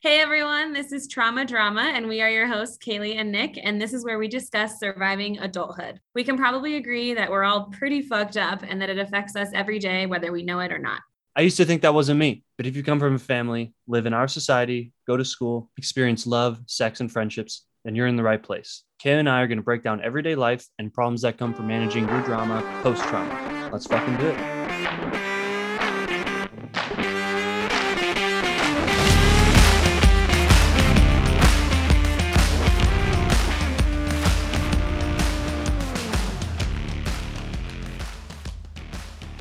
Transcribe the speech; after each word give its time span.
Hey 0.00 0.20
everyone, 0.20 0.72
this 0.72 0.92
is 0.92 1.08
Trauma 1.08 1.44
Drama, 1.44 1.80
and 1.80 2.06
we 2.06 2.20
are 2.20 2.30
your 2.30 2.46
hosts, 2.46 2.78
Kaylee 2.78 3.16
and 3.16 3.32
Nick. 3.32 3.58
And 3.60 3.82
this 3.82 3.92
is 3.92 4.04
where 4.04 4.20
we 4.20 4.28
discuss 4.28 4.78
surviving 4.78 5.40
adulthood. 5.40 5.98
We 6.14 6.22
can 6.22 6.36
probably 6.36 6.76
agree 6.76 7.14
that 7.14 7.28
we're 7.28 7.42
all 7.42 7.64
pretty 7.64 8.02
fucked 8.02 8.36
up 8.36 8.62
and 8.62 8.80
that 8.80 8.90
it 8.90 9.00
affects 9.00 9.34
us 9.34 9.48
every 9.52 9.80
day, 9.80 10.06
whether 10.06 10.30
we 10.30 10.44
know 10.44 10.60
it 10.60 10.70
or 10.70 10.78
not. 10.78 11.00
I 11.34 11.40
used 11.40 11.56
to 11.56 11.64
think 11.64 11.82
that 11.82 11.94
wasn't 11.94 12.20
me, 12.20 12.44
but 12.56 12.64
if 12.64 12.76
you 12.76 12.84
come 12.84 13.00
from 13.00 13.16
a 13.16 13.18
family, 13.18 13.74
live 13.88 14.06
in 14.06 14.14
our 14.14 14.28
society, 14.28 14.92
go 15.04 15.16
to 15.16 15.24
school, 15.24 15.68
experience 15.76 16.28
love, 16.28 16.60
sex, 16.66 17.00
and 17.00 17.10
friendships, 17.10 17.64
then 17.84 17.96
you're 17.96 18.06
in 18.06 18.14
the 18.14 18.22
right 18.22 18.40
place. 18.40 18.84
Kay 19.00 19.18
and 19.18 19.28
I 19.28 19.42
are 19.42 19.48
going 19.48 19.58
to 19.58 19.64
break 19.64 19.82
down 19.82 20.00
everyday 20.00 20.36
life 20.36 20.64
and 20.78 20.94
problems 20.94 21.22
that 21.22 21.38
come 21.38 21.52
from 21.52 21.66
managing 21.66 22.08
your 22.08 22.22
drama 22.22 22.62
post 22.84 23.02
trauma. 23.02 23.68
Let's 23.72 23.88
fucking 23.88 24.16
do 24.18 24.28
it. 24.28 24.57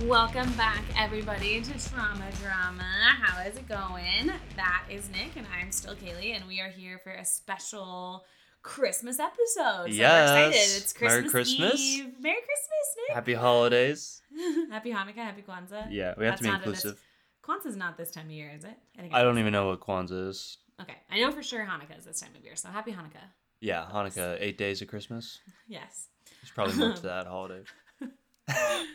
Welcome 0.07 0.52
back, 0.53 0.84
everybody, 0.97 1.59
to 1.61 1.89
Trauma 1.89 2.29
Drama. 2.41 2.84
How 3.21 3.41
is 3.43 3.57
it 3.57 3.67
going? 3.67 4.31
That 4.55 4.83
is 4.89 5.09
Nick, 5.09 5.35
and 5.35 5.45
I'm 5.59 5.70
still 5.71 5.95
Kaylee, 5.95 6.33
and 6.33 6.47
we 6.47 6.61
are 6.61 6.70
here 6.70 6.97
for 7.03 7.11
a 7.11 7.25
special 7.25 8.23
Christmas 8.61 9.20
episode. 9.20 9.47
So 9.57 9.85
Yes. 9.88 10.30
we're 10.30 10.47
excited. 10.47 10.77
It's 10.81 11.02
Merry 11.02 11.11
Christmas 11.23 11.31
Christmas. 11.31 11.81
Eve. 11.81 12.20
Merry 12.21 12.35
Christmas, 12.38 12.95
Nick. 13.09 13.16
Happy 13.16 13.33
holidays. 13.33 14.21
Happy 14.71 14.91
Hanukkah, 14.91 15.16
Happy 15.17 15.41
Kwanzaa. 15.41 15.88
Yeah, 15.89 16.13
we 16.17 16.23
have 16.25 16.33
That's 16.33 16.41
to 16.44 16.47
be 16.47 16.53
inclusive. 16.55 17.02
Kwanzaa's 17.44 17.75
not 17.75 17.97
this 17.97 18.11
time 18.11 18.27
of 18.27 18.31
year, 18.31 18.53
is 18.55 18.63
it? 18.63 18.77
think 18.97 19.13
I 19.13 19.23
don't 19.23 19.39
even 19.39 19.52
know 19.52 19.67
what 19.67 19.81
Kwanzaa 19.81 20.30
is. 20.30 20.58
Okay, 20.81 20.95
I 21.11 21.19
know 21.19 21.31
for 21.31 21.44
sure 21.44 21.66
Hanukkah 21.66 21.97
is 21.97 22.05
this 22.05 22.21
time 22.21 22.31
of 22.38 22.44
year, 22.45 22.55
so 22.55 22.69
happy 22.69 22.91
Hanukkah. 22.91 23.27
Yeah, 23.59 23.85
Hanukkah, 23.94 24.38
eight 24.39 24.58
days 24.58 24.81
of 24.81 24.88
Christmas. 24.88 25.39
Yes. 25.67 26.08
There's 26.41 26.52
probably 26.52 26.75
more 26.75 26.94
to 26.95 27.02
that 27.03 27.28
holiday. 27.28 27.63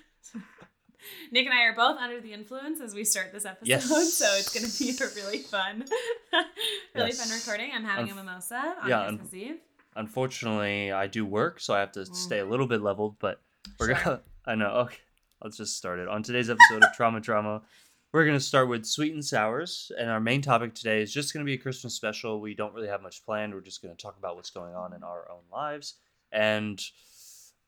Nick 1.31 1.47
and 1.47 1.55
I 1.55 1.63
are 1.65 1.75
both 1.75 1.99
under 1.99 2.21
the 2.21 2.33
influence 2.33 2.81
as 2.81 2.95
we 2.95 3.05
start 3.05 3.33
this 3.33 3.45
episode, 3.45 3.69
Yes. 3.69 3.85
so 4.15 4.27
it's 4.37 4.53
going 4.53 4.67
to 4.71 4.79
be 4.79 4.91
a 4.91 5.09
really 5.25 5.39
fun, 5.43 5.85
really 6.95 7.09
Yes. 7.11 7.21
fun 7.21 7.37
recording. 7.39 7.71
I'm 7.75 7.85
having 7.85 8.09
Unf- 8.09 8.13
a 8.13 8.15
mimosa 8.25 8.75
on 8.83 8.89
yeah, 8.89 9.01
un- 9.03 9.19
Christmas 9.19 9.35
Eve. 9.35 9.57
Unfortunately, 9.97 10.91
I 10.93 11.07
do 11.07 11.25
work, 11.25 11.61
so 11.61 11.75
I 11.75 11.81
have 11.81 11.93
to 11.93 12.07
stay 12.07 12.39
a 12.39 12.47
little 12.47 12.67
bit 12.67 12.81
leveled, 12.83 13.17
but 13.19 13.41
we're 13.79 13.89
Mm. 13.89 13.97
Sure. 13.97 14.05
gonna 14.05 14.21
I 14.47 14.55
know. 14.55 14.71
Okay. 14.87 14.97
Let's 15.43 15.57
just 15.57 15.77
start 15.77 15.99
it. 15.99 16.09
On 16.09 16.23
today's 16.23 16.51
episode 16.51 16.83
of 16.85 16.93
Trauma 16.95 17.21
Drama, 17.21 17.63
we're 18.13 18.25
gonna 18.27 18.41
start 18.41 18.69
with 18.69 18.85
sweet 18.85 19.13
and 19.15 19.25
sours, 19.25 19.91
and 19.99 20.09
our 20.11 20.21
main 20.21 20.43
topic 20.43 20.75
today 20.75 21.01
is 21.03 21.13
just 21.13 21.33
gonna 21.33 21.45
be 21.45 21.55
a 21.55 21.59
Christmas 21.59 21.95
special. 21.95 22.41
We 22.41 22.55
don't 22.55 22.75
really 22.75 22.89
have 22.89 23.03
much 23.03 23.25
planned. 23.25 23.55
We're 23.55 23.61
just 23.61 23.83
gonna 23.83 23.95
talk 23.95 24.17
about 24.19 24.37
what's 24.37 24.51
going 24.51 24.75
on 24.75 24.93
in 24.93 25.03
our 25.03 25.31
own 25.31 25.43
lives 25.53 25.95
and 26.31 26.83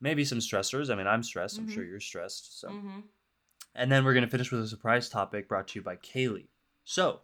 maybe 0.01 0.25
some 0.25 0.39
stressors. 0.39 0.91
I 0.91 0.95
mean, 0.97 1.07
I'm 1.07 1.23
stressed. 1.23 1.59
I'm 1.59 1.67
Mhm. 1.69 1.73
sure 1.75 1.85
you're 1.85 2.01
stressed. 2.01 2.61
So, 2.61 2.69
hmm 2.69 3.01
and 3.75 3.91
then 3.91 4.05
we're 4.05 4.15
gonna 4.15 4.29
finish 4.29 4.51
with 4.51 4.61
a 4.63 4.69
surprise 4.69 5.09
topic 5.09 5.49
brought 5.49 5.69
to 5.69 5.79
you 5.79 5.83
by 5.83 5.97
Kaylee. 5.97 6.49
So, 6.85 7.21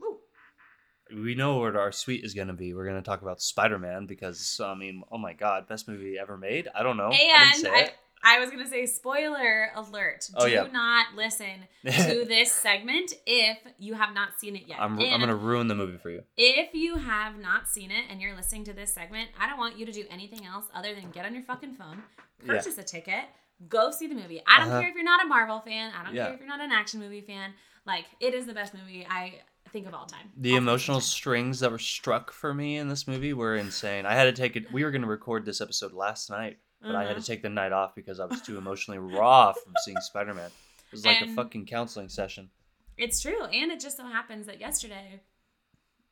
we 1.14 1.34
know 1.34 1.58
what 1.58 1.76
our 1.76 1.92
sweet 1.92 2.24
is 2.24 2.34
gonna 2.34 2.52
be. 2.54 2.72
We're 2.74 2.86
gonna 2.86 3.02
talk 3.02 3.22
about 3.22 3.42
Spider 3.42 3.78
Man 3.78 4.06
because 4.06 4.60
I 4.62 4.74
mean, 4.74 5.02
oh 5.10 5.18
my 5.18 5.32
god, 5.32 5.66
best 5.68 5.88
movie 5.88 6.16
ever 6.20 6.36
made. 6.36 6.68
I 6.74 6.82
don't 6.82 6.96
know. 6.96 7.10
I 7.12 7.50
And 7.52 7.60
say 7.60 7.70
I. 7.70 7.90
I 8.22 8.38
was 8.38 8.50
going 8.50 8.62
to 8.62 8.68
say, 8.68 8.84
spoiler 8.84 9.70
alert. 9.74 10.28
Oh, 10.36 10.44
Do 10.44 10.52
yeah. 10.52 10.66
not 10.70 11.14
listen 11.16 11.46
to 11.86 12.24
this 12.28 12.52
segment 12.52 13.14
if 13.24 13.56
you 13.78 13.94
have 13.94 14.12
not 14.12 14.38
seen 14.38 14.56
it 14.56 14.64
yet. 14.66 14.76
I'm, 14.78 14.98
I'm 15.00 15.20
gonna 15.20 15.34
ruin 15.34 15.68
the 15.68 15.74
movie 15.74 15.96
for 15.96 16.10
you. 16.10 16.22
If 16.36 16.74
you 16.74 16.96
have 16.96 17.38
not 17.38 17.66
seen 17.66 17.90
it 17.90 18.04
and 18.10 18.20
you're 18.20 18.36
listening 18.36 18.64
to 18.64 18.74
this 18.74 18.92
segment, 18.92 19.30
I 19.40 19.48
don't 19.48 19.56
want 19.56 19.78
you 19.78 19.86
to 19.86 19.92
do 19.92 20.04
anything 20.10 20.44
else 20.44 20.66
other 20.74 20.94
than 20.94 21.10
get 21.12 21.24
on 21.24 21.32
your 21.32 21.44
fucking 21.44 21.76
phone, 21.76 22.02
Yeah. 22.44 22.56
purchase 22.56 22.76
a 22.76 22.82
ticket, 22.82 23.24
go 23.68 23.90
see 23.90 24.06
the 24.06 24.14
movie. 24.14 24.40
I 24.46 24.58
don't 24.58 24.68
Uh-huh. 24.68 24.80
care 24.80 24.88
if 24.90 24.94
you're 24.94 25.04
not 25.04 25.24
a 25.24 25.28
Marvel 25.28 25.60
fan. 25.60 25.92
I 25.94 26.04
don't 26.04 26.14
Yeah. 26.14 26.26
care 26.26 26.34
if 26.34 26.40
you're 26.40 26.48
not 26.48 26.60
an 26.60 26.72
action 26.72 27.00
movie 27.00 27.20
fan. 27.20 27.54
Like, 27.86 28.06
it 28.20 28.34
is 28.34 28.46
the 28.46 28.54
best 28.54 28.74
movie 28.74 29.06
I 29.08 29.42
think 29.70 29.86
of 29.86 29.94
all 29.94 30.06
time. 30.06 30.32
The 30.36 30.50
All 30.52 30.56
time. 30.56 30.68
emotional 30.68 31.00
strings 31.00 31.60
that 31.60 31.70
were 31.70 31.78
struck 31.78 32.32
for 32.32 32.52
me 32.54 32.76
in 32.76 32.88
this 32.88 33.06
movie 33.06 33.32
were 33.32 33.56
insane. 33.56 34.06
I 34.06 34.14
had 34.14 34.24
to 34.24 34.32
take 34.32 34.56
it. 34.56 34.70
We 34.72 34.84
were 34.84 34.90
gonna 34.90 35.06
record 35.06 35.44
this 35.44 35.60
episode 35.60 35.92
last 35.92 36.30
night, 36.30 36.58
but 36.80 36.94
I 36.94 37.02
had 37.02 37.12
Uh-huh. 37.12 37.20
to 37.20 37.26
take 37.26 37.42
the 37.42 37.48
night 37.48 37.72
off 37.72 37.94
because 37.94 38.18
I 38.20 38.24
was 38.26 38.40
too 38.42 38.58
emotionally 38.58 38.98
raw 38.98 39.52
from 39.52 39.74
seeing 39.84 40.00
Spider 40.00 40.34
Man. 40.34 40.50
It 40.50 40.92
was 40.92 41.04
like 41.06 41.20
And- 41.20 41.30
a 41.30 41.34
fucking 41.34 41.66
counseling 41.66 42.08
session. 42.08 42.50
It's 42.96 43.20
true. 43.20 43.44
And 43.44 43.70
it 43.72 43.80
just 43.80 43.96
so 43.96 44.04
happens 44.04 44.46
that 44.46 44.60
yesterday 44.60 45.20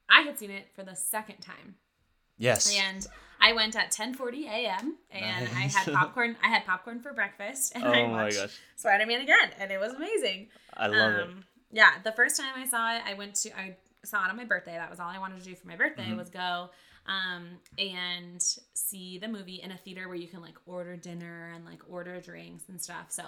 I 0.08 0.22
had 0.22 0.38
seen 0.38 0.50
it 0.50 0.68
for 0.74 0.82
the 0.84 0.94
second 0.96 1.40
time. 1.40 1.76
Yes. 2.38 2.74
And 2.74 3.06
I 3.40 3.52
went 3.52 3.76
at 3.76 3.90
10:40 3.92 4.46
a.m. 4.46 4.96
and 5.10 5.44
Nice. 5.52 5.76
I 5.76 5.78
had 5.80 5.92
popcorn. 5.94 6.36
I 6.42 6.48
had 6.48 6.64
popcorn 6.66 7.00
for 7.00 7.12
breakfast, 7.12 7.72
and 7.74 7.84
oh 7.84 7.92
I 7.92 8.02
watched 8.08 8.36
gosh, 8.36 8.58
Spider 8.76 9.06
Man 9.06 9.20
again, 9.20 9.50
and 9.58 9.70
it 9.70 9.78
was 9.78 9.92
amazing. 9.94 10.48
I 10.76 10.86
love 10.88 11.14
it. 11.14 11.22
Um, 11.28 11.44
Yeah, 11.70 11.90
the 12.02 12.12
first 12.12 12.36
time 12.40 12.52
I 12.56 12.66
saw 12.66 12.96
it, 12.96 13.02
I 13.06 13.14
went 13.14 13.34
to 13.36 13.50
I 13.58 13.76
saw 14.04 14.24
it 14.24 14.30
on 14.30 14.36
my 14.36 14.44
birthday. 14.44 14.72
That 14.72 14.90
was 14.90 15.00
all 15.00 15.08
I 15.08 15.18
wanted 15.18 15.38
to 15.40 15.44
do 15.44 15.54
for 15.54 15.66
my 15.68 15.76
birthday 15.76 16.08
Mhm. 16.10 16.16
was 16.16 16.30
go 16.30 16.70
um 17.06 17.58
and 17.78 18.42
see 18.74 19.18
the 19.18 19.28
movie 19.28 19.60
in 19.62 19.70
a 19.72 19.76
theater 19.78 20.08
where 20.08 20.16
you 20.16 20.28
can 20.28 20.40
like 20.42 20.56
order 20.66 20.94
dinner 20.96 21.52
and 21.54 21.64
like 21.64 21.80
order 21.88 22.20
drinks 22.20 22.64
and 22.68 22.80
stuff. 22.80 23.06
So 23.10 23.22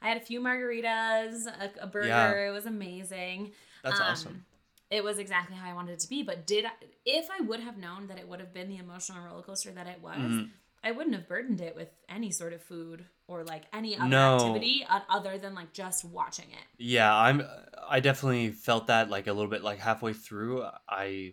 I 0.00 0.08
had 0.08 0.16
a 0.16 0.20
few 0.20 0.40
margaritas, 0.40 1.46
a, 1.46 1.70
a 1.80 1.86
burger. 1.86 2.06
Yeah. 2.08 2.48
It 2.48 2.52
was 2.52 2.66
amazing. 2.66 3.52
That's 3.82 4.00
Um, 4.00 4.06
awesome. 4.06 4.44
It 4.94 5.02
was 5.02 5.18
exactly 5.18 5.56
how 5.56 5.68
I 5.68 5.74
wanted 5.74 5.92
it 5.92 6.00
to 6.00 6.08
be. 6.08 6.22
But 6.22 6.46
did 6.46 6.64
I, 6.66 6.70
if 7.04 7.26
I 7.36 7.42
would 7.42 7.60
have 7.60 7.76
known 7.76 8.06
that 8.08 8.18
it 8.18 8.28
would 8.28 8.38
have 8.40 8.54
been 8.54 8.68
the 8.68 8.76
emotional 8.76 9.24
roller 9.24 9.42
coaster 9.42 9.70
that 9.72 9.86
it 9.88 10.00
was, 10.00 10.14
Mhm. 10.16 10.50
I 10.84 10.92
wouldn't 10.92 11.16
have 11.16 11.26
burdened 11.26 11.60
it 11.60 11.74
with 11.74 11.88
any 12.08 12.30
sort 12.30 12.52
of 12.52 12.62
food 12.62 13.06
or 13.26 13.42
like 13.42 13.64
any 13.72 13.96
other 13.96 14.06
No. 14.06 14.36
activity 14.36 14.86
other 15.08 15.38
than 15.38 15.54
like 15.54 15.72
just 15.72 16.04
watching 16.04 16.50
it. 16.50 16.64
Yeah, 16.78 17.12
I'm. 17.14 17.42
I 17.88 18.00
definitely 18.00 18.50
felt 18.50 18.86
that 18.86 19.10
like 19.10 19.26
a 19.26 19.32
little 19.32 19.50
bit 19.50 19.64
like 19.64 19.78
halfway 19.78 20.12
through. 20.12 20.64
I, 20.88 21.32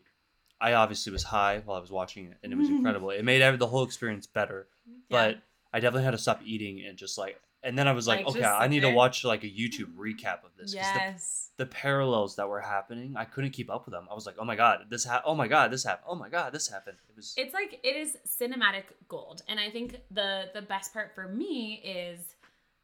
I 0.60 0.74
obviously 0.74 1.12
was 1.12 1.24
high 1.24 1.60
while 1.66 1.78
I 1.78 1.82
was 1.82 1.92
watching 1.92 2.28
it, 2.28 2.38
and 2.44 2.52
it 2.54 2.56
was 2.56 2.70
incredible. 2.76 3.10
It 3.12 3.24
made 3.24 3.42
the 3.60 3.68
whole 3.68 3.84
experience 3.84 4.26
better. 4.26 4.68
But 5.10 5.42
I 5.74 5.80
definitely 5.82 6.06
had 6.06 6.12
to 6.12 6.18
stop 6.18 6.42
eating 6.44 6.82
and 6.88 6.98
just 6.98 7.18
like, 7.18 7.40
and 7.64 7.78
then 7.78 7.88
I 7.88 7.92
was 7.92 8.08
like, 8.08 8.26
Like, 8.26 8.36
okay, 8.36 8.44
I 8.46 8.68
need 8.68 8.84
there. 8.84 8.92
to 8.92 8.96
watch 8.96 9.24
like 9.24 9.44
a 9.44 9.48
YouTube 9.48 9.96
recap 9.96 10.44
of 10.44 10.52
this. 10.58 10.74
yes. 10.74 11.50
The, 11.58 11.66
the 11.66 11.70
parallels 11.70 12.36
that 12.38 12.48
were 12.50 12.60
happening, 12.62 13.16
I 13.16 13.26
couldn't 13.26 13.52
keep 13.52 13.70
up 13.70 13.86
with 13.86 13.94
them. 13.94 14.08
I 14.10 14.16
was 14.16 14.26
like, 14.26 14.36
oh 14.40 14.46
my 14.46 14.56
god, 14.56 14.86
this 14.90 15.04
ha- 15.06 15.22
Oh 15.26 15.36
my 15.36 15.48
god, 15.48 15.72
this 15.72 15.84
happened. 15.84 16.06
Oh 16.10 16.16
my 16.16 16.30
god, 16.30 16.54
this 16.54 16.68
happened. 16.68 16.98
It 17.10 17.16
was. 17.16 17.34
it's 17.38 17.54
like 17.54 17.80
it 17.84 17.96
is 17.96 18.18
cinematic 18.28 18.84
gold 19.08 19.42
and 19.48 19.60
i 19.60 19.70
think 19.70 19.98
the 20.10 20.46
the 20.54 20.62
best 20.62 20.94
part 20.94 21.14
for 21.14 21.28
me 21.28 21.82
is 21.84 22.20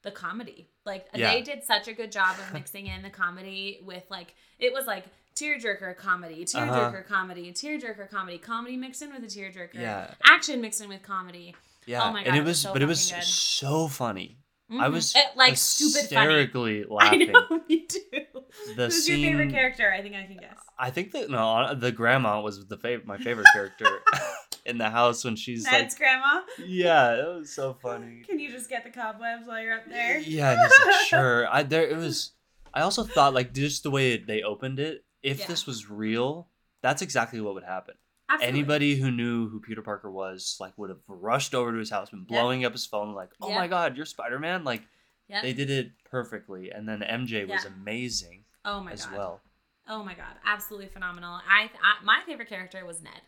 the 0.03 0.11
comedy 0.11 0.69
like 0.85 1.07
Yeah. 1.15 1.31
they 1.33 1.41
did 1.41 1.63
such 1.63 1.87
a 1.87 1.93
good 1.93 2.11
job 2.11 2.35
of 2.37 2.53
mixing 2.59 2.85
in 2.87 3.01
the 3.01 3.09
comedy 3.09 3.79
with 3.85 4.03
like 4.09 4.35
it 4.59 4.71
was 4.73 4.85
like 4.85 5.05
tearjerker 5.35 5.95
comedy 5.97 6.43
tearjerker 6.45 7.01
uh-huh. 7.01 7.01
comedy 7.07 7.51
tearjerker 7.51 8.09
comedy 8.09 8.37
comedy 8.37 8.75
mixed 8.77 9.01
in 9.01 9.11
with 9.13 9.23
a 9.23 9.27
tearjerker 9.27 9.73
Yeah. 9.73 10.13
action 10.23 10.61
mixed 10.61 10.81
in 10.81 10.89
with 10.89 11.01
comedy 11.01 11.55
yeah, 11.85 12.03
oh 12.09 12.11
my 12.11 12.23
God, 12.25 12.35
it 12.35 12.39
it 12.39 12.41
was 12.41 12.47
was, 12.49 12.59
so 12.61 12.73
but 12.73 12.81
it 12.81 12.85
was 12.85 13.11
good. 13.11 13.23
so 13.23 13.87
funny. 13.87 14.37
I 14.69 14.73
Mhm. 14.87 14.91
was 14.91 15.15
It, 15.15 15.25
like 15.35 15.55
stupid 15.57 16.09
funny 16.09 16.25
hysterically 16.25 16.83
i 16.99 17.15
laughing. 17.15 17.31
know 17.31 17.61
me 17.69 17.85
too 17.85 18.01
The 18.75 18.85
who's 18.85 19.07
your 19.07 19.17
favorite 19.17 19.49
character 19.51 19.91
i 19.93 20.01
think 20.01 20.15
i 20.15 20.23
can 20.25 20.37
guess 20.37 20.57
I 20.79 20.91
think 20.91 21.11
that 21.13 21.29
no, 21.31 21.73
the 21.73 21.91
grandma 21.91 22.39
was 22.41 22.67
the 22.67 22.77
fav- 22.77 23.03
my 23.05 23.17
favorite 23.17 23.47
character 23.51 23.87
in 24.65 24.77
the 24.77 24.89
house 24.91 25.23
when 25.23 25.35
she's 25.35 25.63
Ned's 25.65 25.95
grandma 25.95 26.41
yeah, 26.59 27.13
it 27.15 27.39
was 27.39 27.51
so 27.53 27.73
funny. 27.73 28.21
can 28.27 28.39
you 28.39 28.51
just 28.51 28.69
get 28.69 28.83
the 28.83 28.91
cobwebs 28.91 29.47
while 29.47 29.59
you're 29.61 29.75
up 29.75 29.89
there 29.89 30.19
Yeah, 30.19 30.53
like, 30.85 30.93
sure. 31.07 31.47
I 31.51 31.63
there 31.63 31.87
it 31.87 31.97
was. 31.97 32.33
I 32.73 32.81
also 32.81 33.03
thought 33.03 33.33
like 33.33 33.53
just 33.53 33.81
the 33.83 33.89
way 33.91 34.17
they 34.17 34.43
opened 34.43 34.79
it. 34.79 35.03
If 35.23 35.39
Yeah. 35.39 35.47
this 35.47 35.65
was 35.65 35.89
real, 35.89 36.49
that's 36.83 37.01
exactly 37.01 37.41
what 37.41 37.55
would 37.55 37.63
happen. 37.63 37.95
Absolutely. 38.29 38.59
Anybody 38.59 38.95
who 38.95 39.09
knew 39.11 39.47
who 39.49 39.59
Peter 39.61 39.81
Parker 39.81 40.11
was 40.11 40.57
like 40.59 40.77
would 40.77 40.89
have 40.89 40.99
rushed 41.07 41.55
over 41.55 41.71
to 41.71 41.77
his 41.77 41.89
house, 41.89 42.09
been 42.09 42.23
blowing 42.25 42.65
up 42.65 42.73
his 42.73 42.85
phone, 42.85 43.13
like, 43.13 43.29
"Oh 43.41 43.49
Yeah. 43.49 43.55
my 43.59 43.67
God, 43.67 43.95
you're 43.95 44.05
Spider 44.05 44.37
Man!" 44.39 44.63
Like 44.63 44.83
Yep. 45.29 45.43
they 45.43 45.53
did 45.53 45.69
it 45.69 45.91
perfectly, 46.09 46.71
and 46.71 46.87
then 46.87 46.99
MJ 47.01 47.45
was 47.47 47.63
amazing 47.65 48.43
oh 48.65 48.81
my 48.81 48.91
as 48.91 49.05
god 49.05 49.17
well. 49.17 49.41
Oh 49.87 50.03
my 50.03 50.13
god, 50.13 50.35
absolutely 50.45 50.87
phenomenal. 50.89 51.39
I, 51.47 51.69
I 51.81 52.03
my 52.03 52.19
favorite 52.25 52.49
character 52.49 52.85
was 52.85 53.01
Ned 53.01 53.21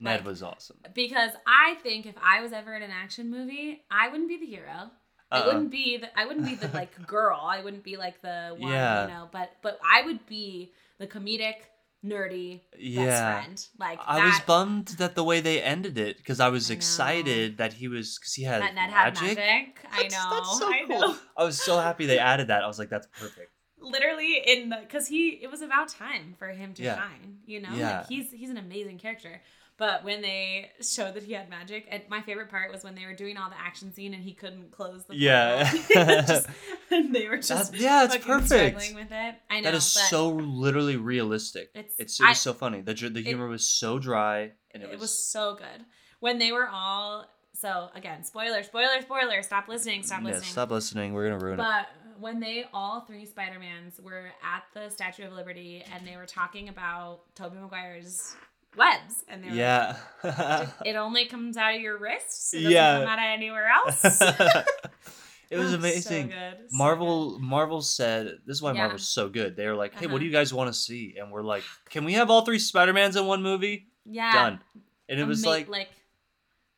Ned 0.00 0.20
Like- 0.20 0.26
was 0.26 0.42
awesome. 0.44 0.78
because 0.94 1.32
I 1.46 1.74
think 1.82 2.06
if 2.06 2.14
I 2.22 2.40
was 2.40 2.52
ever 2.52 2.74
in 2.76 2.82
an 2.82 2.92
action 2.92 3.30
movie, 3.30 3.82
I 3.90 4.08
wouldn't 4.08 4.28
be 4.28 4.38
the 4.38 4.46
hero. 4.46 4.90
I 5.30 5.40
Uh-uh. 5.40 5.46
wouldn't 5.46 5.70
be 5.72 5.96
the 5.96 6.16
I 6.18 6.26
wouldn't 6.26 6.46
be 6.46 6.54
the 6.54 6.68
like 6.68 7.06
girl. 7.08 7.40
I 7.42 7.60
wouldn't 7.62 7.82
be 7.82 7.96
like 7.96 8.22
the 8.22 8.54
one, 8.56 8.70
Yeah. 8.72 9.02
you 9.08 9.12
know, 9.14 9.28
but 9.32 9.50
but 9.62 9.80
I 9.84 10.02
would 10.02 10.24
be 10.26 10.72
the 10.98 11.06
comedic, 11.08 11.56
nerdy 12.04 12.60
best 12.72 12.80
Yeah. 12.82 13.40
friend. 13.42 13.66
Like 13.78 13.98
I 14.06 14.18
that, 14.20 14.24
was 14.26 14.40
bummed 14.46 14.86
that 14.98 15.14
the 15.14 15.24
way 15.24 15.40
they 15.40 15.60
ended 15.62 15.98
it 15.98 16.16
because 16.18 16.38
I 16.40 16.48
was 16.48 16.70
I 16.70 16.74
excited 16.74 17.58
that 17.58 17.72
he 17.74 17.88
was 17.88 18.18
because 18.18 18.34
he 18.34 18.44
had 18.44 18.62
that 18.62 18.74
Ned 18.74 18.90
had 18.90 19.14
magic. 19.14 19.36
magic. 19.38 19.80
I 19.90 20.02
That's- 20.04 20.12
know. 20.12 20.30
that's 20.34 20.58
so 20.58 20.68
I 20.68 20.84
cool. 20.86 21.00
know. 21.00 21.16
I 21.36 21.44
was 21.44 21.60
so 21.60 21.78
happy 21.78 22.06
they 22.06 22.18
added 22.18 22.48
that. 22.48 22.62
I 22.62 22.66
was 22.66 22.78
like, 22.78 22.88
that's 22.90 23.08
perfect. 23.18 23.50
literally 23.80 24.42
in 24.46 24.68
the 24.70 24.76
because 24.80 25.06
he 25.08 25.28
it 25.42 25.50
was 25.50 25.62
about 25.62 25.88
time 25.88 26.34
for 26.38 26.48
him 26.48 26.74
to 26.74 26.82
Yeah. 26.82 26.96
shine. 26.96 27.38
You 27.46 27.60
know, 27.62 27.70
Yeah. 27.74 27.98
like 27.98 28.08
he's 28.08 28.30
he's 28.32 28.50
an 28.50 28.56
amazing 28.58 28.98
character. 28.98 29.40
But 29.78 30.02
when 30.04 30.22
they 30.22 30.72
showed 30.82 31.14
that 31.14 31.22
he 31.22 31.32
had 31.34 31.48
magic, 31.48 31.86
and 31.88 32.02
my 32.10 32.20
favorite 32.20 32.50
part 32.50 32.72
was 32.72 32.82
when 32.82 32.96
they 32.96 33.06
were 33.06 33.14
doing 33.14 33.36
all 33.36 33.48
the 33.48 33.58
action 33.58 33.92
scene 33.92 34.12
and 34.12 34.22
he 34.22 34.34
couldn't 34.34 34.72
close 34.72 35.04
the 35.04 35.14
Yeah. 35.16 35.70
Just- 35.94 36.48
and 36.90 37.14
they 37.14 37.28
were 37.28 37.36
just 37.36 37.70
That's, 37.70 37.80
yeah, 37.80 38.04
it's 38.04 38.16
perfect. 38.16 38.48
struggling 38.80 38.94
with 38.96 39.12
it. 39.12 39.34
I 39.48 39.60
know 39.60 39.70
That 39.70 39.74
is 39.74 39.94
but 39.94 40.08
so 40.10 40.30
literally 40.30 40.96
realistic. 40.96 41.70
It's- 41.74 41.94
It's, 41.96 42.18
it 42.18 42.24
was 42.24 42.30
I- 42.30 42.32
so 42.32 42.52
funny. 42.54 42.80
The 42.80 42.94
the 42.94 43.22
humor 43.22 43.46
was 43.46 43.64
so 43.68 43.98
dry, 44.00 44.50
and 44.72 44.82
it, 44.82 44.90
it, 44.94 44.98
was, 44.98 45.16
so 45.16 45.54
good 45.54 45.84
when 46.20 46.38
they 46.38 46.50
were 46.52 46.68
all. 46.68 47.26
So 47.54 47.88
again, 47.94 48.24
spoiler, 48.24 48.62
spoiler, 48.62 49.00
spoiler. 49.02 49.42
Stop 49.42 49.68
listening. 49.68 50.02
Stop 50.02 50.20
yeah, 50.20 50.26
listening. 50.28 50.50
stop 50.50 50.70
listening. 50.70 51.12
We're 51.12 51.28
gonna 51.28 51.44
ruin 51.44 51.58
it. 51.60 51.62
But 51.62 51.86
when 52.20 52.40
they 52.40 52.64
all 52.72 53.02
three 53.02 53.26
Spider 53.26 53.58
Mans 53.58 54.00
were 54.00 54.26
at 54.42 54.64
the 54.74 54.90
Statue 54.90 55.26
of 55.26 55.32
Liberty 55.34 55.84
and 55.92 56.06
they 56.06 56.16
were 56.16 56.26
talking 56.26 56.68
about 56.68 57.20
Tobey 57.36 57.58
Maguire's 57.58 58.34
webs, 58.78 59.24
and 59.28 59.42
they 59.44 59.48
were 59.50 59.54
Yeah. 59.54 59.96
like, 60.24 60.68
it 60.86 60.96
only 60.96 61.26
comes 61.26 61.56
out 61.56 61.74
of 61.74 61.80
your 61.80 61.98
wrists. 61.98 62.54
It 62.54 62.58
doesn't 62.58 62.72
Yeah. 62.72 63.00
come 63.00 63.08
out 63.08 63.18
of 63.18 63.24
anywhere 63.24 63.68
else. 63.68 64.02
it 65.50 65.58
was 65.58 65.70
So 65.72 65.76
amazing. 65.76 66.28
good, 66.28 66.56
so 66.70 66.76
Marvel 66.76 67.38
Marvel 67.40 67.82
said 67.82 68.38
this 68.46 68.56
is 68.56 68.62
why 68.62 68.72
Yeah. 68.72 68.78
Marvel's 68.82 69.08
so 69.08 69.28
good. 69.28 69.56
They 69.56 69.66
were 69.66 69.74
like, 69.74 69.94
"Hey, 69.94 70.06
what 70.06 70.12
Uh-huh. 70.14 70.18
do 70.20 70.24
you 70.26 70.32
guys 70.32 70.54
want 70.54 70.68
to 70.72 70.78
see?" 70.78 71.16
And 71.18 71.30
we're 71.32 71.42
like, 71.42 71.64
"Can 71.90 72.04
we 72.04 72.14
have 72.14 72.30
all 72.30 72.42
three 72.44 72.58
Spider-Mans 72.58 73.16
in 73.16 73.26
one 73.26 73.42
movie?" 73.42 73.88
Yeah. 74.04 74.32
Done. 74.32 74.60
And 75.08 75.18
it 75.20 75.24
was 75.26 75.42
Ama- 75.44 75.50
like 75.50 75.68
like 75.68 75.90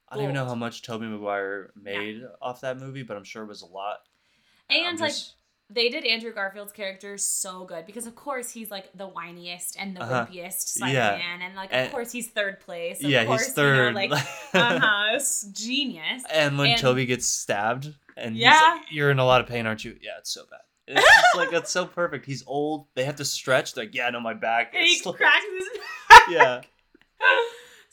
I 0.09 0.15
don't 0.17 0.25
even 0.25 0.35
know 0.35 0.45
how 0.47 0.57
much 0.57 0.83
Tobey 0.83 1.07
Maguire 1.07 1.71
made 1.77 2.23
off 2.43 2.63
that 2.63 2.79
movie, 2.79 3.03
but 3.05 3.17
I'm 3.17 3.23
sure 3.25 3.45
it 3.45 3.47
was 3.49 3.63
a 3.63 3.67
lot. 3.67 3.99
and 4.69 4.87
I'm 4.87 4.97
like 4.97 5.11
just- 5.11 5.35
they 5.73 5.89
did 5.89 6.05
Andrew 6.05 6.33
Garfield's 6.33 6.73
character 6.73 7.17
so 7.17 7.65
good 7.65 7.87
because 7.87 8.07
of 8.07 8.15
course 8.17 8.51
he's 8.51 8.71
like 8.71 8.91
the 8.97 9.09
whiniest 9.09 9.77
and 9.79 9.97
the 9.97 10.03
Uh-huh. 10.03 10.27
wimpiest 10.27 10.35
Yeah. 10.35 10.53
Spider-Man 11.15 11.43
and 11.43 11.55
like 11.55 11.71
of 11.71 11.77
And- 11.77 11.91
course 11.93 12.11
he's 12.13 12.29
third 12.29 12.61
place. 12.61 13.03
Of 13.03 13.11
yeah, 13.11 13.25
course, 13.25 13.45
he's 13.47 13.55
third. 13.55 13.95
You 13.97 14.09
know, 14.09 14.15
like 14.17 14.27
uh-huh, 14.55 15.21
genius. 15.53 16.23
and 16.31 16.59
when 16.59 16.71
And- 16.71 16.81
Tobey 16.81 17.07
gets 17.07 17.27
stabbed, 17.27 17.95
and 18.17 18.37
Yeah. 18.37 18.59
like, 18.79 18.83
"You're 18.91 19.11
in 19.11 19.19
a 19.19 19.25
lot 19.25 19.41
of 19.41 19.47
pain, 19.47 19.67
aren't 19.67 19.85
you?" 19.85 19.97
Yeah, 20.03 20.19
it's 20.19 20.31
so 20.33 20.43
bad. 20.51 20.61
It's 20.97 21.37
like 21.37 21.51
that's 21.51 21.71
so 21.71 21.87
perfect. 21.87 22.27
He's 22.27 22.43
old. 22.47 22.89
They 22.95 23.05
have 23.05 23.17
to 23.17 23.25
stretch. 23.25 23.75
They're 23.75 23.85
like, 23.85 23.95
"Yeah, 23.95 24.11
no, 24.11 24.19
my 24.21 24.35
back." 24.35 24.75
And 24.75 24.85
he 24.85 25.01
like- 25.05 25.17
cracks 25.17 25.45
his 25.59 25.69
yeah. 26.31 26.63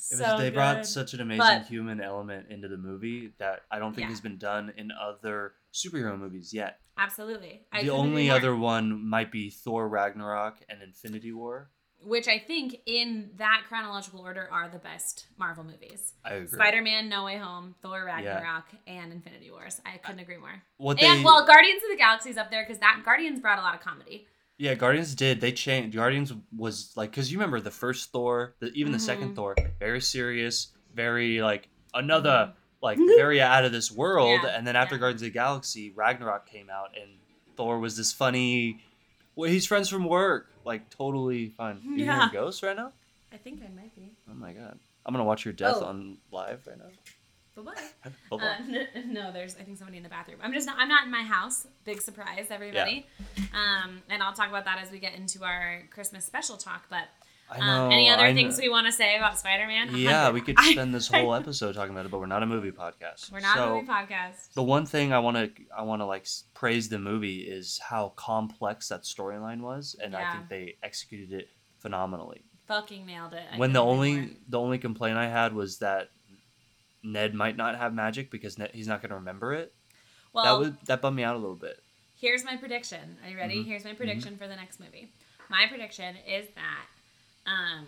It 0.10 0.18
so 0.18 0.34
was, 0.34 0.42
they 0.42 0.50
brought 0.52 0.86
such 0.86 1.14
an 1.14 1.22
amazing 1.22 1.40
But- 1.40 1.66
human 1.68 2.02
element 2.02 2.48
into 2.50 2.68
the 2.68 2.78
movie 2.78 3.34
that 3.40 3.62
I 3.70 3.80
don't 3.80 3.94
think 3.94 4.06
Yeah. 4.06 4.10
has 4.12 4.22
been 4.22 4.38
done 4.38 4.74
in 4.78 4.90
other 4.92 5.54
superhero 5.74 6.18
movies 6.18 6.54
yet. 6.54 6.80
Absolutely. 6.98 7.62
I 7.72 7.84
the 7.84 7.90
only 7.92 8.30
other 8.30 8.56
one 8.56 9.08
might 9.08 9.32
be 9.32 9.50
Thor 9.50 9.88
Ragnarok 9.88 10.56
and 10.70 10.82
Infinity 10.82 11.32
War. 11.32 11.70
which 12.00 12.28
I 12.28 12.38
think 12.38 12.76
in 12.86 13.32
that 13.38 13.64
chronological 13.68 14.20
order 14.22 14.48
are 14.52 14.70
the 14.70 14.78
best 14.78 15.26
Marvel 15.38 15.64
movies. 15.64 16.14
I 16.24 16.34
agree. 16.36 16.48
Spider-Man 16.48 17.10
No 17.10 17.26
Way 17.26 17.38
Home, 17.38 17.74
Thor 17.82 18.04
Ragnarok, 18.06 18.66
and 18.86 19.12
Infinity 19.12 19.50
Wars. 19.50 19.82
I 19.86 19.98
couldn't 19.98 20.20
agree 20.22 20.38
more. 20.38 20.62
What 20.78 21.00
they 21.00 21.08
And 21.08 21.24
well, 21.24 21.46
Guardians 21.46 21.82
of 21.84 21.90
the 21.90 21.98
Galaxy's 21.98 22.38
up 22.38 22.52
there 22.52 22.64
because 22.64 22.80
that 22.80 23.02
Guardians 23.04 23.40
brought 23.40 23.58
a 23.58 23.62
lot 23.64 23.74
of 23.74 23.82
comedy. 23.82 24.28
yeah, 24.60 24.76
Guardians 24.76 25.16
did. 25.16 25.42
They 25.42 25.52
changed. 25.52 25.96
Guardians 25.96 26.32
was 26.56 26.94
like 26.96 27.10
because 27.12 27.32
you 27.32 27.38
remember 27.40 27.60
the 27.62 27.72
first 27.72 28.12
Thor, 28.12 28.56
the, 28.60 28.68
even 28.74 28.92
the 28.92 29.00
second 29.00 29.32
Mhm. 29.32 29.36
Thor, 29.36 29.56
very 29.80 30.02
serious, 30.02 30.72
very 30.94 31.42
like 31.42 31.68
another 31.96 32.54
like 32.82 32.98
very 32.98 33.42
out 33.42 33.66
of 33.66 33.72
this 33.72 33.92
world. 33.92 34.42
Yeah, 34.44 34.50
and 34.58 34.66
then 34.68 34.76
after 34.76 34.96
yeah. 34.96 35.00
Guardians 35.00 35.22
of 35.22 35.26
the 35.28 35.32
Galaxy, 35.32 35.92
Ragnarok 35.96 36.46
came 36.50 36.70
out, 36.70 36.90
and 37.00 37.10
Thor 37.56 37.80
was 37.80 37.98
this 37.98 38.12
funny. 38.14 38.80
Well, 39.36 39.50
he's 39.50 39.66
friends 39.66 39.90
from 39.90 40.06
work, 40.06 40.48
like 40.66 40.90
totally 40.90 41.50
fine. 41.50 41.80
You 41.84 42.06
Yeah. 42.06 42.16
hearing 42.18 42.34
ghosts 42.34 42.64
right 42.64 42.76
now? 42.76 42.92
I 43.32 43.38
think 43.38 43.62
I 43.64 43.70
might 43.76 43.94
be. 43.96 44.12
Oh 44.30 44.34
my 44.34 44.54
god, 44.54 44.80
I'm 45.06 45.14
gonna 45.14 45.24
watch 45.26 45.46
your 45.46 45.54
death 45.54 45.78
Oh. 45.80 45.86
on 45.86 46.18
live 46.32 46.66
right 46.68 46.78
now. 46.78 46.86
Bye-bye. 47.56 48.12
Bye-bye. 48.30 48.46
Uh, 48.46 49.02
no, 49.08 49.32
there's. 49.32 49.56
I 49.56 49.64
think 49.64 49.78
somebody 49.80 49.98
in 49.98 50.04
the 50.04 50.10
bathroom. 50.10 50.38
I'm 50.44 50.54
just. 50.54 50.68
Not, 50.68 50.76
I'm 50.78 50.88
not 50.88 51.06
in 51.06 51.12
my 51.12 51.24
house. 51.24 51.66
Big 51.86 52.00
surprise, 52.04 52.48
everybody. 52.52 53.08
Um, 53.52 54.04
and 54.12 54.22
I'll 54.22 54.34
talk 54.34 54.50
about 54.50 54.66
that 54.66 54.78
as 54.80 54.92
we 54.92 55.00
get 55.00 55.16
into 55.16 55.44
our 55.44 55.82
Christmas 55.90 56.24
special 56.24 56.58
talk. 56.58 56.86
But 56.88 57.06
I 57.50 57.60
um, 57.60 57.92
any 57.92 58.10
other 58.10 58.24
I 58.24 58.34
things 58.34 58.58
know. 58.58 58.64
we 58.64 58.70
want 58.70 58.88
to 58.88 58.92
say 58.92 59.16
about 59.16 59.40
Spider-Man? 59.40 59.96
Yeah, 59.96 60.32
we 60.32 60.42
could 60.42 60.60
spend 60.60 60.94
this 60.94 61.08
whole 61.14 61.34
episode 61.34 61.76
talking 61.76 61.92
about 61.92 62.06
it, 62.06 62.12
but 62.12 62.20
we're 62.20 62.26
not 62.26 62.44
a 62.44 62.46
movie 62.46 62.72
podcast. 62.72 63.32
We're 63.32 63.40
not 63.40 63.56
so, 63.56 63.72
a 63.72 63.76
movie 63.76 63.88
podcast. 63.88 64.54
the 64.54 64.64
one 64.64 64.86
thing 64.86 65.14
I 65.14 65.20
want 65.20 65.38
to 65.38 65.52
I 65.76 65.84
want 65.84 66.02
to 66.02 66.06
like 66.06 66.28
praise 66.54 66.90
the 66.90 67.00
movie 67.00 67.40
is 67.40 67.80
how 67.80 68.10
complex 68.16 68.90
that 68.90 69.04
storyline 69.04 69.62
was, 69.62 69.96
and 70.02 70.16
I 70.16 70.34
think 70.34 70.50
they 70.50 70.76
executed 70.84 71.32
it 71.32 71.48
phenomenally. 71.80 72.44
Fucking 72.68 73.06
nailed 73.06 73.34
it. 73.34 73.44
I 73.54 73.58
when 73.58 73.72
the 73.72 73.82
only 73.82 74.16
more. 74.18 74.30
the 74.50 74.60
only 74.60 74.78
complaint 74.78 75.18
I 75.18 75.30
had 75.30 75.54
was 75.54 75.78
that 75.78 76.10
Ned 77.02 77.34
might 77.34 77.56
not 77.56 77.78
have 77.78 77.94
magic 77.94 78.30
because 78.30 78.58
Ned, 78.58 78.72
he's 78.74 78.88
not 78.88 79.02
going 79.02 79.10
to 79.12 79.16
remember 79.16 79.54
it. 79.54 79.74
well, 80.34 80.44
that 80.44 80.60
would 80.60 80.78
that 80.88 81.02
bummed 81.02 81.16
me 81.16 81.24
out 81.24 81.36
a 81.36 81.40
little 81.40 81.56
bit. 81.56 81.82
Here's 82.20 82.44
my 82.44 82.58
prediction. 82.58 83.18
Are 83.24 83.30
you 83.30 83.38
ready? 83.38 83.64
Mhm. 83.64 83.68
Here's 83.68 83.86
my 83.86 83.94
prediction 83.94 84.38
for 84.38 84.48
the 84.48 84.56
next 84.56 84.80
movie. 84.80 85.14
My 85.50 85.66
prediction 85.70 86.16
is 86.28 86.48
that, 86.56 86.88
um, 87.48 87.86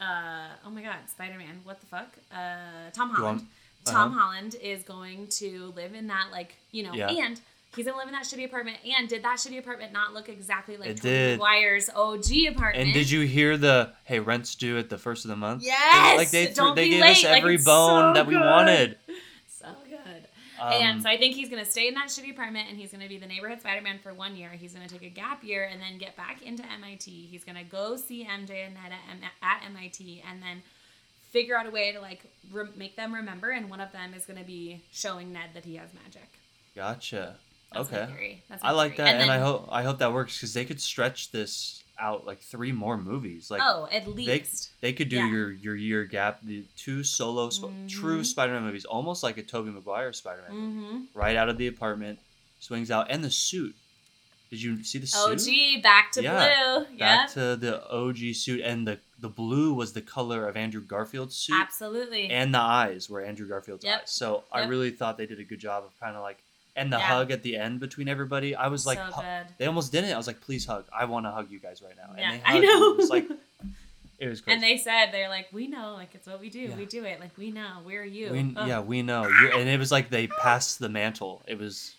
uh, 0.00 0.48
oh 0.66 0.70
my 0.70 0.82
God, 0.82 0.96
Spider 1.08 1.38
Man, 1.38 1.60
what 1.64 1.80
the 1.80 1.86
fuck? 1.86 2.08
Uh, 2.32 2.90
Tom 2.92 3.10
Holland. 3.10 3.46
Tom 3.84 4.12
uh-huh. 4.12 4.20
Holland 4.20 4.56
is 4.62 4.82
going 4.82 5.26
to 5.28 5.72
live 5.76 5.94
in 5.94 6.06
that, 6.06 6.28
like, 6.32 6.54
you 6.72 6.82
know, 6.82 6.94
Yeah. 6.94 7.10
and 7.10 7.40
he's 7.76 7.86
gonna 7.86 7.98
live 7.98 8.06
in 8.06 8.12
that 8.12 8.24
shitty 8.24 8.44
apartment. 8.44 8.78
And 8.84 9.08
did 9.08 9.22
that 9.24 9.38
shitty 9.38 9.58
apartment 9.58 9.92
not 9.92 10.14
look 10.14 10.28
exactly 10.28 10.76
like 10.76 10.90
It 10.90 11.02
did. 11.02 11.38
Maguire's 11.38 11.90
OG 11.90 12.46
apartment? 12.48 12.86
And 12.86 12.94
did 12.94 13.10
you 13.10 13.26
hear 13.26 13.56
the 13.56 13.92
hey 14.04 14.20
rent's 14.20 14.54
due 14.54 14.78
at 14.78 14.88
the 14.88 14.98
first 14.98 15.24
of 15.24 15.28
the 15.28 15.36
month? 15.36 15.62
Yes. 15.62 16.16
like 16.16 16.30
they 16.30 16.46
they 16.46 16.88
gave 16.88 17.00
late. 17.00 17.16
us 17.18 17.24
every 17.24 17.56
it's 17.56 17.64
bone 17.64 18.14
so 18.14 18.14
that 18.14 18.26
we 18.26 18.34
good. 18.34 18.44
wanted. 18.44 18.98
Um, 20.66 20.72
and 20.82 21.02
so 21.02 21.08
I 21.08 21.16
think 21.16 21.34
he's 21.34 21.48
gonna 21.48 21.64
stay 21.64 21.88
in 21.88 21.94
that 21.94 22.08
shitty 22.08 22.30
apartment, 22.32 22.68
and 22.70 22.78
he's 22.78 22.90
gonna 22.92 23.08
be 23.08 23.18
the 23.18 23.26
neighborhood 23.26 23.60
Spider-Man 23.60 23.98
for 24.02 24.12
one 24.14 24.36
year. 24.36 24.50
He's 24.50 24.72
gonna 24.72 24.88
take 24.88 25.02
a 25.02 25.08
gap 25.10 25.44
year 25.44 25.64
and 25.70 25.80
then 25.80 25.98
get 25.98 26.16
back 26.16 26.42
into 26.42 26.64
MIT. 26.70 27.10
He's 27.30 27.44
gonna 27.44 27.64
go 27.64 27.96
see 27.96 28.24
MJ 28.24 28.64
and 28.66 28.74
Ned 28.74 28.92
at, 28.92 29.10
M- 29.10 29.30
at 29.42 29.62
MIT, 29.66 30.22
and 30.28 30.42
then 30.42 30.62
figure 31.30 31.56
out 31.56 31.66
a 31.66 31.70
way 31.70 31.92
to 31.92 32.00
like 32.00 32.22
re- 32.50 32.68
make 32.76 32.96
them 32.96 33.14
remember. 33.14 33.50
And 33.50 33.68
one 33.70 33.80
of 33.80 33.92
them 33.92 34.14
is 34.14 34.24
gonna 34.26 34.44
be 34.44 34.82
showing 34.92 35.32
Ned 35.32 35.50
that 35.54 35.64
he 35.64 35.76
has 35.76 35.90
magic. 35.94 36.28
gotcha. 36.74 37.36
That's 37.72 37.92
okay. 37.92 38.06
theory. 38.06 38.42
That's 38.48 38.62
my 38.62 38.68
I 38.70 38.72
like 38.72 38.96
that, 38.96 39.08
and, 39.20 39.30
I 39.30 39.36
then- 39.36 39.46
hope 39.46 39.68
I 39.70 39.82
hope 39.82 39.98
that 39.98 40.12
works 40.12 40.36
because 40.36 40.54
they 40.54 40.64
could 40.64 40.80
stretch 40.80 41.30
this 41.30 41.83
out 41.98 42.26
like 42.26 42.40
three 42.40 42.72
more 42.72 42.96
movies. 42.98 43.50
Like 43.50 43.60
oh, 43.62 43.88
at 43.92 44.06
least. 44.08 44.70
they 44.80 44.92
could 44.92 45.08
do 45.08 45.16
Yeah. 45.16 45.30
your 45.30 45.52
your 45.52 45.76
year 45.76 46.04
gap, 46.04 46.40
the 46.42 46.64
two 46.76 47.04
solo 47.04 47.50
sp- 47.50 47.70
true 47.88 48.20
Mhm. 48.20 48.26
Spider-Man 48.26 48.62
movies, 48.64 48.84
almost 48.84 49.22
like 49.22 49.38
a 49.38 49.42
Tobey 49.42 49.70
Maguire 49.70 50.12
Spider-Man. 50.12 50.50
Mm-hmm. 50.52 51.18
right 51.18 51.36
out 51.36 51.48
of 51.48 51.56
the 51.58 51.66
apartment, 51.66 52.18
swings 52.60 52.90
out, 52.90 53.06
and 53.10 53.22
the 53.22 53.30
suit. 53.30 53.74
Did 54.50 54.62
you 54.62 54.84
see 54.84 54.98
the 54.98 55.06
suit? 55.06 55.18
OG 55.40 55.82
back 55.82 56.12
to 56.12 56.22
Yeah, 56.22 56.84
blue. 56.88 56.98
Back 56.98 57.32
to 57.32 57.56
the 57.56 57.88
OG 57.90 58.34
suit, 58.34 58.60
and 58.60 58.86
the 58.86 58.98
the 59.18 59.28
blue 59.30 59.72
was 59.72 59.94
the 59.94 60.02
color 60.02 60.46
of 60.46 60.54
Andrew 60.56 60.82
Garfield's 60.82 61.34
suit, 61.34 61.56
Absolutely. 61.58 62.28
and 62.28 62.52
the 62.54 62.58
eyes 62.60 63.08
were 63.08 63.22
Andrew 63.24 63.48
Garfield's 63.48 63.82
Yep. 63.84 64.02
eyes. 64.02 64.10
So 64.10 64.44
I 64.52 64.64
really 64.66 64.90
thought 64.90 65.16
they 65.16 65.24
did 65.26 65.40
a 65.40 65.44
good 65.44 65.60
job 65.60 65.82
of 65.84 65.98
kind 65.98 66.14
of 66.14 66.22
like, 66.22 66.43
and 66.76 66.92
the 66.92 66.96
Yeah. 66.98 67.02
hug 67.06 67.30
at 67.30 67.42
the 67.42 67.56
end 67.56 67.80
between 67.80 68.08
everybody. 68.08 68.54
I 68.54 68.68
was 68.68 68.84
like, 68.86 68.98
so 68.98 69.22
they 69.58 69.66
almost 69.66 69.92
didn't. 69.92 70.12
I 70.12 70.16
was 70.16 70.26
like, 70.26 70.40
please 70.40 70.66
hug. 70.66 70.86
I 70.92 71.04
want 71.04 71.26
to 71.26 71.30
hug 71.30 71.50
you 71.50 71.58
guys 71.60 71.82
right 71.82 71.94
now. 71.96 72.14
Yeah, 72.16 72.32
and 72.32 72.40
they 72.40 72.44
I 72.46 72.52
hugged, 72.52 72.64
and 72.64 72.80
know. 72.80 72.90
It 72.92 72.96
was 72.96 73.10
like, 73.10 73.28
it 74.18 74.28
was 74.28 74.40
crazy. 74.40 74.54
And 74.54 74.62
they 74.62 74.76
said 74.76 75.06
they're 75.12 75.28
like, 75.28 75.48
we 75.52 75.66
know, 75.68 75.94
like 75.94 76.14
it's 76.14 76.26
what 76.26 76.40
we 76.40 76.50
do. 76.50 76.60
Yeah. 76.60 76.76
We 76.76 76.86
do 76.86 77.04
it. 77.04 77.20
Like 77.20 77.36
we 77.36 77.50
know. 77.50 77.78
We're 77.84 78.04
you. 78.04 78.30
We, 78.32 78.52
Ugh. 78.56 78.68
yeah, 78.68 78.80
we 78.80 79.02
know. 79.02 79.26
You're, 79.26 79.54
and 79.56 79.68
it 79.68 79.78
was 79.78 79.90
like 79.92 80.10
they 80.10 80.26
passed 80.26 80.78
the 80.78 80.88
mantle. 80.88 81.42
It 81.46 81.58
was 81.58 81.94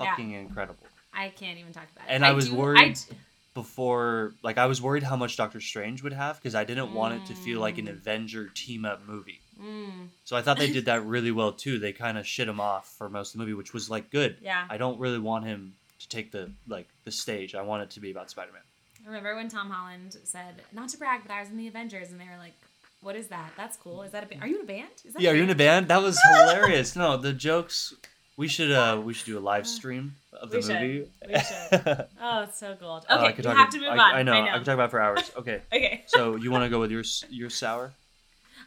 Yeah. 0.00 0.06
fucking 0.10 0.32
incredible. 0.32 0.86
I 1.12 1.28
can't 1.30 1.58
even 1.58 1.72
talk 1.72 1.86
about 1.94 2.08
it. 2.08 2.12
And 2.12 2.24
I 2.24 2.32
was 2.32 2.48
do- 2.48 2.54
worried- 2.56 2.98
I 3.10 3.14
Before, 3.52 4.32
like, 4.44 4.58
I 4.58 4.66
was 4.66 4.80
worried 4.80 5.02
how 5.02 5.16
much 5.16 5.36
Doctor 5.36 5.60
Strange 5.60 6.04
would 6.04 6.12
have 6.12 6.36
because 6.36 6.54
I 6.54 6.62
didn't 6.62 6.94
want 6.94 7.14
it 7.14 7.26
to 7.26 7.34
feel 7.34 7.58
like 7.58 7.78
an 7.78 7.86
Mm. 7.86 7.90
Avenger 7.90 8.48
team 8.54 8.84
up 8.84 9.04
movie. 9.08 9.39
Mm, 9.60 10.08
So 10.24 10.36
I 10.36 10.42
thought 10.42 10.58
they 10.58 10.70
did 10.72 10.86
that 10.86 11.04
really 11.04 11.30
well 11.30 11.52
too. 11.52 11.78
They 11.78 11.92
kind 11.92 12.16
of 12.18 12.26
shit 12.26 12.48
him 12.48 12.60
off 12.60 12.88
for 12.96 13.08
most 13.08 13.34
of 13.34 13.38
the 13.38 13.44
movie, 13.44 13.54
which 13.54 13.72
was 13.72 13.88
like 13.90 14.10
good. 14.10 14.36
yeah. 14.40 14.66
I 14.70 14.76
don't 14.76 14.98
really 14.98 15.18
want 15.18 15.44
him 15.46 15.74
to 16.00 16.08
take 16.08 16.32
the 16.32 16.50
like 16.66 16.88
the 17.04 17.10
stage. 17.12 17.54
I 17.54 17.62
want 17.62 17.82
it 17.82 17.90
to 17.90 18.00
be 18.00 18.10
about 18.10 18.30
Spider 18.30 18.52
Man. 18.52 18.62
Remember 19.06 19.34
when 19.34 19.48
Tom 19.48 19.70
Holland 19.70 20.16
said, 20.24 20.62
not 20.72 20.88
to 20.90 20.98
brag, 20.98 21.22
but 21.22 21.32
I 21.32 21.40
was 21.40 21.50
in 21.50 21.56
the 21.56 21.68
Avengers, 21.68 22.10
and 22.10 22.20
they 22.20 22.24
were 22.26 22.36
like, 22.38 22.52
"What 23.00 23.16
is 23.16 23.28
that? 23.28 23.50
That's 23.56 23.76
cool. 23.78 24.02
Is 24.02 24.12
that 24.12 24.24
a 24.24 24.26
ba- 24.26 24.40
Are 24.42 24.46
you 24.46 24.56
in 24.56 24.62
a 24.62 24.66
band? 24.66 24.88
Is 25.04 25.14
that 25.14 25.22
Yeah, 25.22 25.30
are 25.30 25.34
you 25.34 25.42
in 25.44 25.50
a 25.50 25.54
band? 25.54 25.88
That 25.88 26.02
was 26.02 26.18
hilarious. 26.32 26.96
No, 26.96 27.16
the 27.16 27.32
jokes. 27.32 27.94
We 28.36 28.48
should 28.48 28.70
uh 28.72 29.00
we 29.04 29.12
should 29.12 29.26
do 29.26 29.38
a 29.38 29.40
live 29.40 29.66
stream 29.66 30.14
of 30.32 30.50
the 30.50 30.58
We 30.58 30.62
should. 30.62 30.80
movie. 30.80 31.08
We 31.26 31.34
should. 31.40 32.06
Oh, 32.22 32.42
it's 32.44 32.58
so 32.58 32.74
gold. 32.78 33.04
Oh, 33.10 33.16
Okay, 33.18 33.26
I 33.26 33.32
could 33.32 33.44
talk 33.44 33.56
have 33.56 33.66
ab- 33.66 33.72
to 33.72 33.78
move 33.80 33.88
I, 33.88 33.98
on. 33.98 34.14
I 34.14 34.22
know. 34.22 34.32
I 34.32 34.54
I 34.54 34.58
could 34.58 34.64
talk 34.66 34.74
about 34.74 34.88
it 34.88 34.90
for 34.90 35.00
hours. 35.00 35.30
Okay. 35.36 35.60
okay. 35.72 36.04
So 36.06 36.36
you 36.36 36.50
want 36.50 36.64
to 36.64 36.70
go 36.70 36.78
with 36.80 36.90
your 36.90 37.04
your 37.30 37.50
sour? 37.50 37.92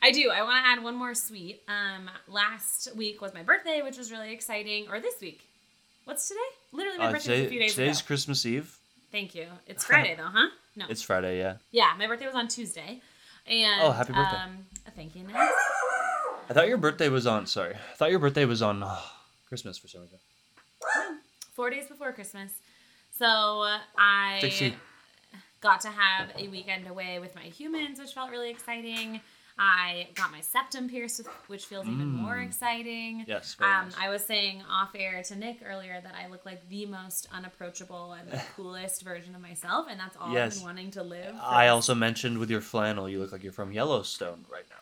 I 0.03 0.11
do. 0.11 0.29
I 0.29 0.41
want 0.43 0.63
to 0.63 0.69
add 0.69 0.83
one 0.83 0.95
more 0.95 1.15
sweet. 1.15 1.61
Um, 1.67 2.09
last 2.27 2.89
week 2.95 3.21
was 3.21 3.33
my 3.33 3.41
birthday, 3.41 3.81
which 3.81 3.97
was 3.97 4.11
really 4.11 4.33
exciting. 4.33 4.87
Or 4.89 4.99
this 4.99 5.15
week. 5.21 5.41
What's 6.05 6.27
today? 6.27 6.39
Literally, 6.73 6.97
my 6.99 7.05
Uh, 7.07 7.11
birthday 7.13 7.35
today, 7.37 7.45
a 7.45 7.49
few 7.49 7.59
days 7.59 7.75
today's 7.75 7.99
ago. 7.99 8.07
Christmas 8.07 8.45
Eve. 8.45 8.77
Thank 9.11 9.33
you. 9.33 9.47
It's 9.67 9.85
Friday 9.89 10.15
though, 10.15 10.23
huh? 10.31 10.49
No. 10.75 10.85
It's 10.89 11.01
Friday, 11.01 11.37
yeah. 11.37 11.55
yeah, 11.71 11.93
my 11.97 12.07
birthday 12.07 12.25
was 12.25 12.35
on 12.35 12.47
Tuesday. 12.49 12.99
And 13.47 13.81
Oh, 13.81 13.91
happy 13.91 14.11
birthday. 14.11 14.37
Um, 14.37 14.65
thank 14.95 15.15
you. 15.15 15.25
I 15.33 16.53
thought 16.53 16.67
your 16.67 16.77
birthday 16.77 17.07
was 17.09 17.25
on. 17.27 17.45
Sorry, 17.45 17.73
I 17.75 17.95
thought 17.95 18.09
your 18.11 18.19
birthday 18.19 18.43
was 18.45 18.61
on 18.61 18.83
uh, 18.83 18.99
Christmas 19.47 19.77
for 19.77 19.87
some 19.87 20.01
reason. 20.01 20.19
Four 21.53 21.69
days 21.69 21.87
before 21.87 22.11
Christmas. 22.11 22.51
So 23.17 23.25
I 23.97 24.39
Dixie. 24.41 24.75
got 25.61 25.79
to 25.81 25.89
have 25.89 26.31
a 26.37 26.47
weekend 26.49 26.87
away 26.87 27.19
with 27.19 27.35
my 27.35 27.43
humans, 27.43 27.99
which 27.99 28.13
felt 28.13 28.31
really 28.31 28.49
exciting. 28.49 29.21
I 29.57 30.07
got 30.15 30.31
my 30.31 30.41
septum 30.41 30.89
pierced, 30.89 31.21
which 31.47 31.65
feels 31.65 31.85
even 31.85 32.07
more 32.09 32.35
Mm. 32.37 32.45
exciting. 32.47 33.25
Yes. 33.27 33.55
Um, 33.59 33.67
nice. 33.85 33.95
I 33.99 34.09
was 34.09 34.25
saying 34.25 34.63
off 34.69 34.91
air 34.95 35.21
to 35.23 35.35
Nick 35.35 35.59
earlier 35.63 36.01
that 36.03 36.15
I 36.15 36.27
look 36.27 36.45
like 36.45 36.67
the 36.69 36.85
most 36.87 37.27
unapproachable 37.31 38.13
and 38.13 38.29
the 38.31 38.37
coolest 38.55 39.03
version 39.03 39.35
of 39.35 39.41
myself, 39.41 39.87
and 39.89 39.99
that's 39.99 40.17
all 40.17 40.35
I've 40.35 40.53
been 40.53 40.63
wanting 40.63 40.91
to 40.91 41.03
live. 41.03 41.35
I 41.41 41.65
this- 41.65 41.71
also 41.71 41.93
mentioned 41.93 42.39
with 42.39 42.49
your 42.49 42.61
flannel, 42.61 43.07
you 43.07 43.19
look 43.19 43.31
like 43.31 43.43
you're 43.43 43.53
from 43.53 43.71
Yellowstone 43.71 44.45
right 44.51 44.65
now. 44.69 44.77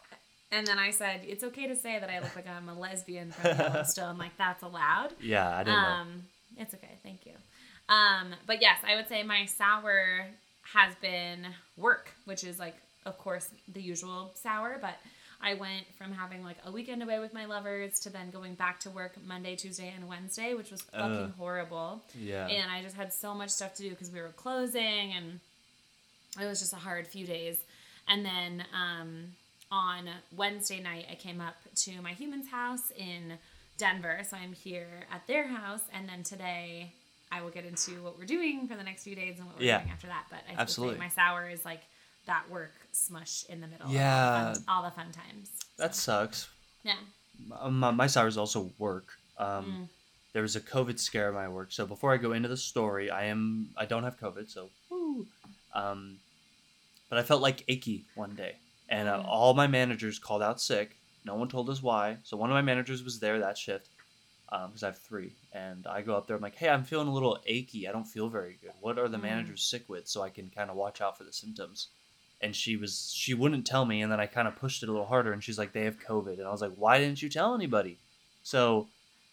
And 0.53 0.67
then 0.67 0.77
I 0.79 0.91
said, 0.91 1.21
it's 1.23 1.45
okay 1.45 1.67
to 1.67 1.75
say 1.77 1.97
that 1.99 2.09
I 2.09 2.19
look 2.19 2.35
like 2.35 2.45
I'm 2.47 2.67
a 2.67 2.73
lesbian 2.77 3.31
from 3.31 3.57
Yellowstone. 3.57 4.17
like, 4.17 4.35
that's 4.37 4.63
allowed. 4.63 5.13
Yeah, 5.21 5.49
I 5.49 5.63
didn't 5.63 5.81
know. 5.81 5.87
Um, 5.87 6.23
it's 6.57 6.73
okay. 6.73 6.97
Thank 7.03 7.25
you. 7.25 7.31
Um, 7.87 8.33
but 8.45 8.61
yes, 8.61 8.77
I 8.85 8.95
would 8.95 9.07
say 9.07 9.23
my 9.23 9.45
sour 9.45 10.27
has 10.73 10.93
been 10.95 11.47
work, 11.77 12.11
which 12.25 12.43
is 12.43 12.59
like, 12.59 12.75
of 13.05 13.17
course, 13.17 13.49
the 13.71 13.81
usual 13.81 14.31
sour. 14.35 14.77
But 14.81 14.95
I 15.41 15.55
went 15.55 15.85
from 15.97 16.11
having 16.11 16.43
like 16.43 16.57
a 16.65 16.71
weekend 16.71 17.01
away 17.01 17.19
with 17.19 17.33
my 17.33 17.45
lovers 17.45 17.99
to 18.01 18.09
then 18.09 18.29
going 18.31 18.53
back 18.55 18.79
to 18.81 18.89
work 18.89 19.13
Monday, 19.25 19.55
Tuesday, 19.55 19.91
and 19.95 20.07
Wednesday, 20.07 20.53
which 20.53 20.69
was 20.71 20.81
fucking 20.83 21.01
Ugh. 21.11 21.31
horrible. 21.37 22.01
Yeah. 22.15 22.47
And 22.47 22.71
I 22.71 22.81
just 22.83 22.95
had 22.95 23.11
so 23.11 23.33
much 23.33 23.49
stuff 23.49 23.73
to 23.75 23.83
do 23.83 23.89
because 23.89 24.11
we 24.11 24.21
were 24.21 24.29
closing 24.29 25.13
and 25.13 25.39
it 26.39 26.45
was 26.45 26.59
just 26.59 26.73
a 26.73 26.77
hard 26.77 27.07
few 27.07 27.25
days. 27.25 27.57
And 28.07 28.23
then 28.25 28.63
um, 28.73 29.23
on 29.71 30.09
Wednesday 30.35 30.79
night, 30.81 31.07
I 31.11 31.15
came 31.15 31.41
up 31.41 31.55
to 31.77 32.01
my 32.01 32.11
human's 32.11 32.47
house 32.49 32.91
in 32.97 33.37
Denver. 33.77 34.19
So 34.29 34.37
I'm 34.37 34.53
here 34.53 34.87
at 35.11 35.25
their 35.27 35.47
house. 35.47 35.81
And 35.93 36.07
then 36.07 36.23
today, 36.23 36.93
I 37.31 37.41
will 37.41 37.49
get 37.49 37.65
into 37.65 38.03
what 38.03 38.19
we're 38.19 38.25
doing 38.25 38.67
for 38.67 38.75
the 38.75 38.83
next 38.83 39.03
few 39.05 39.15
days 39.15 39.37
and 39.39 39.47
what 39.47 39.57
we're 39.57 39.65
Yeah. 39.65 39.79
doing 39.79 39.91
after 39.91 40.07
that. 40.07 40.25
But 40.29 40.39
I 40.49 40.61
absolutely 40.61 40.99
my 40.99 41.07
sour 41.09 41.49
is 41.49 41.63
like 41.65 41.81
that 42.27 42.49
work 42.49 42.71
smush 42.91 43.45
in 43.49 43.61
the 43.61 43.67
middle. 43.67 43.89
Yeah. 43.89 44.45
all 44.47 44.53
the 44.53 44.59
fun, 44.59 44.63
all 44.67 44.83
the 44.83 44.91
fun 44.91 45.11
times. 45.11 45.49
So, 45.59 45.65
that 45.77 45.95
sucks. 45.95 46.49
yeah. 46.83 46.95
Um, 47.59 47.79
my, 47.79 47.91
my 47.91 48.05
is 48.05 48.37
also 48.37 48.71
work. 48.77 49.05
Um, 49.37 49.65
Mm. 49.65 49.87
There 50.33 50.43
was 50.43 50.55
a 50.55 50.61
COVID 50.61 50.97
scare 50.97 51.27
at 51.27 51.33
my 51.33 51.49
work, 51.49 51.73
so 51.73 51.85
before 51.85 52.13
I 52.13 52.17
go 52.17 52.31
into 52.31 52.47
the 52.47 52.55
story, 52.55 53.09
I 53.09 53.25
am 53.25 53.67
I 53.75 53.85
don't 53.85 54.03
have 54.03 54.17
COVID, 54.17 54.49
so 54.49 54.69
woo. 54.89 55.25
Um, 55.73 56.19
but 57.09 57.19
I 57.19 57.23
felt 57.23 57.41
like 57.41 57.65
achy 57.67 58.05
one 58.15 58.35
day, 58.35 58.55
and 58.87 59.09
uh, 59.09 59.17
Mm. 59.19 59.25
all 59.27 59.53
my 59.53 59.67
managers 59.67 60.19
called 60.19 60.41
out 60.41 60.61
sick. 60.61 60.95
No 61.25 61.35
one 61.35 61.49
told 61.49 61.69
us 61.69 61.83
why. 61.83 62.17
So 62.23 62.37
one 62.37 62.49
of 62.49 62.53
my 62.53 62.61
managers 62.61 63.03
was 63.03 63.19
there 63.19 63.39
that 63.39 63.57
shift, 63.57 63.87
because 64.49 64.83
I 64.83 64.87
have 64.87 64.97
three, 64.99 65.33
and 65.53 65.85
I 65.85 66.01
go 66.01 66.15
up 66.15 66.27
there. 66.27 66.37
I'm 66.37 66.41
like, 66.41 66.55
hey, 66.55 66.69
I'm 66.69 66.85
feeling 66.85 67.09
a 67.09 67.13
little 67.13 67.37
achy. 67.45 67.87
I 67.87 67.91
don't 67.91 68.07
feel 68.07 68.29
very 68.29 68.57
good. 68.61 68.71
What 68.79 68.97
are 68.97 69.09
the 69.09 69.17
Mm. 69.17 69.23
managers 69.23 69.63
sick 69.63 69.89
with, 69.89 70.07
so 70.07 70.21
I 70.21 70.29
can 70.29 70.49
kind 70.49 70.69
of 70.69 70.77
watch 70.77 71.01
out 71.01 71.17
for 71.17 71.25
the 71.25 71.33
symptoms. 71.33 71.87
And 72.43 72.55
she 72.55 72.75
was 72.75 73.11
she 73.15 73.33
wouldn't 73.33 73.67
tell 73.67 73.85
me, 73.85 74.01
and 74.01 74.11
then 74.11 74.19
I 74.19 74.25
kind 74.25 74.47
of 74.47 74.55
pushed 74.55 74.81
it 74.83 74.89
a 74.89 74.91
little 74.91 75.07
harder, 75.07 75.31
and 75.31 75.43
she's 75.43 75.59
like, 75.59 75.73
they 75.73 75.85
have 75.85 75.99
COVID, 75.99 76.39
and 76.39 76.47
I 76.47 76.51
was 76.51 76.61
like, 76.61 76.73
why 76.75 76.97
didn't 76.99 77.21
you 77.21 77.29
tell 77.29 77.53
anybody? 77.53 77.97
So, 78.43 78.87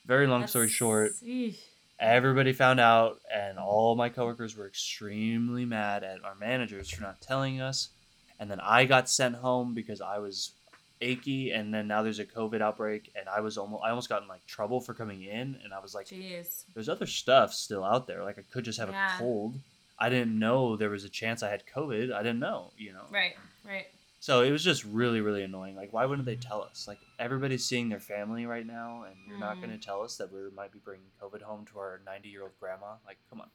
very 0.07 0.27
long 0.27 0.47
story 0.47 0.69
short, 0.69 1.13
eesh. 1.25 1.57
everybody 1.99 2.53
found 2.53 2.81
out 2.81 3.19
and 3.35 3.59
all 3.59 3.95
my 3.97 4.09
coworkers 4.11 4.57
were 4.57 4.67
extremely 4.67 5.65
mad 5.65 6.05
at 6.05 6.23
our 6.25 6.35
managers 6.35 6.91
for 6.91 7.03
not 7.03 7.21
telling 7.21 7.61
us 7.61 7.89
and 8.39 8.49
then 8.51 8.61
i 8.61 8.85
got 8.85 9.09
sent 9.09 9.35
home 9.37 9.75
because 9.75 10.01
i 10.01 10.19
was 10.19 10.53
achy 11.01 11.51
and 11.51 11.73
then 11.75 11.89
now 11.89 12.03
there's 12.03 12.19
a 12.21 12.25
covid 12.25 12.61
outbreak 12.61 13.11
and 13.17 13.29
i 13.29 13.41
was 13.41 13.59
almost 13.59 13.83
i 13.85 13.91
almost 13.91 14.09
got 14.09 14.23
in 14.23 14.29
like 14.29 14.45
trouble 14.47 14.81
for 14.81 14.95
coming 14.95 15.23
in 15.23 15.59
and 15.65 15.73
i 15.75 15.81
was 15.81 15.95
like 15.95 16.07
Jeez. 16.07 16.65
there's 16.75 16.89
other 16.89 17.07
stuff 17.07 17.53
still 17.53 17.85
out 17.85 18.07
there 18.07 18.23
like 18.25 18.39
i 18.39 18.43
could 18.53 18.65
just 18.65 18.79
have 18.79 18.91
Yeah. 18.91 19.15
a 19.15 19.19
cold 19.19 19.55
i 19.99 20.09
didn't 20.09 20.39
know 20.39 20.77
there 20.77 20.91
was 20.91 21.05
a 21.05 21.09
chance 21.09 21.43
i 21.43 21.51
had 21.51 21.63
covid 21.67 22.13
i 22.13 22.19
didn't 22.23 22.39
know 22.41 22.71
you 22.77 22.93
know 22.93 23.05
Right, 23.11 23.35
right. 23.67 23.87
so 24.21 24.43
it 24.43 24.51
was 24.51 24.63
just 24.65 24.85
really 24.85 25.21
really 25.21 25.43
annoying 25.43 25.77
like 25.77 25.93
why 25.93 26.05
wouldn't 26.07 26.27
they 26.27 26.37
tell 26.37 26.63
us 26.63 26.87
like 26.89 26.99
everybody's 27.19 27.65
seeing 27.65 27.89
their 27.89 28.01
family 28.01 28.47
right 28.47 28.67
now 28.67 29.05
and 29.09 29.17
you're 29.29 29.39
not 29.39 29.57
Mm. 29.57 29.63
going 29.63 29.79
to 29.79 29.85
tell 29.87 30.03
us 30.03 30.17
that 30.17 30.33
we 30.33 30.41
might 30.55 30.73
be 30.73 30.79
bringing 30.85 31.07
covid 31.23 31.43
home 31.43 31.65
to 31.73 31.79
our 31.79 32.01
90 32.07 32.29
year 32.29 32.43
old 32.43 32.53
grandma 32.61 32.95
like 33.07 33.19
come 33.31 33.41
on 33.41 33.49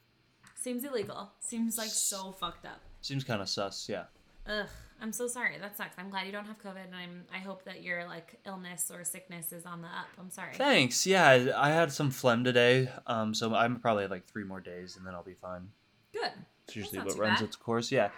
Seems 0.55 0.85
illegal. 0.85 1.29
Seems 1.41 1.77
like 1.77 1.89
so 1.89 2.31
fucked 2.31 2.65
up. 2.65 2.79
Seems 3.01 3.25
kind 3.25 3.41
of 3.41 3.49
sus, 3.49 3.89
yeah. 3.89 4.03
Ugh, 4.47 4.65
I'm 5.01 5.11
so 5.11 5.27
sorry. 5.27 5.57
That 5.59 5.75
sucks. 5.75 5.95
I'm 5.97 6.09
glad 6.09 6.25
you 6.25 6.31
don't 6.31 6.45
have 6.45 6.57
COVID, 6.63 6.85
and 6.85 6.95
I'm. 6.95 7.25
I 7.33 7.39
hope 7.39 7.65
that 7.65 7.83
your 7.83 8.05
like 8.07 8.39
illness 8.45 8.89
or 8.89 9.03
sickness 9.03 9.51
is 9.51 9.65
on 9.65 9.81
the 9.81 9.89
up. 9.89 10.07
I'm 10.17 10.29
sorry. 10.29 10.53
Thanks. 10.55 11.05
Yeah, 11.05 11.51
I 11.57 11.69
had 11.69 11.91
some 11.91 12.11
phlegm 12.11 12.45
today, 12.45 12.87
um, 13.07 13.33
so 13.33 13.53
I'm 13.53 13.77
probably 13.81 14.07
like 14.07 14.25
three 14.25 14.45
more 14.45 14.61
days 14.61 14.95
and 14.95 15.05
then 15.05 15.13
I'll 15.13 15.23
be 15.23 15.33
fine. 15.33 15.67
Good. 16.13 16.31
It's 16.65 16.75
usually 16.75 16.99
what 16.99 17.17
runs 17.17 17.39
bad. 17.39 17.47
its 17.47 17.55
course, 17.55 17.91
yeah. 17.91 18.09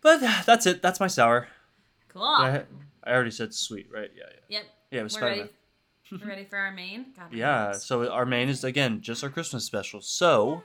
But 0.00 0.20
that's 0.44 0.66
it. 0.66 0.82
That's 0.82 1.00
my 1.00 1.06
sour. 1.06 1.48
Cool. 2.08 2.22
I, 2.22 2.64
I 3.04 3.12
already 3.12 3.30
said 3.30 3.54
sweet, 3.54 3.86
right? 3.92 4.10
Yeah, 4.14 4.24
yeah. 4.28 4.58
Yep. 4.58 4.64
Yeah, 4.90 5.00
it 5.00 5.02
was 5.04 5.14
We're 5.14 5.18
Spider-Man. 5.20 5.38
ready. 5.38 5.52
We're 6.24 6.28
ready 6.28 6.44
for 6.44 6.58
our 6.58 6.72
main. 6.72 7.06
God, 7.16 7.32
Yeah, 7.32 7.72
so 7.72 8.10
our 8.10 8.26
main 8.26 8.50
is 8.50 8.64
again 8.64 9.00
just 9.00 9.24
our 9.24 9.30
Christmas 9.30 9.64
special. 9.64 10.02
So 10.02 10.62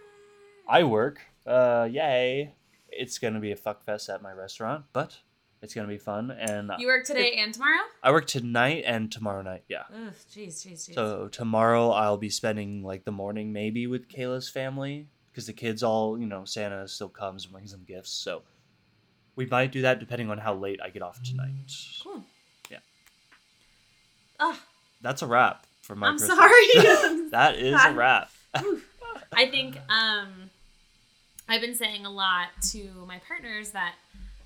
I 0.68 0.84
work. 0.84 1.20
Uh, 1.46 1.88
yay! 1.90 2.54
It's 2.90 3.18
gonna 3.18 3.40
be 3.40 3.52
a 3.54 3.56
fuck 3.56 3.86
fest 3.86 4.10
at 4.10 4.22
my 4.22 4.34
restaurant, 4.34 4.86
but 4.92 5.20
it's 5.62 5.74
gonna 5.74 5.88
be 5.88 5.98
fun. 5.98 6.32
And 6.32 6.72
You 6.78 6.88
work 6.88 7.06
today 7.06 7.36
and 7.38 7.54
tomorrow. 7.54 7.84
I 8.04 8.12
work 8.12 8.28
tonight 8.28 8.84
and 8.86 9.10
tomorrow 9.10 9.42
night. 9.42 9.64
Yeah. 9.70 9.84
Ugh, 9.94 10.14
jeez, 10.36 10.68
jeez, 10.68 10.90
jeez. 10.90 10.94
So 10.96 11.30
tomorrow 11.30 11.92
I'll 11.92 12.18
be 12.18 12.30
spending 12.30 12.84
like 12.84 13.06
the 13.06 13.12
morning 13.14 13.54
maybe 13.54 13.88
with 13.88 14.10
Kayla's 14.10 14.50
family 14.50 15.08
because 15.38 15.46
the 15.46 15.54
kids 15.54 15.84
all, 15.84 16.18
you 16.18 16.26
know, 16.26 16.46
Santa 16.46 16.88
still 16.88 17.10
comes 17.10 17.44
and 17.44 17.54
brings 17.54 17.72
them 17.72 17.86
gifts. 17.88 18.10
So 18.10 18.42
we 19.36 19.46
might 19.46 19.72
do 19.72 19.84
that 19.84 20.00
depending 20.00 20.32
on 20.32 20.40
how 20.40 20.56
late 20.56 20.80
I 20.84 20.90
get 20.90 21.04
off 21.04 21.22
tonight. 21.22 21.72
cool. 22.04 22.24
Yeah. 22.72 22.80
Ugh, 24.40 24.56
That's 25.00 25.22
a 25.22 25.28
wrap 25.28 25.68
for 25.84 25.96
my 25.96 26.08
I'm 26.08 26.18
Christmas. 26.18 26.40
sorry. 26.40 27.30
that 27.30 27.56
is 27.58 27.80
a 27.80 27.94
wrap. 27.94 28.32
I 29.32 29.46
think 29.46 29.78
um, 29.90 30.50
I've 31.48 31.62
been 31.62 31.76
saying 31.76 32.08
a 32.08 32.10
lot 32.10 32.48
to 32.72 32.90
my 33.08 33.22
partners 33.28 33.70
that 33.74 33.94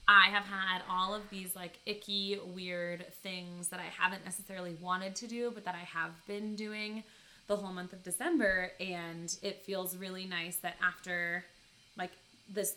I 0.09 0.25
have 0.25 0.43
had 0.43 0.81
all 0.89 1.15
of 1.15 1.21
these 1.29 1.55
like 1.55 1.79
icky, 1.85 2.37
weird 2.53 3.05
things 3.23 3.69
that 3.69 3.79
I 3.79 3.87
haven't 3.97 4.25
necessarily 4.25 4.75
wanted 4.81 5.15
to 5.15 5.27
do, 5.27 5.51
but 5.51 5.63
that 5.63 5.75
I 5.75 5.85
have 5.85 6.11
been 6.27 6.57
doing 6.57 7.03
the 7.51 7.57
whole 7.57 7.73
month 7.73 7.91
of 7.93 8.01
December. 8.03 8.71
And 8.79 9.35
it 9.41 9.61
feels 9.63 9.97
really 9.97 10.25
nice 10.25 10.57
that 10.57 10.75
after 10.81 11.43
like 11.97 12.11
this 12.49 12.75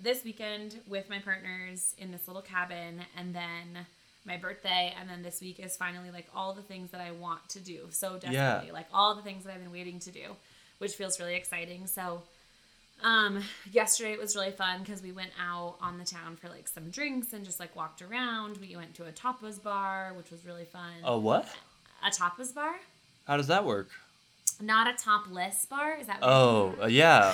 this 0.00 0.24
weekend 0.24 0.76
with 0.88 1.08
my 1.08 1.18
partners 1.20 1.94
in 1.98 2.10
this 2.10 2.26
little 2.28 2.42
cabin 2.42 3.00
and 3.16 3.34
then 3.34 3.86
my 4.24 4.36
birthday 4.36 4.92
and 5.00 5.08
then 5.08 5.22
this 5.22 5.40
week 5.40 5.58
is 5.58 5.76
finally 5.76 6.10
like 6.10 6.26
all 6.34 6.52
the 6.52 6.62
things 6.62 6.90
that 6.90 7.00
I 7.00 7.10
want 7.12 7.48
to 7.50 7.60
do 7.60 7.86
so 7.90 8.16
desperately 8.18 8.70
like 8.72 8.86
all 8.92 9.14
the 9.16 9.22
things 9.22 9.42
that 9.44 9.54
I've 9.54 9.62
been 9.62 9.72
waiting 9.72 9.98
to 10.00 10.10
do 10.12 10.36
which 10.78 10.92
feels 10.92 11.18
really 11.18 11.34
exciting 11.34 11.86
so 11.88 12.22
um 13.02 13.42
yesterday 13.72 14.12
it 14.12 14.20
was 14.20 14.36
really 14.36 14.50
fun 14.52 14.80
because 14.84 15.02
we 15.02 15.10
went 15.12 15.30
out 15.40 15.76
on 15.80 15.98
the 15.98 16.04
town 16.04 16.36
for 16.36 16.48
like 16.48 16.68
some 16.68 16.90
drinks 16.90 17.32
and 17.32 17.44
just 17.44 17.58
like 17.58 17.74
walked 17.74 18.00
around 18.02 18.56
we 18.58 18.76
went 18.76 18.94
to 18.94 19.04
a 19.06 19.10
tapas 19.12 19.60
bar 19.62 20.12
which 20.16 20.30
was 20.30 20.44
really 20.44 20.64
fun 20.64 20.92
Oh, 21.04 21.18
what? 21.18 21.48
a 22.06 22.10
tapas 22.10 22.54
bar 22.54 22.74
How 23.26 23.36
does 23.36 23.48
that 23.48 23.64
work? 23.64 23.88
Not 24.60 24.86
a 24.88 24.92
topless 24.94 25.64
bar 25.66 25.96
is 26.00 26.06
that 26.06 26.20
what 26.20 26.28
Oh, 26.30 26.74
uh, 26.82 26.86
yeah. 26.86 27.32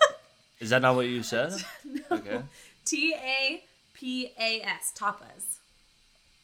is 0.60 0.70
that 0.70 0.82
not 0.82 0.94
what 0.94 1.06
you 1.06 1.22
said? 1.22 1.52
no. 1.84 2.00
Okay. 2.12 2.42
T 2.84 3.14
A 3.14 3.62
P 3.94 4.32
A 4.38 4.62
S 4.62 4.92
tapas 4.96 5.58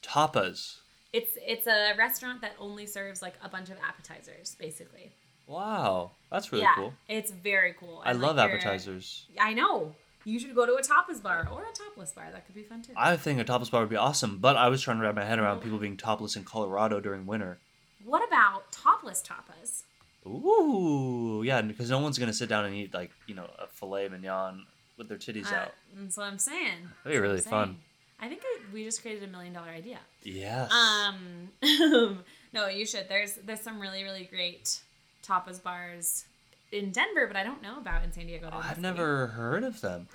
Tapas. 0.03 0.77
It's 1.13 1.37
it's 1.47 1.67
a 1.67 1.95
restaurant 1.97 2.41
that 2.43 2.53
only 2.61 2.87
serves 2.87 3.23
like 3.23 3.35
a 3.43 3.49
bunch 3.49 3.71
of 3.71 3.77
appetizers, 3.87 4.55
basically. 4.59 5.13
Wow, 5.47 6.11
that's 6.31 6.51
really 6.53 6.65
yeah, 6.65 6.75
cool. 6.75 6.93
it's 7.09 7.31
very 7.31 7.73
cool. 7.79 8.03
I 8.05 8.13
love 8.13 8.37
like, 8.37 8.51
appetizers. 8.51 9.27
I 9.41 9.53
know. 9.55 9.95
You 10.25 10.41
should 10.41 10.57
go 10.57 10.67
to 10.67 10.73
a 10.75 10.83
tapas 10.83 11.23
bar 11.23 11.49
or 11.53 11.63
a 11.63 11.73
topless 11.73 12.11
bar. 12.11 12.27
That 12.33 12.47
could 12.47 12.57
be 12.57 12.65
fun 12.65 12.83
too. 12.83 12.93
I 12.97 13.17
think 13.17 13.39
a 13.39 13.45
topless 13.45 13.71
bar 13.71 13.81
would 13.83 13.91
be 13.91 13.97
awesome, 13.97 14.39
but 14.39 14.57
I 14.57 14.69
was 14.69 14.83
trying 14.83 14.99
to 14.99 15.05
wrap 15.05 15.15
my 15.15 15.25
head 15.25 15.39
around 15.39 15.61
people 15.61 15.79
being 15.79 15.97
topless 15.97 16.35
in 16.35 16.43
Colorado 16.43 16.99
during 17.01 17.27
winter. 17.27 17.59
what 18.05 18.27
about 18.27 18.73
topless 18.73 19.23
tapas? 19.23 19.85
Ooh, 20.27 21.43
yeah, 21.45 21.63
because 21.63 21.91
no 21.91 22.01
one's 22.01 22.19
gonna 22.19 22.33
sit 22.33 22.49
down 22.49 22.65
and 22.65 22.75
eat 22.75 22.93
like 22.93 23.11
you 23.27 23.35
know 23.35 23.49
a 23.59 23.67
filet 23.67 24.09
mignon 24.09 24.67
with 24.99 25.09
their 25.09 25.19
titties 25.19 25.51
Uh, 25.53 25.57
out. 25.57 25.75
that's 25.95 26.17
what 26.17 26.25
I'm 26.27 26.39
saying. 26.39 26.89
That'd 27.05 27.17
be 27.17 27.21
really 27.21 27.41
fun. 27.41 27.79
I 28.19 28.29
think 28.29 28.41
we 28.73 28.83
just 28.85 29.03
created 29.03 29.23
a 29.25 29.27
million 29.27 29.53
dollar 29.53 29.69
idea. 29.69 29.99
Yes. 30.23 30.73
Um, 30.73 31.51
no, 32.53 32.69
you 32.69 32.87
should. 32.87 33.09
There's 33.09 33.35
there's 33.37 33.61
some 33.61 33.81
really 33.81 34.03
really 34.05 34.25
great 34.25 34.81
tapas 35.23 35.63
bars 35.63 36.25
in 36.73 36.91
Denver, 36.91 37.27
but 37.27 37.37
I 37.37 37.45
don't 37.45 37.63
know 37.63 37.79
about 37.79 38.05
in 38.05 38.13
San 38.13 38.27
Diego. 38.27 38.49
There 38.51 38.59
I've 38.59 38.81
never 38.81 39.29
heard 39.29 39.65
of 39.65 39.81
them. 39.81 40.09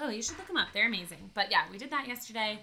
Oh, 0.00 0.08
you 0.08 0.22
should 0.22 0.38
look 0.38 0.48
them 0.48 0.56
up. 0.56 0.68
They're 0.72 0.88
amazing. 0.88 1.30
But 1.34 1.50
yeah, 1.50 1.64
we 1.70 1.78
did 1.78 1.90
that 1.90 2.08
yesterday. 2.08 2.58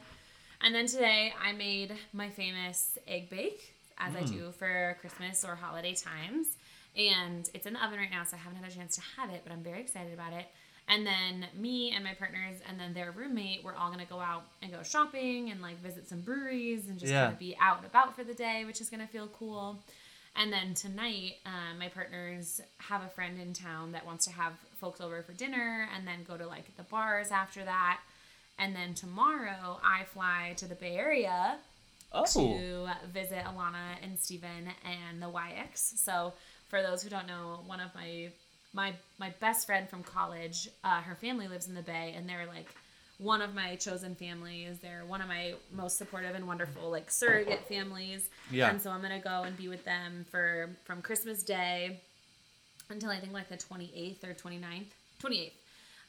And 0.64 0.76
then 0.76 0.86
today 0.86 1.34
I 1.42 1.54
made 1.54 1.94
my 2.14 2.30
famous 2.30 2.98
egg 3.08 3.30
bake, 3.30 3.74
as 3.98 4.16
I 4.16 4.22
do 4.24 4.52
for 4.52 4.98
Christmas 5.00 5.46
or 5.46 5.56
holiday 5.56 5.96
times. 5.96 6.58
And 6.96 7.50
it's 7.54 7.66
in 7.66 7.74
the 7.74 7.84
oven 7.86 7.98
right 8.00 8.12
now, 8.12 8.24
so 8.24 8.36
I 8.36 8.40
haven't 8.40 8.62
had 8.62 8.72
a 8.72 8.76
chance 8.76 8.96
to 8.96 9.02
have 9.18 9.30
it, 9.30 9.42
but 9.44 9.54
I'm 9.54 9.64
very 9.64 9.80
excited 9.80 10.14
about 10.14 10.34
it. 10.34 10.46
And 10.88 11.06
then 11.08 11.46
me 11.58 11.92
and 11.92 12.04
my 12.04 12.14
partners 12.16 12.58
and 12.68 12.78
then 12.80 12.94
their 12.94 13.12
roommate, 13.12 13.64
we're 13.64 13.76
all 13.76 13.92
gonna 13.92 14.06
go 14.06 14.20
out 14.20 14.44
and 14.62 14.72
go 14.74 14.84
shopping 14.84 15.50
and 15.52 15.62
like 15.62 15.80
visit 15.82 16.10
some 16.10 16.20
breweries 16.22 16.88
and 16.90 17.00
just 17.00 17.12
Yeah. 17.12 17.22
kind 17.24 17.34
of 17.34 17.40
be 17.40 17.56
out 17.62 17.78
and 17.78 17.86
about 17.86 18.16
for 18.16 18.24
the 18.26 18.34
day, 18.34 18.66
which 18.66 18.82
is 18.82 18.90
gonna 18.90 19.08
feel 19.08 19.28
cool. 19.28 19.82
And 20.36 20.52
then 20.52 20.74
tonight, 20.74 21.36
um, 21.46 21.78
my 21.80 21.88
partners 21.90 22.60
have 22.80 23.04
a 23.04 23.10
friend 23.10 23.40
in 23.40 23.54
town 23.54 23.92
that 23.94 24.06
wants 24.06 24.26
to 24.26 24.32
have 24.32 24.54
folks 24.80 25.00
over 25.00 25.22
for 25.24 25.34
dinner 25.34 25.88
and 25.96 26.06
then 26.08 26.24
go 26.24 26.36
to 26.38 26.48
like 26.48 26.76
the 26.76 26.84
bars 26.84 27.32
after 27.32 27.64
that. 27.64 28.02
And 28.58 28.76
then 28.76 28.94
tomorrow, 28.94 29.80
I 29.84 30.04
fly 30.06 30.54
to 30.58 30.68
the 30.68 30.76
Bay 30.76 30.98
Area 30.98 31.58
Oh, 32.14 32.26
to 32.26 32.92
visit 33.08 33.44
Alana 33.46 33.96
and 34.04 34.20
Steven 34.20 34.70
and 34.84 35.22
the 35.22 35.28
YX. 35.30 35.98
So, 35.98 36.34
for 36.72 36.82
those 36.82 37.04
who 37.04 37.10
don't 37.10 37.28
know, 37.28 37.60
one 37.68 37.80
of 37.80 37.94
my 37.94 38.30
my 38.74 38.94
my 39.20 39.30
best 39.40 39.68
friend 39.68 39.88
from 39.88 40.02
college, 40.02 40.70
uh, 40.84 41.02
her 41.02 41.14
family 41.16 41.48
lives 41.48 41.68
in 41.68 41.76
the 41.76 41.82
Bay, 41.84 42.16
and 42.18 42.28
they're 42.28 42.48
like 42.48 42.74
one 43.20 43.42
of 43.42 43.54
my 43.54 43.76
chosen 43.76 44.16
families. 44.16 44.80
They're 44.80 45.06
one 45.06 45.22
of 45.22 45.28
my 45.28 45.54
most 45.72 45.98
supportive 45.98 46.34
and 46.34 46.48
wonderful 46.48 46.90
like 46.90 47.12
surrogate 47.12 47.68
families. 47.68 48.30
Yeah. 48.50 48.72
And 48.72 48.82
so 48.82 48.90
I'm 48.90 49.02
gonna 49.02 49.20
go 49.20 49.44
and 49.44 49.56
be 49.56 49.68
with 49.68 49.84
them 49.86 50.26
for 50.32 50.70
from 50.86 51.02
Christmas 51.02 51.44
Day 51.44 52.00
until 52.90 53.10
I 53.10 53.20
think 53.20 53.34
like 53.34 53.50
the 53.50 53.58
28th 53.58 54.24
or 54.24 54.34
29th, 54.34 54.86
28th. 55.22 55.52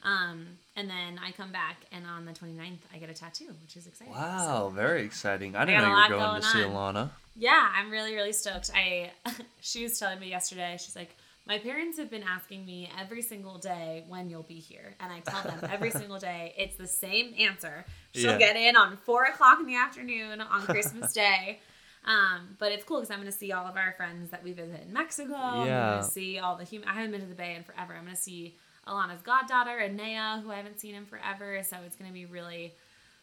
Um, 0.03 0.45
and 0.75 0.89
then 0.89 1.19
I 1.23 1.31
come 1.31 1.51
back, 1.51 1.77
and 1.91 2.05
on 2.05 2.25
the 2.25 2.33
29th, 2.33 2.79
I 2.93 2.97
get 2.97 3.09
a 3.09 3.13
tattoo, 3.13 3.53
which 3.61 3.77
is 3.77 3.87
exciting. 3.87 4.13
So- 4.13 4.19
wow, 4.19 4.69
very 4.69 5.03
exciting. 5.03 5.55
I 5.55 5.65
didn't 5.65 5.81
know 5.81 5.87
you 5.87 5.93
were 5.93 5.97
lot 5.97 6.09
going, 6.31 6.41
to 6.41 6.47
see 6.47 6.59
going 6.59 6.73
Alana. 6.73 7.09
yeah, 7.37 7.69
I'm 7.75 7.89
really, 7.89 8.13
really 8.13 8.33
stoked. 8.33 8.69
I 8.75 9.11
she 9.61 9.83
was 9.83 9.97
telling 9.97 10.19
me 10.19 10.29
yesterday, 10.29 10.75
she's 10.79 10.95
like, 10.95 11.15
My 11.47 11.57
parents 11.57 11.97
have 11.99 12.09
been 12.09 12.23
asking 12.23 12.65
me 12.65 12.89
every 12.99 13.21
single 13.21 13.57
day 13.59 14.03
when 14.09 14.29
you'll 14.29 14.43
be 14.43 14.55
here. 14.59 14.95
And 14.99 15.11
I 15.11 15.19
tell 15.21 15.41
them 15.43 15.69
every 15.71 15.91
single 15.99 16.17
day 16.19 16.53
it's 16.57 16.75
the 16.77 16.87
same 16.87 17.33
answer. 17.39 17.85
She'll 18.13 18.31
Yeah. 18.31 18.37
get 18.37 18.55
in 18.55 18.75
on 18.75 18.97
four 19.05 19.23
o'clock 19.25 19.59
in 19.59 19.65
the 19.65 19.75
afternoon 19.77 20.41
on 20.41 20.61
Christmas 20.63 21.11
Day. 21.23 21.59
Um, 22.05 22.55
but 22.59 22.71
it's 22.73 22.83
cool 22.83 22.97
because 22.99 23.11
I'm 23.11 23.19
going 23.19 23.31
to 23.31 23.37
see 23.37 23.51
all 23.53 23.65
of 23.65 23.77
our 23.77 23.93
friends 23.95 24.31
that 24.31 24.43
we 24.43 24.51
visit 24.51 24.81
in 24.85 24.91
Mexico. 24.93 25.35
I'm 25.35 25.67
Yeah. 25.67 25.91
going 25.91 26.03
to 26.03 26.09
see 26.11 26.39
all 26.39 26.57
the 26.57 26.65
human. 26.65 26.87
I 26.89 26.93
haven't 26.93 27.11
been 27.11 27.21
to 27.21 27.27
the 27.27 27.35
Bay 27.35 27.55
in 27.55 27.63
forever. 27.63 27.93
I'm 27.93 28.03
going 28.03 28.15
to 28.15 28.21
see 28.21 28.55
Alana's 28.87 29.21
goddaughter, 29.21 29.79
Anea, 29.79 30.41
who 30.43 30.51
I 30.51 30.55
haven't 30.55 30.79
seen 30.79 30.95
in 30.95 31.05
forever. 31.05 31.61
So 31.63 31.77
it's 31.85 31.95
going 31.95 32.09
to 32.09 32.13
be 32.13 32.25
really, 32.25 32.73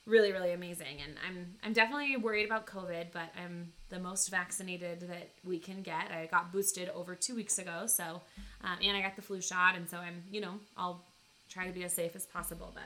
really, 0.06 0.32
really 0.32 0.52
amazing. 0.52 0.98
And 1.04 1.14
I'm 1.28 1.46
I'm 1.62 1.72
definitely 1.72 2.16
worried 2.16 2.46
about 2.46 2.66
COVID, 2.66 3.06
but 3.12 3.30
I'm 3.42 3.72
the 3.90 3.98
most 3.98 4.28
vaccinated 4.30 5.00
that 5.02 5.30
we 5.44 5.58
can 5.58 5.82
get. 5.82 6.10
I 6.10 6.26
got 6.30 6.52
boosted 6.52 6.88
over 6.90 7.14
two 7.14 7.34
weeks 7.34 7.58
ago, 7.58 7.86
so 7.86 8.22
um, 8.64 8.78
and 8.82 8.96
I 8.96 9.02
got 9.02 9.16
the 9.16 9.22
flu 9.22 9.40
shot, 9.40 9.74
and 9.76 9.88
so 9.88 9.98
I'm 9.98 10.22
you 10.30 10.40
know 10.40 10.54
I'll 10.76 11.02
try 11.48 11.66
to 11.66 11.72
be 11.72 11.84
as 11.84 11.92
safe 11.92 12.14
as 12.16 12.24
possible. 12.26 12.70
But 12.74 12.84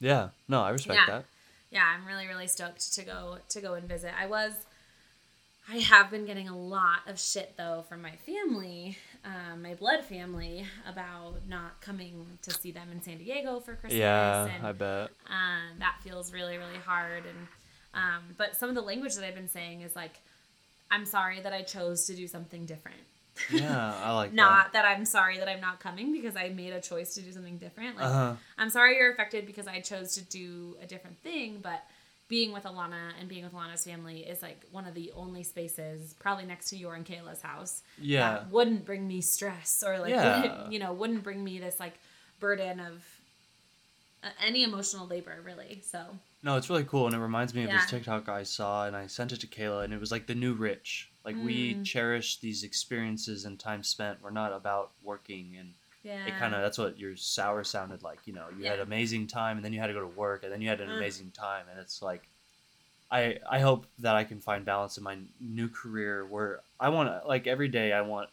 Yeah, 0.00 0.28
no, 0.48 0.62
I 0.62 0.70
respect 0.70 1.00
Yeah. 1.08 1.14
that. 1.14 1.24
yeah, 1.70 1.84
I'm 1.96 2.06
really 2.06 2.26
really 2.26 2.46
stoked 2.46 2.92
to 2.94 3.02
go 3.02 3.38
to 3.48 3.60
go 3.60 3.74
and 3.74 3.88
visit. 3.88 4.12
I 4.18 4.26
was 4.26 4.52
I 5.68 5.76
have 5.78 6.10
been 6.10 6.26
getting 6.26 6.48
a 6.48 6.56
lot 6.56 7.00
of 7.08 7.18
shit 7.18 7.54
though 7.56 7.84
from 7.88 8.02
my 8.02 8.16
family, 8.16 8.98
blood 9.84 10.02
family, 10.04 10.64
about 10.88 11.34
not 11.46 11.78
coming 11.82 12.24
to 12.40 12.50
see 12.54 12.70
them 12.72 12.88
in 12.90 13.02
San 13.02 13.18
Diego 13.18 13.60
for 13.60 13.74
Christmas. 13.74 14.00
Yeah, 14.00 14.46
and 14.46 14.66
I 14.66 14.72
bet. 14.72 15.10
um, 15.28 15.78
that 15.78 15.96
feels 16.02 16.32
really 16.32 16.56
really 16.56 16.78
hard 16.86 17.24
and 17.26 17.36
um, 17.92 18.22
but 18.38 18.56
some 18.56 18.70
of 18.70 18.74
the 18.74 18.80
language 18.80 19.14
that 19.16 19.24
i've 19.26 19.34
been 19.34 19.48
saying 19.48 19.82
is 19.82 19.94
like 19.94 20.14
i'm 20.90 21.04
sorry 21.04 21.38
that 21.42 21.52
i 21.52 21.60
chose 21.62 22.06
to 22.06 22.14
do 22.16 22.26
something 22.26 22.64
different 22.66 22.96
Yeah, 23.52 23.92
I 24.02 24.12
like 24.14 24.32
not 24.44 24.72
that. 24.72 24.84
i'm 24.86 25.04
sorry 25.04 25.36
that 25.38 25.48
i'm 25.48 25.60
not 25.60 25.80
coming 25.80 26.12
because 26.12 26.34
i 26.34 26.48
made 26.48 26.72
a 26.72 26.80
choice 26.80 27.14
to 27.16 27.20
do 27.20 27.30
something 27.30 27.58
different 27.58 27.96
like 27.96 28.06
Uh-huh. 28.06 28.34
i'm 28.58 28.70
sorry 28.70 28.96
you're 28.96 29.12
affected 29.12 29.44
because 29.46 29.66
i 29.68 29.80
chose 29.80 30.14
to 30.14 30.22
do 30.22 30.76
a 30.82 30.86
different 30.86 31.18
thing 31.18 31.60
but 31.62 31.84
being 32.34 32.50
with 32.52 32.64
alana 32.64 33.04
and 33.20 33.28
being 33.28 33.44
with 33.44 33.52
alana's 33.52 33.84
family 33.84 34.18
is 34.32 34.42
like 34.42 34.60
one 34.72 34.86
of 34.90 34.94
the 34.94 35.12
only 35.14 35.44
spaces 35.44 36.14
probably 36.18 36.44
next 36.44 36.68
to 36.70 36.76
your 36.76 36.92
and 36.96 37.06
kayla's 37.06 37.40
house 37.42 37.82
Yeah. 37.96 38.20
that 38.22 38.50
wouldn't 38.50 38.84
bring 38.84 39.06
me 39.06 39.20
stress 39.20 39.84
or 39.86 40.00
like 40.00 40.10
Yeah. 40.10 40.68
you 40.68 40.80
know 40.80 40.92
wouldn't 40.92 41.22
bring 41.22 41.44
me 41.44 41.60
this 41.60 41.78
like 41.78 41.94
burden 42.40 42.80
of 42.80 43.04
uh, 44.24 44.30
any 44.44 44.64
emotional 44.64 45.06
labor 45.06 45.36
really 45.44 45.80
so 45.92 46.00
No, 46.42 46.56
it's 46.56 46.68
really 46.68 46.84
cool, 46.84 47.06
and 47.06 47.14
it 47.14 47.20
reminds 47.20 47.54
me 47.54 47.62
of 47.64 47.70
this 47.70 47.86
TikTok 47.88 48.28
I 48.28 48.42
saw, 48.42 48.84
and 48.86 48.94
I 48.96 49.06
sent 49.06 49.32
it 49.32 49.40
to 49.40 49.46
Kayla, 49.46 49.84
and 49.84 49.94
it 49.94 50.00
was 50.00 50.10
like 50.10 50.26
the 50.26 50.34
new 50.34 50.52
rich. 50.54 51.10
Like 51.24 51.36
we 51.48 51.56
Mm. 51.76 51.84
cherish 51.84 52.28
these 52.40 52.64
experiences 52.64 53.44
and 53.46 53.58
time 53.58 53.82
spent. 53.82 54.20
We're 54.22 54.30
not 54.42 54.52
about 54.52 54.90
working, 55.02 55.46
and 55.60 55.70
yeah 56.04 56.26
it 56.26 56.36
kind 56.38 56.54
of 56.54 56.62
that's 56.62 56.78
what 56.78 56.98
your 56.98 57.16
sour 57.16 57.64
sounded 57.64 58.02
like. 58.02 58.20
You 58.26 58.34
know, 58.34 58.46
you 58.56 58.66
had 58.66 58.76
Yeah. 58.78 58.84
amazing 58.84 59.26
time, 59.26 59.56
and 59.56 59.64
then 59.64 59.72
you 59.72 59.80
had 59.80 59.88
to 59.88 59.92
go 59.92 60.00
to 60.00 60.06
work, 60.06 60.44
and 60.44 60.52
then 60.52 60.62
you 60.62 60.68
had 60.68 60.80
an 60.80 60.90
Mm. 60.90 60.96
amazing 60.96 61.30
time, 61.32 61.66
and 61.70 61.80
it's 61.80 62.00
like, 62.02 62.28
I 63.10 63.38
I 63.48 63.58
hope 63.60 63.86
that 63.98 64.14
I 64.16 64.24
can 64.24 64.40
find 64.40 64.64
balance 64.64 64.96
in 64.98 65.04
my 65.04 65.18
new 65.40 65.68
career 65.68 66.26
where 66.26 66.60
I 66.80 66.88
want 66.90 67.08
to 67.08 67.26
like 67.26 67.46
every 67.46 67.68
day 67.68 67.92
I 67.92 68.02
want 68.02 68.28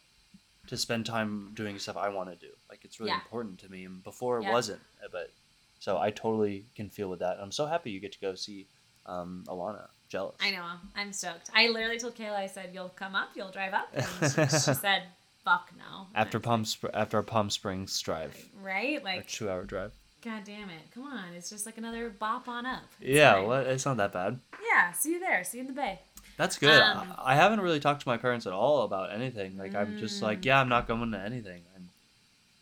to 0.68 0.76
spend 0.76 1.06
time 1.06 1.50
doing 1.54 1.78
stuff 1.78 1.96
I 1.96 2.08
want 2.08 2.30
to 2.30 2.36
do. 2.36 2.52
Like 2.70 2.84
it's 2.84 3.00
really 3.00 3.10
Yeah. 3.12 3.16
important 3.16 3.58
to 3.60 3.68
me, 3.68 3.84
and 3.84 4.02
before 4.02 4.38
it 4.38 4.44
wasn't, 4.44 4.80
uh, 5.04 5.08
but 5.10 5.30
so 5.78 5.98
I 5.98 6.10
totally 6.10 6.66
can 6.76 6.88
feel 6.90 7.08
with 7.08 7.18
that. 7.20 7.38
I'm 7.40 7.52
so 7.52 7.66
happy 7.66 7.90
you 7.90 8.00
get 8.00 8.12
to 8.12 8.20
go 8.20 8.34
see 8.34 8.68
um, 9.06 9.44
Alana. 9.48 9.88
Jealous. 10.08 10.36
I 10.40 10.50
know. 10.50 10.64
I'm 10.94 11.12
stoked. 11.12 11.50
I 11.54 11.68
literally 11.68 11.98
told 11.98 12.14
Kayla, 12.14 12.36
I 12.36 12.46
said, 12.46 12.70
"You'll 12.74 12.90
come 12.90 13.14
up, 13.14 13.30
you'll 13.34 13.50
drive 13.50 13.72
up," 13.72 13.88
and 13.94 14.06
she, 14.30 14.42
she 14.42 14.74
said, 14.86 15.04
"Fuck 15.44 15.72
no." 15.76 16.06
After 16.14 16.38
Palm 16.40 16.64
Sp- 16.64 16.92
after 16.94 17.16
our 17.18 17.22
Palm 17.22 17.50
Springs 17.50 18.00
drive, 18.00 18.36
right? 18.62 19.00
a 19.00 19.04
Like, 19.04 19.26
two 19.28 19.48
hour 19.50 19.64
drive. 19.64 19.92
god 20.22 20.44
damn 20.44 20.70
it! 20.70 20.82
Come 20.94 21.04
on, 21.04 21.34
it's 21.34 21.50
just 21.50 21.66
like 21.66 21.78
another 21.78 22.10
bop 22.10 22.48
on 22.48 22.64
up. 22.66 22.82
It's 23.00 23.16
Yeah, 23.16 23.34
fine. 23.34 23.46
what? 23.46 23.66
It's 23.66 23.84
not 23.84 23.96
that 23.98 24.12
bad. 24.12 24.40
Yeah, 24.70 24.92
see 24.92 25.12
you 25.12 25.20
there. 25.20 25.42
See 25.44 25.58
you 25.58 25.62
in 25.62 25.66
the 25.68 25.72
bay. 25.74 26.00
That's 26.36 26.58
good. 26.58 26.80
Um, 26.80 27.12
I, 27.18 27.32
I 27.32 27.34
haven't 27.34 27.60
really 27.60 27.78
talked 27.80 28.02
to 28.02 28.08
my 28.08 28.16
parents 28.16 28.46
at 28.46 28.52
all 28.52 28.82
about 28.82 29.12
anything. 29.12 29.58
Like 29.58 29.74
I'm 29.74 29.98
just 29.98 30.22
like, 30.22 30.40
Mm. 30.40 30.44
yeah, 30.46 30.60
I'm 30.60 30.68
not 30.68 30.86
going 30.88 31.10
to 31.12 31.18
anything, 31.20 31.62
and 31.74 31.88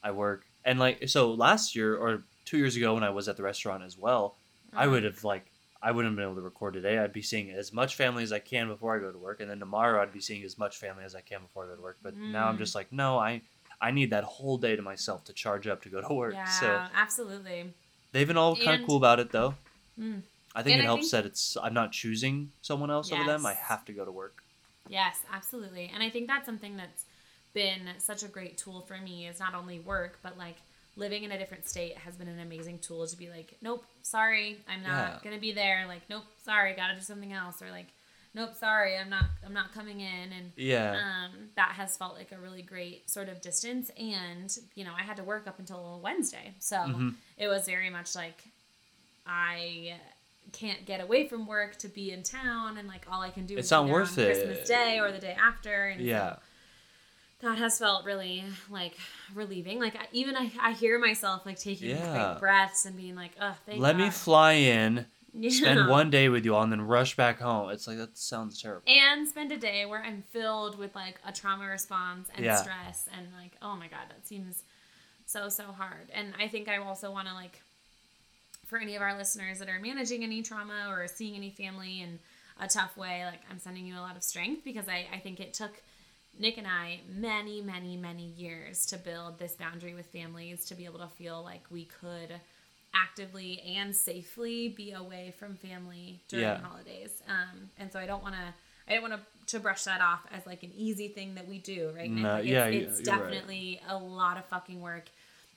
I 0.02 0.10
work. 0.12 0.44
And 0.64 0.78
like, 0.78 1.08
so 1.08 1.32
last 1.32 1.76
year 1.76 1.96
or 1.96 2.24
two 2.44 2.58
years 2.58 2.76
ago, 2.76 2.94
when 2.94 3.04
I 3.04 3.10
was 3.10 3.28
at 3.28 3.36
the 3.36 3.42
restaurant 3.42 3.82
as 3.84 3.96
well, 3.96 4.36
I 4.72 4.82
Uh-huh. 4.84 4.90
would 4.92 5.04
have 5.04 5.22
like, 5.24 5.49
I 5.82 5.90
wouldn't 5.92 6.12
have 6.12 6.16
been 6.16 6.24
able 6.26 6.34
to 6.36 6.42
record 6.42 6.74
today. 6.74 6.98
I'd 6.98 7.12
be 7.12 7.22
seeing 7.22 7.50
as 7.50 7.72
much 7.72 7.94
family 7.96 8.22
as 8.22 8.32
I 8.32 8.38
can 8.38 8.68
before 8.68 8.94
I 8.96 8.98
go 9.00 9.10
to 9.10 9.18
work, 9.18 9.40
and 9.40 9.48
then 9.50 9.58
tomorrow 9.58 10.02
I'd 10.02 10.12
be 10.12 10.20
seeing 10.20 10.42
as 10.44 10.58
much 10.58 10.76
family 10.76 11.04
as 11.04 11.14
I 11.14 11.22
can 11.22 11.40
before 11.42 11.64
I 11.64 11.68
go 11.68 11.76
to 11.76 11.82
work. 11.82 11.98
But 12.02 12.16
now 12.16 12.48
I'm 12.48 12.56
Mm. 12.56 12.58
just 12.58 12.74
like, 12.74 12.92
no, 12.92 13.18
I, 13.18 13.40
I 13.80 13.90
need 13.90 14.10
that 14.10 14.24
whole 14.24 14.58
day 14.58 14.76
to 14.76 14.82
myself 14.82 15.24
to 15.24 15.32
charge 15.32 15.66
up 15.66 15.82
to 15.82 15.88
go 15.88 16.02
to 16.06 16.12
work. 16.14 16.34
Yeah, 16.34 16.44
So 16.44 16.86
absolutely. 16.94 17.72
they've 18.12 18.28
been 18.28 18.36
all 18.36 18.56
kind 18.56 18.80
of 18.82 18.86
cool 18.86 18.98
about 18.98 19.20
it 19.20 19.32
though. 19.32 19.54
Mm. 19.98 20.22
I 20.54 20.62
think 20.62 20.74
And 20.74 20.80
it 20.82 20.84
I 20.84 20.86
helps 20.86 21.10
think- 21.10 21.12
that 21.12 21.26
it's 21.26 21.56
I'm 21.62 21.72
not 21.74 21.92
choosing 21.92 22.50
someone 22.60 22.90
else 22.90 23.10
over 23.12 23.24
them. 23.24 23.46
I 23.46 23.54
have 23.54 23.84
to 23.86 23.92
go 23.92 24.04
to 24.04 24.12
work. 24.12 24.42
Yes, 24.88 25.22
absolutely. 25.32 25.90
And 25.94 26.02
I 26.02 26.10
think 26.10 26.26
that's 26.26 26.44
something 26.44 26.76
that's 26.76 27.04
been 27.54 27.88
such 27.98 28.22
a 28.22 28.28
great 28.28 28.58
tool 28.58 28.82
for 28.82 28.98
me 28.98 29.26
is 29.28 29.38
not 29.40 29.54
only 29.54 29.78
work, 29.78 30.18
but 30.22 30.36
like 30.36 30.56
living 30.96 31.22
in 31.24 31.32
a 31.32 31.38
different 31.38 31.66
state 31.68 31.96
has 31.98 32.16
been 32.16 32.28
an 32.28 32.40
amazing 32.40 32.78
tool 32.80 33.06
to 33.06 33.16
be 33.16 33.28
like, 33.30 33.56
nope, 33.62 33.84
sorry, 34.02 34.58
I'm 34.68 34.82
not 34.82 34.88
Yeah. 34.88 35.18
gonna 35.24 35.38
be 35.40 35.52
there. 35.52 35.86
Like, 35.86 36.02
nope, 36.10 36.24
sorry, 36.44 36.74
gotta 36.74 36.94
do 36.94 37.00
something 37.00 37.32
else. 37.32 37.62
Or 37.62 37.70
like, 37.70 37.86
nope, 38.34 38.54
sorry, 38.54 38.96
I'm 38.98 39.08
not 39.10 39.24
I'm 39.44 39.52
not 39.54 39.72
coming 39.72 40.00
in 40.00 40.32
and 40.32 40.52
Yeah. 40.56 40.92
um, 40.92 41.50
that 41.56 41.70
has 41.72 41.96
felt 41.96 42.14
like 42.14 42.32
a 42.32 42.38
really 42.38 42.62
great 42.62 43.08
sort 43.10 43.28
of 43.28 43.40
distance 43.40 43.90
and 43.98 44.56
you 44.74 44.84
know 44.84 44.92
i 44.96 45.02
had 45.02 45.16
to 45.16 45.24
work 45.24 45.46
up 45.48 45.58
until 45.58 45.98
wednesday 46.02 46.54
so 46.60 46.76
Mhm. 46.76 47.14
it 47.36 47.48
was 47.48 47.66
very 47.66 47.90
much 47.90 48.14
like 48.14 48.44
i 49.26 49.98
can't 50.52 50.84
get 50.86 51.00
away 51.00 51.28
from 51.28 51.46
work 51.46 51.76
to 51.78 51.88
be 51.88 52.12
in 52.12 52.22
town 52.22 52.76
and 52.78 52.88
like 52.88 53.04
all 53.10 53.20
i 53.22 53.30
can 53.30 53.46
do 53.46 53.56
It's 53.56 53.66
is 53.66 53.70
not 53.70 53.88
worth 53.88 54.16
on 54.18 54.24
it. 54.24 54.26
christmas 54.26 54.68
day 54.68 54.98
or 55.00 55.12
the 55.12 55.18
day 55.18 55.36
after 55.40 55.86
and 55.88 56.00
so 56.00 56.04
yeah. 56.06 56.36
That 57.42 57.58
has 57.58 57.78
felt 57.78 58.04
really 58.04 58.44
like 58.70 58.94
relieving 59.34 59.78
like 59.78 59.96
I, 59.96 60.06
even 60.12 60.36
I, 60.36 60.50
I 60.60 60.72
hear 60.72 60.98
myself 60.98 61.46
like 61.46 61.58
taking 61.58 61.88
Yeah. 61.90 62.10
quick 62.32 62.40
breaths 62.40 62.84
and 62.86 62.96
being 62.96 63.14
like 63.16 63.32
oh 63.40 63.54
thank 63.66 63.76
you. 63.76 63.82
Let 63.82 63.96
me 63.96 64.10
fly 64.10 64.52
in, 64.52 65.06
Yeah. 65.32 65.50
spend 65.50 65.88
one 65.88 66.10
day 66.10 66.28
with 66.28 66.44
you 66.44 66.54
all, 66.54 66.62
and 66.62 66.72
then 66.72 66.82
rush 66.82 67.16
back 67.16 67.38
home. 67.40 67.70
It's 67.70 67.86
like 67.86 67.96
that 67.98 68.18
sounds 68.18 68.60
terrible. 68.60 68.82
and 68.86 69.26
spend 69.28 69.52
a 69.52 69.56
day 69.56 69.86
where 69.86 70.02
I'm 70.02 70.22
filled 70.30 70.78
with 70.78 70.94
like 70.94 71.20
a 71.26 71.32
trauma 71.32 71.66
response 71.66 72.28
and 72.34 72.44
Yeah. 72.44 72.56
stress 72.56 73.08
and 73.16 73.26
like 73.40 73.52
oh 73.62 73.76
my 73.76 73.86
god 73.88 74.06
that 74.10 74.26
seems 74.26 74.62
so 75.26 75.48
so 75.48 75.64
hard 75.64 76.10
and 76.12 76.34
I 76.40 76.48
think 76.48 76.68
I 76.68 76.78
also 76.78 77.10
want 77.12 77.28
to 77.28 77.34
like 77.34 77.60
for 78.66 78.78
any 78.78 78.96
of 78.96 79.02
our 79.02 79.16
listeners 79.16 79.58
that 79.58 79.68
are 79.68 79.80
managing 79.80 80.22
any 80.22 80.42
trauma 80.42 80.86
or 80.88 81.06
seeing 81.08 81.34
any 81.36 81.50
family 81.50 82.00
in 82.02 82.18
a 82.60 82.68
tough 82.68 82.96
way 82.96 83.24
like 83.24 83.40
I'm 83.50 83.58
sending 83.58 83.86
you 83.86 83.94
a 83.96 84.00
lot 84.00 84.16
of 84.16 84.22
strength 84.22 84.64
because 84.64 84.88
I 84.88 85.06
I 85.14 85.18
think 85.18 85.40
it 85.40 85.54
took 85.54 85.72
Nick 86.40 86.56
and 86.56 86.66
I 86.66 87.00
many, 87.14 87.60
many, 87.60 87.98
many 87.98 88.24
years 88.24 88.86
to 88.86 88.96
build 88.96 89.38
this 89.38 89.52
boundary 89.52 89.94
with 89.94 90.06
families 90.06 90.64
to 90.66 90.74
be 90.74 90.86
able 90.86 90.98
to 91.00 91.06
feel 91.06 91.42
like 91.44 91.62
we 91.70 91.84
could 91.84 92.32
actively 92.94 93.60
and 93.76 93.94
safely 93.94 94.68
be 94.70 94.92
away 94.92 95.34
from 95.38 95.54
family 95.56 96.18
during 96.28 96.44
Yeah. 96.44 96.56
holidays. 96.62 97.22
Um, 97.28 97.68
and 97.78 97.92
so 97.92 98.00
I 98.00 98.06
don't 98.06 98.22
want 98.22 98.34
to. 98.36 98.54
I 98.88 98.94
don't 98.94 99.02
want 99.08 99.14
to, 99.14 99.46
to 99.54 99.60
brush 99.60 99.84
that 99.84 100.00
off 100.00 100.26
as 100.32 100.44
like 100.46 100.64
an 100.64 100.72
easy 100.76 101.06
thing 101.06 101.36
that 101.36 101.46
we 101.46 101.58
do, 101.58 101.92
right? 101.94 102.10
No, 102.10 102.36
Like, 102.36 102.46
yeah, 102.46 102.66
it's, 102.66 102.88
it's 102.88 103.00
you're 103.08 103.20
right. 103.20 103.30
definitely 103.30 103.80
a 103.88 103.96
lot 103.96 104.36
of 104.36 104.44
fucking 104.46 104.80
work. 104.80 105.04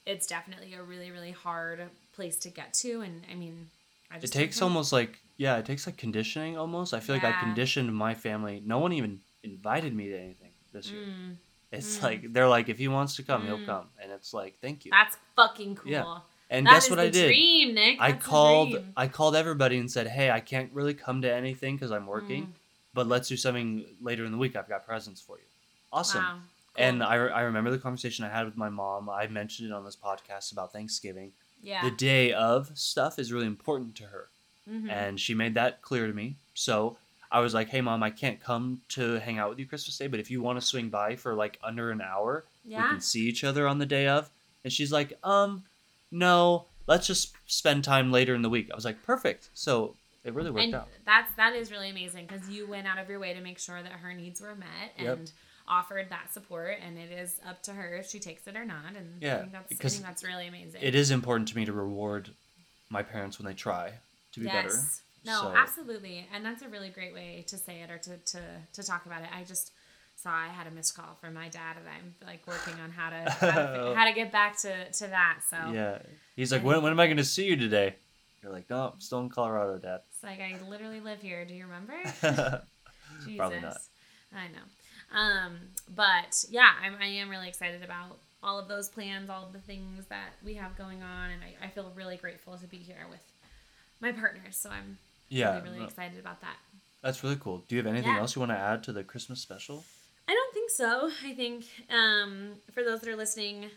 It's 0.06 0.28
definitely 0.28 0.76
a 0.76 0.84
really, 0.84 1.10
really 1.10 1.32
hard 1.32 1.82
place 2.14 2.36
to 2.40 2.50
get 2.50 2.76
to, 2.76 3.02
and 3.02 3.24
I 3.32 3.34
mean, 3.34 3.70
I 4.12 4.18
It 4.18 4.32
takes 4.32 4.62
almost 4.62 4.94
like 4.94 5.18
yeah, 5.38 5.58
it 5.58 5.66
takes 5.66 5.88
like 5.88 5.98
conditioning 5.98 6.58
almost. 6.58 6.94
I 6.94 7.00
feel 7.00 7.16
like 7.16 7.24
I 7.24 7.32
conditioned 7.40 7.96
my 7.96 8.14
family. 8.14 8.62
No 8.64 8.78
one 8.78 8.94
even 8.94 9.22
invited 9.44 9.96
me 9.96 10.10
to 10.10 10.20
anything 10.20 10.43
this 10.74 10.90
year. 10.92 11.04
Mm, 11.06 11.36
It's 11.72 11.98
Mm. 11.98 12.04
like 12.04 12.34
they're 12.34 12.48
like, 12.48 12.70
if 12.70 12.78
he 12.78 12.88
wants 12.88 13.16
to 13.16 13.24
come, 13.24 13.46
he'll 13.48 13.58
Mm. 13.58 13.66
come, 13.66 13.88
and 14.02 14.12
it's 14.12 14.34
like, 14.34 14.60
thank 14.62 14.86
you. 14.86 14.92
that's 14.92 15.18
fucking 15.36 15.76
cool. 15.78 15.92
Yeah. 15.92 16.20
And 16.50 16.68
That 16.68 16.74
guess 16.74 16.90
what 16.90 17.00
I 17.00 17.10
did? 17.10 17.26
Dream, 17.28 17.74
Nick. 17.74 18.00
I 18.00 18.12
That's 18.12 18.24
the 18.24 18.30
called. 18.30 18.84
I 18.96 19.08
called 19.08 19.36
everybody 19.36 19.78
and 19.80 19.90
said, 19.92 20.08
hey, 20.08 20.30
I 20.30 20.40
can't 20.40 20.72
really 20.74 20.94
come 20.94 21.22
to 21.24 21.34
anything 21.34 21.76
because 21.76 21.90
I'm 21.92 22.06
working, 22.06 22.44
Mm. 22.48 22.52
but 22.94 23.08
let's 23.08 23.28
do 23.28 23.36
something 23.38 23.86
later 24.02 24.24
in 24.26 24.32
the 24.32 24.38
week. 24.38 24.56
I've 24.56 24.70
got 24.70 24.86
presents 24.86 25.20
for 25.22 25.38
you. 25.38 25.46
Awesome. 25.92 26.22
Wow. 26.24 26.40
And 26.76 27.00
Cool. 27.02 27.08
I, 27.10 27.16
I 27.16 27.42
remember 27.42 27.72
the 27.72 27.80
conversation 27.80 28.24
I 28.26 28.30
had 28.30 28.46
with 28.46 28.58
my 28.58 28.70
mom. 28.70 29.10
I 29.10 29.26
mentioned 29.28 29.70
it 29.70 29.74
on 29.74 29.84
this 29.86 29.96
podcast 29.96 30.52
about 30.52 30.74
Thanksgiving. 30.74 31.32
yeah. 31.62 31.82
The 31.82 31.92
day 31.96 32.34
of 32.34 32.78
stuff 32.78 33.18
is 33.18 33.32
really 33.32 33.48
important 33.48 33.96
to 33.96 34.04
her. 34.08 34.30
Mhm. 34.70 34.90
and 34.90 35.20
she 35.20 35.34
made 35.34 35.56
that 35.56 35.82
clear 35.82 36.08
to 36.08 36.14
me. 36.14 36.38
So 36.54 36.98
I 37.34 37.40
was 37.40 37.54
like, 37.54 37.68
"Hey, 37.70 37.82
mom, 37.82 38.04
I 38.04 38.12
can't 38.12 38.40
come 38.40 38.82
to 38.90 39.16
hang 39.20 39.40
out 39.40 39.50
with 39.50 39.60
you 39.60 39.66
Christmas 39.66 39.98
Day, 39.98 40.08
but 40.08 40.20
if 40.20 40.30
you 40.30 40.42
want 40.42 40.60
to 40.60 40.66
swing 40.66 40.90
by 40.90 41.16
for 41.16 41.34
like 41.34 41.60
under 41.64 41.90
an 41.92 42.00
hour, 42.00 42.46
we 42.64 42.72
can 42.76 43.02
see 43.02 43.28
each 43.28 43.44
other 43.44 43.68
on 43.68 43.80
the 43.80 43.86
day 43.88 44.08
of." 44.08 44.30
And 44.64 44.72
she's 44.72 44.92
like, 44.92 45.18
"Um, 45.24 45.64
no, 46.12 46.68
let's 46.88 47.08
just 47.08 47.34
spend 47.48 47.84
time 47.84 48.12
later 48.12 48.36
in 48.36 48.44
the 48.44 48.50
week." 48.50 48.70
I 48.72 48.76
was 48.76 48.86
like, 48.86 49.02
"Perfect." 49.04 49.50
So 49.54 49.96
it 50.24 50.34
really 50.34 50.52
worked 50.52 50.64
and 50.64 50.76
out. 50.76 50.88
that's 51.06 51.34
that 51.36 51.56
is 51.56 51.72
really 51.72 51.90
amazing 51.90 52.28
because 52.28 52.48
you 52.50 52.68
went 52.68 52.88
out 52.88 52.98
of 52.98 53.10
your 53.10 53.20
way 53.20 53.34
to 53.34 53.42
make 53.42 53.60
sure 53.60 53.82
that 53.82 53.92
her 53.92 54.14
needs 54.14 54.40
were 54.40 54.56
met 54.56 54.94
Yep. 54.98 55.18
and 55.18 55.32
offered 55.68 56.10
that 56.10 56.34
support 56.34 56.78
and 56.82 56.98
it 56.98 57.12
is 57.12 57.40
up 57.48 57.62
to 57.64 57.74
her 57.74 57.96
if 57.96 58.10
she 58.10 58.20
takes 58.20 58.48
it 58.48 58.56
or 58.56 58.66
not 58.66 58.96
and 58.96 59.22
Yeah, 59.22 59.36
I 59.36 59.40
think 59.40 59.52
that's 59.54 59.72
I 59.72 59.76
because 59.76 59.94
think 59.94 60.06
that's 60.06 60.24
really 60.24 60.48
amazing. 60.48 60.82
It 60.82 60.96
is 60.96 61.12
important 61.12 61.50
to 61.50 61.56
me 61.58 61.66
to 61.66 61.74
reward 61.74 62.30
my 62.90 63.02
parents 63.04 63.38
when 63.40 63.46
they 63.46 63.54
try 63.54 63.94
to 64.34 64.40
be 64.40 64.46
better. 64.46 64.70
No, 65.26 65.42
So- 65.42 65.54
absolutely. 65.56 66.28
And 66.34 66.46
that's 66.46 66.62
a 66.62 66.70
really 66.70 66.90
great 66.90 67.14
way 67.14 67.44
to 67.48 67.58
say 67.58 67.82
it 67.82 67.90
or 67.90 67.98
to, 68.00 68.18
to, 68.18 68.42
to 68.74 68.84
talk 68.84 69.06
about 69.06 69.22
it. 69.22 69.30
I 69.34 69.44
just 69.44 69.72
saw 70.16 70.32
I 70.32 70.48
had 70.48 70.68
a 70.68 70.72
missed 70.72 70.96
call 70.96 71.18
from 71.20 71.34
my 71.34 71.50
dad 71.50 71.78
and 71.78 71.88
I'm 71.88 72.16
like 72.28 72.46
working 72.48 72.76
on 72.84 72.92
how 72.92 73.10
to 73.10 73.30
how 73.32 73.48
to, 73.52 73.94
how 73.98 74.06
to 74.06 74.14
get 74.14 74.32
back 74.32 74.60
to, 74.62 74.92
to 74.92 75.08
that. 75.08 75.40
So 75.50 75.58
Yeah. 75.72 76.00
He's 76.36 76.52
like, 76.52 76.64
"When 76.64 76.82
when 76.82 76.92
am 76.92 77.00
I 77.00 77.08
going 77.08 77.18
to 77.18 77.24
see 77.24 77.46
you 77.46 77.56
today?" 77.56 77.96
You're 78.42 78.52
like, 78.52 78.70
"No, 78.70 78.92
I'm 78.94 79.00
still 79.00 79.20
in 79.22 79.30
Colorado, 79.30 79.78
Dad." 79.78 80.02
it's 80.10 80.24
like 80.24 80.40
I 80.40 80.58
literally 80.70 81.00
live 81.00 81.22
here. 81.22 81.46
Do 81.46 81.54
you 81.54 81.64
remember? 81.66 81.94
Jesus. 82.04 82.58
Probably 83.38 83.60
not. 83.62 83.78
I 84.36 84.48
know. 84.48 85.18
Um, 85.18 85.58
but 85.96 86.44
yeah, 86.50 86.72
I'm, 86.84 86.96
I 87.00 87.06
am 87.06 87.30
really 87.30 87.48
excited 87.48 87.84
about 87.84 88.18
all 88.42 88.60
of 88.60 88.68
those 88.68 88.90
plans, 88.90 89.30
all 89.30 89.46
of 89.46 89.54
the 89.54 89.60
things 89.60 90.06
that 90.10 90.34
we 90.44 90.56
have 90.56 90.78
going 90.78 91.02
on, 91.04 91.30
and 91.32 91.42
I, 91.44 91.66
I 91.68 91.70
feel 91.70 91.92
really 91.96 92.18
grateful 92.18 92.58
to 92.58 92.68
be 92.68 92.78
here 92.78 93.06
with 93.10 93.22
my 94.02 94.12
partners. 94.12 94.58
So 94.58 94.70
I'm 94.70 94.98
yeah. 95.38 95.56
really, 95.56 95.64
really 95.64 95.80
no, 95.80 95.86
excited 95.86 96.20
about 96.20 96.42
that. 96.42 96.58
That's 97.02 97.24
really 97.24 97.36
cool. 97.40 97.64
Do 97.68 97.76
you 97.76 97.82
have 97.82 97.92
anything 97.92 98.14
Yeah. 98.14 98.20
else 98.20 98.36
you 98.36 98.40
want 98.40 98.52
to 98.52 98.58
add 98.58 98.84
to 98.86 98.94
the 98.94 99.04
Christmas 99.04 99.42
special? 99.42 99.84
I 100.28 100.34
don't 100.34 100.54
think 100.54 100.70
so. 100.70 101.10
I 101.26 101.34
think 101.34 101.66
um, 101.90 102.54
for 102.72 102.84
those 102.84 103.02
that 103.02 103.10
are 103.10 103.16
listening, 103.16 103.70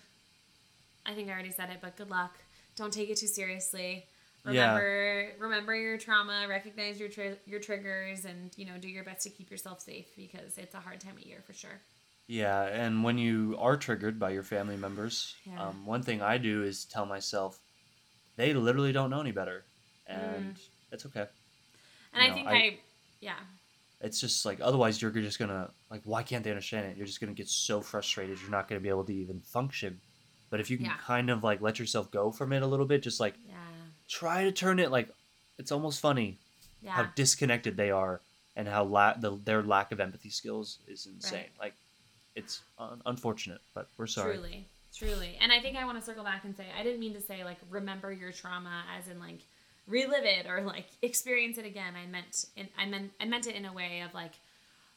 I 1.05 1.15
think 1.15 1.29
I 1.29 1.33
already 1.33 1.51
said 1.51 1.71
it, 1.71 1.79
but 1.81 1.97
good 1.97 2.11
luck. 2.11 2.37
Don't 2.77 2.93
take 2.93 3.11
it 3.11 3.17
too 3.17 3.27
seriously. 3.27 4.05
Yeah. 4.49 4.77
Remember, 4.77 5.33
remember 5.41 5.75
your 5.75 5.99
trauma. 5.99 6.47
Recognize 6.49 7.01
your 7.01 7.09
tri- 7.09 7.39
your 7.47 7.59
triggers, 7.59 8.25
and 8.25 8.53
you 8.57 8.65
know, 8.65 8.79
do 8.79 8.87
your 8.89 9.03
best 9.03 9.23
to 9.25 9.31
keep 9.31 9.51
yourself 9.51 9.81
safe 9.81 10.07
because 10.17 10.57
it's 10.57 10.75
a 10.75 10.79
hard 10.79 11.01
time 11.01 11.17
of 11.17 11.23
year 11.23 11.43
for 11.45 11.53
sure. 11.53 11.81
Yeah, 12.29 12.63
and 12.63 13.03
when 13.03 13.19
you 13.19 13.57
are 13.59 13.77
triggered 13.77 14.19
by 14.21 14.31
your 14.31 14.43
family 14.45 14.77
members, 14.77 15.35
Yeah. 15.45 15.69
um, 15.69 15.85
one 15.87 16.03
thing 16.03 16.23
I 16.23 16.39
do 16.39 16.63
is 16.63 16.85
tell 16.85 17.07
myself 17.07 17.59
they 18.37 18.53
literally 18.55 18.93
don't 18.93 19.11
know 19.11 19.21
any 19.21 19.33
better, 19.33 19.65
and 20.07 20.57
it's 20.93 21.07
okay. 21.07 21.27
And 22.17 22.25
You 22.27 22.31
I 22.31 22.35
think 22.35 22.49
I- 22.49 22.53
I, 22.57 22.79
yeah, 23.21 23.37
It's 24.01 24.21
just 24.21 24.45
like 24.45 24.59
otherwise 24.61 25.01
you're 25.01 25.11
just 25.11 25.39
gonna 25.39 25.71
like 25.91 26.03
why 26.05 26.23
can't 26.23 26.45
they 26.45 26.51
understand 26.51 26.87
it? 26.87 26.97
You're 26.97 27.07
just 27.07 27.21
gonna 27.21 27.33
get 27.33 27.49
so 27.49 27.81
frustrated 27.81 28.39
you're 28.41 28.51
not 28.51 28.69
gonna 28.69 28.81
be 28.81 28.89
able 28.91 29.05
to 29.05 29.15
even 29.15 29.41
function. 29.41 30.01
But 30.51 30.61
if 30.61 30.71
you 30.71 30.77
can 30.77 30.87
Yeah. 30.87 30.97
kind 30.99 31.31
of 31.31 31.43
like 31.43 31.61
let 31.61 31.79
yourself 31.79 32.11
go 32.11 32.31
from 32.31 32.53
it 32.53 32.63
a 32.63 32.67
little 32.67 32.87
bit, 32.87 33.03
just 33.03 33.21
like 33.21 33.35
yeah, 33.49 33.55
try 34.09 34.45
to 34.45 34.53
turn 34.53 34.79
it 34.79 34.91
like 34.91 35.09
it's 35.59 35.73
almost 35.73 36.01
funny 36.01 36.39
yeah. 36.83 36.93
how 36.93 37.05
disconnected 37.15 37.77
they 37.77 37.91
are 37.91 38.21
and 38.55 38.69
how 38.69 38.85
la- 38.85 39.15
the, 39.17 39.37
their 39.45 39.63
lack 39.63 39.93
of 39.93 39.99
empathy 40.01 40.31
skills 40.31 40.79
is 40.87 41.07
insane. 41.07 41.39
Right. 41.41 41.51
Like 41.59 41.75
it's 42.35 42.61
un- 42.79 43.01
unfortunate, 43.07 43.61
but 43.75 43.89
we're 43.97 44.07
sorry. 44.07 44.35
Truly, 44.35 44.69
truly. 44.95 45.37
And 45.41 45.51
I 45.51 45.61
think 45.61 45.77
I 45.77 45.85
want 45.87 45.99
to 45.99 46.05
circle 46.05 46.23
back 46.23 46.45
and 46.45 46.55
say 46.55 46.67
I 46.79 46.83
didn't 46.83 47.01
mean 47.01 47.15
to 47.15 47.21
say 47.21 47.45
like 47.45 47.59
remember 47.71 48.13
your 48.13 48.31
trauma 48.31 48.85
as 48.97 49.09
in 49.09 49.19
like 49.19 49.41
relive 49.87 50.25
it 50.25 50.47
or 50.47 50.63
like 50.63 50.87
experience 51.03 51.59
it 51.59 51.65
again. 51.67 51.95
I 51.97 52.07
meant 52.11 52.47
in, 52.57 52.69
I 52.79 52.87
meant 52.87 53.13
I 53.21 53.25
meant 53.25 53.47
it 53.47 53.55
in 53.55 53.65
a 53.65 53.73
way 53.73 54.03
of 54.07 54.15
like 54.15 54.33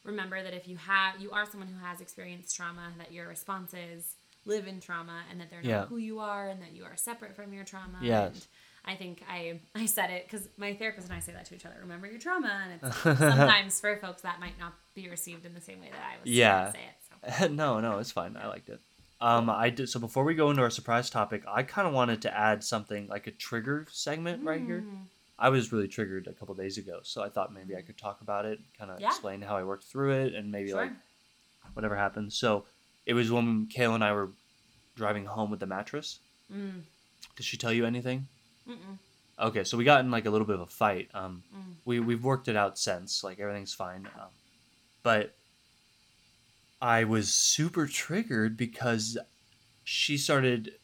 remember 0.03 0.41
that 0.41 0.53
if 0.53 0.67
you 0.67 0.77
have 0.77 1.19
you 1.19 1.31
are 1.31 1.45
someone 1.49 1.67
who 1.69 1.85
has 1.85 2.01
experienced 2.01 2.55
trauma 2.55 2.91
that 2.97 3.11
your 3.11 3.27
responses 3.27 4.15
live 4.45 4.67
in 4.67 4.79
trauma 4.79 5.21
and 5.29 5.39
that 5.41 5.49
they're 5.49 5.61
not 5.61 5.67
Yeah. 5.69 5.85
who 5.85 5.97
you 5.97 6.19
are 6.19 6.47
and 6.47 6.61
that 6.61 6.71
you 6.73 6.83
are 6.85 6.95
separate 6.95 7.35
from 7.35 7.53
your 7.53 7.65
trauma. 7.65 7.99
Yes. 8.01 8.31
And 8.33 8.47
I 8.85 8.95
think 8.95 9.21
I 9.29 9.59
I 9.75 9.85
said 9.85 10.09
it 10.09 10.25
because 10.29 10.47
my 10.57 10.73
therapist 10.73 11.07
and 11.09 11.15
I 11.15 11.19
say 11.19 11.33
that 11.33 11.45
to 11.45 11.55
each 11.55 11.65
other. 11.65 11.75
Remember 11.81 12.07
your 12.07 12.19
trauma, 12.19 12.63
and 12.63 12.79
it's 12.81 12.97
sometimes 13.03 13.79
for 13.79 13.97
folks 13.97 14.21
that 14.23 14.39
might 14.39 14.57
not 14.57 14.73
be 14.95 15.09
received 15.09 15.45
in 15.45 15.53
the 15.53 15.61
same 15.61 15.81
way 15.81 15.89
that 15.91 16.01
I 16.01 16.19
was 16.21 16.29
Yeah. 16.31 16.65
to 16.67 16.71
say 16.71 16.79
it. 16.79 17.37
So. 17.39 17.47
no, 17.53 17.79
no, 17.81 17.99
it's 17.99 18.11
fine. 18.11 18.37
I 18.37 18.47
liked 18.47 18.69
it. 18.69 18.79
Um, 19.21 19.49
I 19.49 19.69
did. 19.69 19.89
So 19.89 19.99
before 19.99 20.23
we 20.23 20.33
go 20.33 20.49
into 20.49 20.61
our 20.61 20.69
surprise 20.69 21.09
topic, 21.09 21.43
I 21.47 21.63
kind 21.63 21.87
of 21.87 21.93
wanted 21.93 22.21
to 22.23 22.37
add 22.37 22.63
something 22.63 23.07
like 23.07 23.27
a 23.27 23.31
trigger 23.31 23.85
segment 23.91 24.43
right 24.43 24.61
here. 24.61 24.81
Mm. 24.87 25.03
I 25.37 25.49
was 25.49 25.71
really 25.71 25.87
triggered 25.87 26.27
a 26.27 26.33
couple 26.33 26.53
days 26.55 26.77
ago, 26.77 26.99
so 27.03 27.21
I 27.21 27.29
thought 27.29 27.53
maybe 27.53 27.75
I 27.75 27.81
could 27.81 27.97
talk 27.97 28.21
about 28.21 28.45
it, 28.45 28.59
kind 28.77 28.91
of 28.91 28.99
Yeah. 28.99 29.07
explain 29.09 29.41
how 29.41 29.55
I 29.57 29.63
worked 29.63 29.85
through 29.85 30.11
it, 30.23 30.33
and 30.35 30.51
maybe 30.51 30.69
Sure. 30.69 30.77
like 30.83 30.91
whatever 31.73 31.95
happened. 31.95 32.31
So 32.33 32.65
it 33.05 33.13
was 33.13 33.31
when 33.31 33.67
Kayla 33.67 33.95
and 33.95 34.03
I 34.03 34.11
were 34.13 34.31
driving 34.95 35.25
home 35.25 35.49
with 35.51 35.59
the 35.61 35.65
mattress. 35.65 36.19
Mm. 36.51 36.83
Did 37.35 37.45
she 37.45 37.57
tell 37.57 37.71
you 37.73 37.85
anything? 37.85 38.27
Mm-mm. 38.67 38.97
Okay, 39.39 39.63
so 39.63 39.77
we 39.77 39.85
got 39.85 40.01
in 40.01 40.11
like 40.11 40.25
a 40.25 40.29
little 40.29 40.47
bit 40.47 40.55
of 40.55 40.61
a 40.61 40.65
fight. 40.67 41.09
Um, 41.13 41.43
Mm. 41.55 41.75
we 41.85 41.99
we've 42.01 42.23
worked 42.23 42.47
it 42.49 42.57
out 42.57 42.77
since. 42.77 43.23
Like 43.23 43.39
everything's 43.39 43.73
fine. 43.73 44.07
Um, 44.19 44.27
but 45.03 45.35
I 46.81 47.03
was 47.03 47.33
super 47.33 47.87
triggered 47.87 48.57
because 48.57 49.17
she 49.83 50.17
started, 50.17 50.79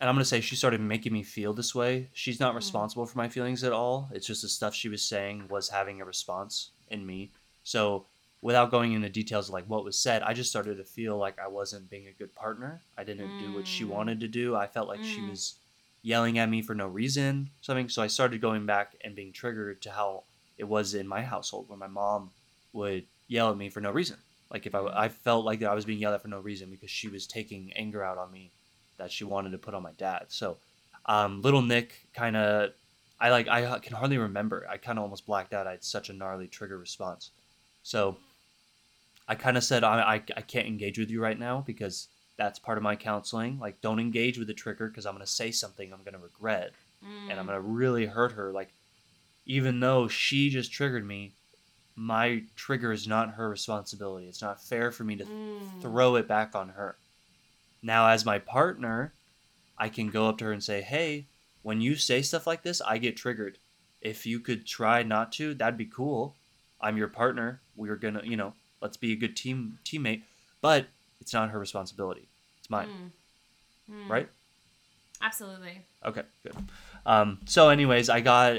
and 0.00 0.08
I'm 0.08 0.14
gonna 0.14 0.24
say 0.24 0.40
she 0.40 0.56
started 0.56 0.80
making 0.80 1.12
me 1.12 1.22
feel 1.22 1.52
this 1.52 1.74
way. 1.74 2.10
She's 2.12 2.40
not 2.40 2.52
Mm. 2.52 2.56
responsible 2.56 3.06
for 3.06 3.18
my 3.18 3.28
feelings 3.28 3.62
at 3.64 3.72
all. 3.72 4.10
It's 4.12 4.26
just 4.26 4.42
the 4.42 4.48
stuff 4.48 4.74
she 4.74 4.88
was 4.88 5.06
saying 5.06 5.48
was 5.48 5.68
having 5.68 6.00
a 6.00 6.04
response 6.04 6.72
in 6.88 7.04
me. 7.06 7.32
So 7.62 8.08
without 8.40 8.70
going 8.70 8.92
into 8.92 9.10
details 9.10 9.48
of 9.48 9.52
like 9.54 9.66
what 9.68 9.84
was 9.84 9.98
said, 9.98 10.22
I 10.22 10.32
just 10.32 10.48
started 10.50 10.76
to 10.76 10.84
feel 10.84 11.18
like 11.18 11.38
I 11.38 11.48
wasn't 11.48 11.90
being 11.90 12.06
a 12.08 12.12
good 12.12 12.34
partner. 12.34 12.86
I 12.96 13.04
didn't 13.04 13.36
do 13.36 13.52
what 13.52 13.66
she 13.66 13.84
Mm. 13.84 13.88
wanted 13.88 14.20
to 14.20 14.28
do. 14.28 14.56
I 14.56 14.66
felt 14.66 14.88
like 14.88 15.04
she 15.04 15.22
Mm. 15.22 15.28
was 15.28 15.58
yelling 16.02 16.38
at 16.38 16.48
me 16.48 16.62
for 16.62 16.74
no 16.74 16.86
reason, 16.86 17.50
something. 17.60 17.88
So 17.90 18.02
I 18.02 18.06
started 18.06 18.40
going 18.40 18.64
back 18.64 18.96
and 19.02 19.14
being 19.14 19.32
triggered 19.34 19.82
to 19.82 19.92
how 19.92 20.24
it 20.56 20.64
was 20.64 20.94
in 20.94 21.06
my 21.06 21.22
household, 21.22 21.68
where 21.68 21.76
my 21.78 21.86
mom 21.86 22.32
would 22.72 23.06
yell 23.28 23.50
at 23.50 23.58
me 23.58 23.68
for 23.68 23.80
no 23.82 23.90
reason. 23.90 24.24
Like 24.50 24.66
if 24.66 24.74
I, 24.74 24.78
Mm. 24.78 24.96
I 24.96 25.08
felt 25.08 25.44
like 25.44 25.62
I 25.62 25.74
was 25.74 25.84
being 25.84 25.98
yelled 26.00 26.14
at 26.14 26.22
for 26.22 26.28
no 26.28 26.40
reason 26.40 26.70
because 26.70 26.90
she 26.90 27.08
was 27.08 27.26
taking 27.26 27.72
anger 27.74 28.02
out 28.02 28.18
on 28.18 28.30
me 28.32 28.50
that 28.98 29.12
she 29.12 29.24
wanted 29.24 29.50
to 29.52 29.58
put 29.58 29.74
on 29.74 29.82
my 29.82 29.92
dad. 29.92 30.26
So 30.28 30.56
um, 31.06 31.42
little 31.42 31.62
Nick 31.62 32.08
kind 32.14 32.36
of, 32.36 32.72
I 33.20 33.30
like, 33.30 33.48
I 33.48 33.78
can 33.78 33.96
hardly 33.96 34.18
remember. 34.18 34.66
I 34.68 34.76
kind 34.76 34.98
of 34.98 35.02
almost 35.02 35.26
blacked 35.26 35.52
out. 35.52 35.66
I 35.66 35.72
had 35.72 35.84
such 35.84 36.10
a 36.10 36.12
gnarly 36.12 36.48
trigger 36.48 36.78
response. 36.78 37.30
So 37.82 38.16
I 39.28 39.34
kind 39.34 39.56
of 39.56 39.64
said, 39.64 39.84
I, 39.84 40.00
I, 40.00 40.14
I 40.36 40.40
can't 40.42 40.66
engage 40.66 40.98
with 40.98 41.10
you 41.10 41.20
right 41.22 41.38
now 41.38 41.62
because 41.66 42.08
that's 42.36 42.58
part 42.58 42.78
of 42.78 42.84
my 42.84 42.96
counseling. 42.96 43.58
Like, 43.58 43.80
don't 43.80 44.00
engage 44.00 44.38
with 44.38 44.48
the 44.48 44.54
trigger 44.54 44.88
because 44.88 45.06
I'm 45.06 45.14
going 45.14 45.24
to 45.24 45.30
say 45.30 45.50
something 45.50 45.92
I'm 45.92 46.02
going 46.02 46.14
to 46.14 46.18
regret 46.18 46.72
and 47.28 47.38
I'm 47.38 47.44
Mm. 47.46 47.48
going 47.48 47.62
to 47.62 47.68
really 47.68 48.06
hurt 48.06 48.32
her. 48.32 48.52
Like, 48.52 48.72
even 49.46 49.80
though 49.80 50.08
she 50.08 50.50
just 50.50 50.72
triggered 50.72 51.06
me, 51.06 51.32
my 52.02 52.42
trigger 52.56 52.92
is 52.92 53.06
not 53.06 53.34
her 53.34 53.48
responsibility. 53.50 54.26
It's 54.26 54.40
not 54.40 54.62
fair 54.62 54.90
for 54.90 55.04
me 55.04 55.16
to 55.16 55.24
Mm. 55.24 55.80
throw 55.82 56.16
it 56.16 56.26
back 56.26 56.54
on 56.54 56.70
her. 56.70 56.96
Now, 57.82 58.08
as 58.08 58.24
my 58.24 58.38
partner, 58.38 59.12
I 59.76 59.90
can 59.90 60.08
go 60.08 60.26
up 60.28 60.38
to 60.38 60.46
her 60.46 60.52
and 60.52 60.64
say, 60.64 60.80
hey, 60.80 61.26
when 61.62 61.82
you 61.82 61.96
say 61.96 62.22
stuff 62.22 62.46
like 62.46 62.62
this, 62.62 62.80
I 62.80 62.96
get 62.96 63.16
triggered. 63.18 63.58
If 64.00 64.24
you 64.24 64.40
could 64.40 64.66
try 64.66 65.02
not 65.02 65.30
to, 65.32 65.52
that'd 65.52 65.76
be 65.76 65.84
cool. 65.84 66.34
I'm 66.80 66.96
your 66.96 67.08
partner. 67.08 67.60
We're 67.76 67.96
gonna, 67.96 68.22
you 68.24 68.36
know, 68.36 68.54
let's 68.80 68.96
be 68.96 69.12
a 69.12 69.16
good 69.16 69.36
team 69.36 69.78
teammate 69.84 70.22
but 70.62 70.86
it's 71.20 71.34
not 71.34 71.50
her 71.50 71.58
responsibility 71.58 72.28
it's 72.58 72.70
mine 72.70 72.88
Mm. 73.90 73.94
Mm. 73.94 74.08
right 74.10 74.28
Absolutely. 75.20 75.84
okay 76.04 76.22
good 76.42 76.56
um 77.04 77.38
so 77.44 77.68
anyways 77.68 78.08
i 78.08 78.20
got 78.20 78.56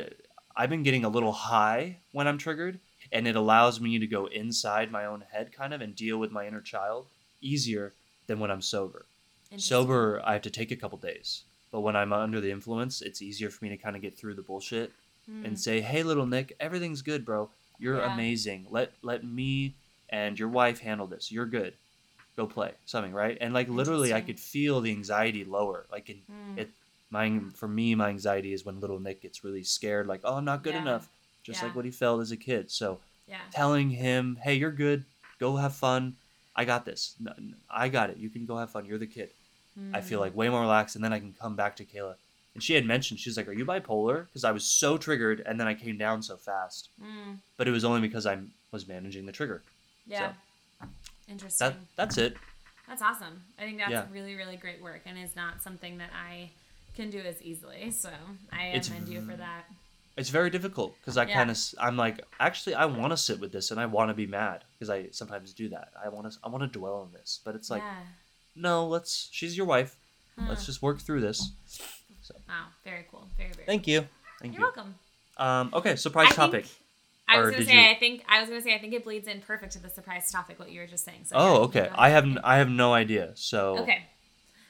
i've 0.56 0.69
been 0.69 0.84
getting 0.84 1.06
a 1.06 1.10
little 1.10 1.32
high 1.32 1.97
when 2.12 2.27
i'm 2.27 2.38
triggered 2.38 2.80
and 3.12 3.28
it 3.28 3.36
allows 3.36 3.80
me 3.82 4.00
to 4.00 4.08
go 4.08 4.26
inside 4.28 4.91
my 4.91 5.06
own 5.06 5.21
head 5.32 5.52
kind 5.52 5.74
of 5.74 5.82
and 5.82 5.95
deal 5.95 6.17
with 6.17 6.32
my 6.32 6.47
inner 6.47 6.62
child 6.62 7.08
easier 7.41 7.93
than 8.28 8.39
when 8.39 8.52
i'm 8.52 8.62
sober. 8.62 9.06
Sober 9.58 10.21
i 10.24 10.34
have 10.34 10.41
to 10.43 10.50
take 10.50 10.71
a 10.71 10.76
couple 10.78 10.97
days 10.97 11.43
but 11.71 11.82
when 11.82 11.95
i'm 11.95 12.13
under 12.13 12.39
the 12.39 12.52
influence 12.52 13.02
it's 13.02 13.21
easier 13.21 13.50
for 13.50 13.63
me 13.65 13.69
to 13.69 13.78
kind 13.78 13.95
of 13.95 14.02
get 14.02 14.17
through 14.17 14.36
the 14.36 14.41
bullshit 14.41 14.91
Mm. 15.30 15.45
and 15.45 15.60
say 15.60 15.82
hey 15.82 16.02
little 16.02 16.26
nick 16.26 16.56
everything's 16.60 17.04
good 17.04 17.24
bro. 17.26 17.52
You're 17.78 18.00
Yeah. 18.00 18.12
amazing. 18.12 18.65
Let 18.71 18.91
let 19.04 19.24
me 19.24 19.76
and 20.10 20.38
your 20.38 20.50
wife 20.50 20.80
handle 20.80 21.06
this. 21.06 21.32
You're 21.32 21.45
good. 21.45 21.74
Go 22.36 22.47
play 22.47 22.71
something 22.86 23.13
right? 23.13 23.38
And 23.39 23.54
like 23.54 23.69
literally 23.69 24.13
i 24.15 24.21
could 24.21 24.39
feel 24.39 24.82
the 24.82 24.89
anxiety 24.91 25.43
lower. 25.45 25.86
Like 25.91 26.10
in, 26.10 26.21
Mm. 26.28 26.58
it 26.58 26.69
my 27.12 27.39
for 27.54 27.67
me 27.67 27.93
my 27.93 28.10
anxiety 28.10 28.52
is 28.52 28.65
when 28.65 28.80
little 28.80 29.00
nick 29.00 29.21
gets 29.21 29.43
really 29.43 29.63
scared 29.63 30.08
like 30.08 30.21
oh 30.24 30.38
i'm 30.38 30.45
not 30.45 30.63
good 30.63 30.74
Yeah. 30.74 30.82
enough 30.82 31.08
just 31.43 31.60
Yeah. 31.62 31.67
like 31.67 31.75
what 31.75 31.86
he 31.86 31.91
felt 31.91 32.21
as 32.21 32.32
a 32.32 32.38
kid 32.38 32.69
so 32.71 32.99
yeah. 33.27 33.39
telling 33.51 33.89
him 33.89 34.38
hey 34.43 34.56
you're 34.56 34.71
good 34.71 35.06
go 35.39 35.56
have 35.58 35.73
fun 35.73 36.15
i 36.56 36.65
got 36.65 36.86
this 36.86 37.15
I 37.69 37.89
got 37.89 38.10
it 38.10 38.17
you 38.17 38.30
can 38.30 38.45
go 38.45 38.58
have 38.58 38.69
fun 38.71 38.86
you're 38.86 38.97
the 38.97 39.08
kid 39.08 39.30
I 39.93 40.01
feel 40.01 40.19
Mm. 40.19 40.23
like 40.23 40.36
way 40.36 40.49
more 40.49 40.60
relaxed, 40.62 40.95
and 40.97 41.04
then 41.04 41.13
I 41.13 41.19
can 41.19 41.34
come 41.41 41.56
back 41.56 41.77
to 41.77 41.86
Kayla. 41.86 42.15
And 42.54 42.62
she 42.62 42.73
had 42.73 42.86
mentioned 42.86 43.21
she 43.21 43.30
was 43.30 43.38
like, 43.38 43.47
"Are 43.47 43.54
you 43.54 43.63
bipolar?" 43.65 44.25
Because 44.25 44.43
I 44.43 44.51
was 44.51 44.65
so 44.65 44.97
triggered, 44.97 45.39
and 45.45 45.58
then 45.58 45.65
I 45.65 45.73
came 45.75 45.97
down 45.97 46.21
so 46.21 46.36
fast. 46.36 46.89
Mm. 47.01 47.38
But 47.56 47.69
it 47.69 47.71
was 47.71 47.86
only 47.86 48.01
because 48.01 48.25
I 48.27 48.38
was 48.73 48.86
managing 48.86 49.25
the 49.27 49.32
trigger. 49.32 49.62
Yeah. 50.06 50.34
Interesting. 51.30 51.67
That 51.69 51.75
that's 51.95 52.17
it. 52.17 52.36
That's 52.88 53.01
awesome. 53.01 53.43
I 53.58 53.62
think 53.62 53.77
that's 53.77 53.91
Yeah. 53.91 54.06
really, 54.12 54.36
really 54.36 54.58
great 54.58 54.82
work 54.82 55.04
and 55.06 55.17
is 55.17 55.36
not 55.38 55.63
something 55.63 55.97
that 55.99 56.10
I 56.13 56.49
can 56.95 57.10
do 57.10 57.19
as 57.19 57.41
easily. 57.41 57.91
So 57.91 58.10
I 58.51 58.67
It's 58.75 58.89
commend 58.89 59.08
you 59.08 59.21
for 59.21 59.38
that. 59.38 59.63
It's 60.17 60.30
very 60.30 60.50
difficult 60.50 60.95
because 61.00 61.17
I 61.17 61.24
Yeah. 61.26 61.34
kind 61.36 61.50
of 61.52 61.58
I'm 61.80 61.95
like, 61.97 62.19
actually, 62.39 62.76
I 62.76 62.86
want 62.86 63.12
to 63.12 63.17
sit 63.17 63.39
with 63.39 63.52
this, 63.52 63.71
and 63.71 63.80
I 63.80 63.86
want 63.86 64.10
to 64.10 64.13
be 64.13 64.28
mad 64.28 64.63
because 64.74 64.89
I 64.89 65.10
sometimes 65.12 65.54
do 65.54 65.69
that. 65.69 65.89
I 66.04 66.10
want 66.10 66.32
to 66.32 66.38
I 66.43 66.50
want 66.50 66.63
to 66.63 66.80
dwell 66.80 66.95
on 66.95 67.12
this, 67.13 67.39
but 67.45 67.56
it's 67.56 67.69
like, 67.69 67.82
yeah. 67.82 67.95
no, 68.56 68.88
let's. 68.88 69.30
She's 69.32 69.56
your 69.56 69.65
wife. 69.65 69.95
Let's 70.50 70.65
just 70.65 70.82
work 70.82 71.00
through 71.00 71.21
this. 71.21 71.52
Wow. 72.47 72.65
Very 72.84 73.06
cool. 73.12 73.28
Very, 73.38 73.52
very 73.52 73.65
Thank 73.65 73.88
you. 73.88 74.08
Thank 74.41 74.54
You're 74.54 74.62
you. 74.62 74.65
welcome. 74.76 74.95
Um, 75.38 75.69
okay, 75.74 75.95
surprise 75.95 76.30
I 76.32 76.36
topic. 76.36 76.65
Think, 76.65 76.78
I 77.28 77.39
was 77.41 77.52
gonna 77.52 77.65
say 77.65 77.74
you- 77.76 77.91
I 77.91 77.95
think 78.00 78.24
I 78.28 78.39
was 78.41 78.50
gonna 78.50 78.62
say 78.62 78.74
I 78.74 78.80
think 78.80 78.93
it 78.93 79.04
bleeds 79.04 79.28
in 79.28 79.41
perfect 79.41 79.74
to 79.74 79.80
the 79.80 79.89
surprise 79.89 80.32
topic 80.32 80.58
what 80.60 80.71
you 80.71 80.80
were 80.82 80.88
just 80.88 81.06
saying. 81.06 81.26
So 81.26 81.36
oh, 81.38 81.56
okay. 81.63 81.89
I 81.93 82.10
have 82.10 82.24
n- 82.26 82.39
I 82.43 82.58
have 82.58 82.69
no 82.69 82.93
idea. 82.93 83.32
So 83.36 83.78
Okay. 83.80 84.06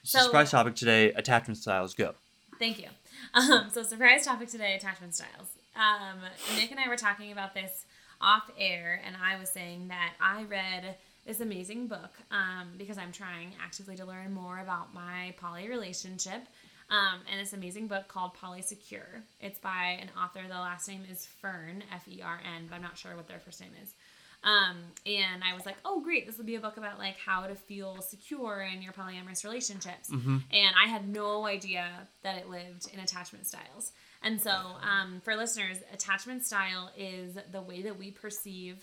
so 0.03 0.19
So- 0.19 0.25
surprise 0.25 0.51
topic 0.51 0.75
today: 0.75 1.11
attachment 1.13 1.57
styles. 1.57 1.93
Go. 1.93 2.15
Thank 2.61 2.77
you. 2.77 2.89
Um, 3.33 3.71
so 3.71 3.81
surprise 3.81 4.23
topic 4.23 4.47
today, 4.47 4.75
attachment 4.75 5.15
styles. 5.15 5.49
Um, 5.75 6.19
Nick 6.55 6.69
and 6.69 6.79
I 6.79 6.87
were 6.87 6.95
talking 6.95 7.31
about 7.31 7.55
this 7.55 7.85
off 8.21 8.51
air, 8.55 9.01
and 9.03 9.15
I 9.17 9.39
was 9.39 9.49
saying 9.49 9.87
that 9.87 10.13
I 10.21 10.43
read 10.43 10.95
this 11.25 11.39
amazing 11.39 11.87
book 11.87 12.11
um, 12.29 12.73
because 12.77 12.99
I'm 12.99 13.11
trying 13.11 13.53
actively 13.59 13.95
to 13.95 14.05
learn 14.05 14.31
more 14.31 14.59
about 14.59 14.93
my 14.93 15.33
poly 15.41 15.69
relationship. 15.69 16.43
Um, 16.91 17.21
and 17.31 17.39
this 17.39 17.53
amazing 17.53 17.87
book 17.87 18.07
called 18.07 18.35
Polysecure. 18.35 19.23
It's 19.39 19.57
by 19.57 19.97
an 19.99 20.09
author. 20.21 20.41
The 20.47 20.53
last 20.53 20.87
name 20.87 21.01
is 21.09 21.25
Fern, 21.25 21.83
F 21.91 22.07
E 22.07 22.21
R 22.21 22.39
N, 22.45 22.67
but 22.69 22.75
I'm 22.75 22.83
not 22.83 22.95
sure 22.95 23.15
what 23.15 23.27
their 23.27 23.39
first 23.39 23.59
name 23.59 23.71
is. 23.81 23.95
Um, 24.43 24.77
and 25.05 25.43
I 25.43 25.53
was 25.53 25.65
like, 25.67 25.77
oh, 25.85 26.01
great, 26.01 26.25
this 26.25 26.37
will 26.37 26.45
be 26.45 26.55
a 26.55 26.59
book 26.59 26.77
about 26.77 26.97
like 26.97 27.15
how 27.17 27.45
to 27.45 27.53
feel 27.53 28.01
secure 28.01 28.61
in 28.61 28.81
your 28.81 28.91
polyamorous 28.93 29.43
relationships. 29.43 30.09
Mm-hmm. 30.09 30.37
And 30.51 30.75
I 30.83 30.87
had 30.87 31.07
no 31.07 31.45
idea 31.45 31.87
that 32.23 32.37
it 32.37 32.49
lived 32.49 32.91
in 32.91 32.99
attachment 32.99 33.45
styles. 33.45 33.91
And 34.23 34.41
so, 34.41 34.51
um, 34.51 35.21
for 35.23 35.35
listeners, 35.35 35.77
attachment 35.93 36.45
style 36.45 36.91
is 36.97 37.37
the 37.51 37.61
way 37.61 37.83
that 37.83 37.97
we 37.97 38.11
perceive 38.11 38.77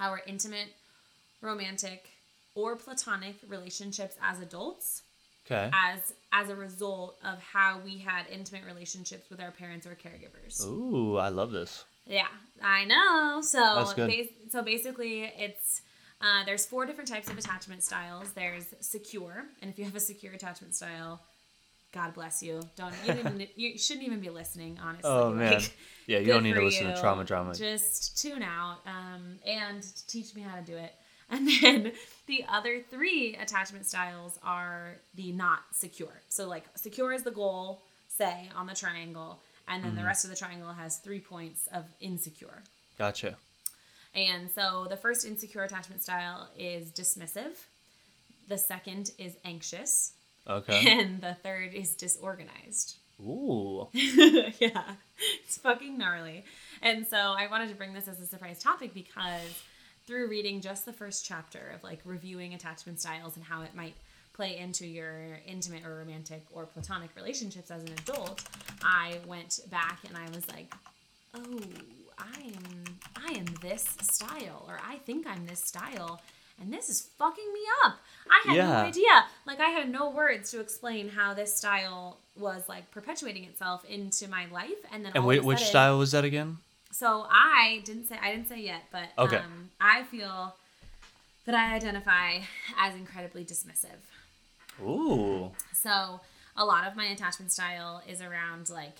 our 0.00 0.20
intimate, 0.26 0.68
romantic, 1.40 2.08
or 2.54 2.76
platonic 2.76 3.36
relationships 3.48 4.16
as 4.22 4.40
adults 4.40 5.02
Okay. 5.46 5.70
as 5.74 6.14
as 6.32 6.50
a 6.50 6.54
result 6.54 7.18
of 7.24 7.40
how 7.40 7.80
we 7.84 7.98
had 7.98 8.26
intimate 8.30 8.64
relationships 8.64 9.28
with 9.28 9.40
our 9.40 9.50
parents 9.50 9.86
or 9.86 9.96
caregivers. 9.96 10.64
Ooh, 10.64 11.16
I 11.16 11.28
love 11.30 11.50
this. 11.50 11.84
Yeah, 12.06 12.26
I 12.62 12.84
know. 12.84 13.40
So 13.42 13.58
That's 13.58 13.94
good. 13.94 14.08
bas- 14.08 14.52
so 14.52 14.62
basically, 14.62 15.22
it's 15.36 15.82
uh, 16.20 16.44
there's 16.44 16.66
four 16.66 16.86
different 16.86 17.08
types 17.08 17.28
of 17.28 17.38
attachment 17.38 17.82
styles. 17.82 18.32
There's 18.32 18.66
secure, 18.80 19.44
and 19.60 19.70
if 19.70 19.78
you 19.78 19.84
have 19.84 19.96
a 19.96 20.00
secure 20.00 20.32
attachment 20.32 20.74
style, 20.74 21.20
God 21.92 22.14
bless 22.14 22.42
you. 22.42 22.60
Don't 22.76 22.94
you, 23.06 23.12
even, 23.14 23.46
you 23.54 23.78
shouldn't 23.78 24.06
even 24.06 24.20
be 24.20 24.30
listening. 24.30 24.78
Honestly, 24.82 25.10
Oh 25.10 25.30
man. 25.30 25.60
Yeah, 26.06 26.18
you 26.18 26.26
don't 26.26 26.42
need 26.42 26.54
to 26.54 26.62
listen 26.64 26.86
to 26.86 27.00
trauma 27.00 27.24
drama. 27.24 27.54
Just 27.54 28.20
tune 28.20 28.42
out 28.42 28.78
um, 28.86 29.38
and 29.46 29.84
teach 30.08 30.34
me 30.34 30.42
how 30.42 30.56
to 30.56 30.62
do 30.62 30.76
it. 30.76 30.92
And 31.32 31.48
then 31.62 31.92
the 32.26 32.44
other 32.46 32.82
three 32.90 33.36
attachment 33.36 33.86
styles 33.86 34.38
are 34.42 34.96
the 35.14 35.32
not 35.32 35.60
secure. 35.72 36.20
So 36.28 36.46
like 36.46 36.64
secure 36.74 37.10
is 37.14 37.22
the 37.22 37.30
goal, 37.30 37.80
say 38.06 38.50
on 38.54 38.66
the 38.66 38.74
triangle, 38.74 39.40
and 39.68 39.82
then 39.82 39.92
Mm-hmm. 39.92 40.00
the 40.00 40.06
rest 40.06 40.24
of 40.24 40.30
the 40.30 40.36
triangle 40.36 40.72
has 40.72 40.98
three 40.98 41.20
points 41.20 41.66
of 41.72 41.84
insecure. 42.00 42.62
Gotcha. 42.98 43.36
And 44.14 44.50
so 44.50 44.86
the 44.90 44.96
first 44.96 45.24
insecure 45.26 45.62
attachment 45.62 46.02
style 46.02 46.48
is 46.58 46.90
dismissive. 46.90 47.56
The 48.48 48.58
second 48.58 49.12
is 49.18 49.36
anxious. 49.44 50.12
Okay. 50.48 50.84
And 51.00 51.20
the 51.20 51.34
third 51.42 51.72
is 51.74 51.94
disorganized. 51.94 52.96
Ooh. 53.20 53.88
yeah, 53.92 54.82
it's 55.44 55.56
fucking 55.58 55.96
gnarly. 55.96 56.44
And 56.82 57.06
so 57.06 57.16
I 57.16 57.46
wanted 57.48 57.68
to 57.68 57.74
bring 57.76 57.92
this 57.94 58.08
as 58.08 58.20
a 58.20 58.26
surprise 58.26 58.58
topic 58.62 58.92
because 58.92 59.62
through 60.06 60.28
reading 60.28 60.60
just 60.60 60.84
the 60.84 60.92
first 60.92 61.24
chapter 61.24 61.70
of 61.74 61.84
like 61.84 62.00
reviewing 62.04 62.52
attachment 62.54 63.00
styles 63.00 63.36
and 63.36 63.44
how 63.44 63.62
it 63.62 63.74
might 63.74 63.94
play 64.32 64.56
into 64.58 64.86
your 64.86 65.38
intimate 65.46 65.84
or 65.84 65.96
romantic 65.96 66.42
or 66.52 66.64
platonic 66.66 67.10
relationships 67.16 67.70
as 67.70 67.82
an 67.82 67.92
adult, 67.92 68.42
I 68.82 69.18
went 69.26 69.60
back 69.70 69.98
and 70.08 70.16
I 70.16 70.24
was 70.34 70.48
like, 70.48 70.72
"Oh, 71.34 71.60
I 72.18 72.40
am 72.40 72.84
I 73.16 73.32
am 73.32 73.46
this 73.60 73.84
style 74.02 74.64
or 74.68 74.80
I 74.86 74.96
think 74.98 75.26
I'm 75.26 75.46
this 75.46 75.62
style." 75.64 76.20
And 76.60 76.72
this 76.72 76.88
is 76.88 77.00
fucking 77.18 77.52
me 77.52 77.60
up. 77.84 77.96
I 78.30 78.48
had 78.48 78.56
no 78.58 78.72
idea. 78.72 79.24
Like 79.46 79.58
I 79.60 79.70
had 79.70 79.90
no 79.90 80.10
words 80.10 80.50
to 80.52 80.60
explain 80.60 81.08
how 81.08 81.34
this 81.34 81.54
style 81.56 82.18
was 82.36 82.68
like 82.68 82.90
perpetuating 82.92 83.44
itself 83.44 83.84
into 83.86 84.28
my 84.28 84.46
life, 84.46 84.78
and 84.92 85.04
then 85.04 85.12
And 85.14 85.24
wait, 85.26 85.42
which 85.44 85.58
sudden- 85.58 85.70
style 85.70 85.98
was 85.98 86.12
that 86.12 86.24
again? 86.24 86.58
So 86.92 87.26
I 87.30 87.80
didn't 87.84 88.06
say 88.06 88.18
I 88.22 88.32
didn't 88.32 88.48
say 88.48 88.60
yet, 88.60 88.82
but 88.92 89.08
Okay. 89.18 89.38
um, 89.38 89.70
I 89.80 90.04
feel 90.04 90.54
that 91.46 91.54
I 91.56 91.74
identify 91.74 92.40
as 92.78 92.94
incredibly 92.94 93.44
dismissive. 93.44 93.98
Ooh. 94.80 95.50
So 95.72 96.20
a 96.56 96.64
lot 96.64 96.86
of 96.86 96.96
my 96.96 97.06
attachment 97.06 97.52
style 97.52 98.02
is 98.08 98.20
around 98.20 98.70
like 98.70 98.98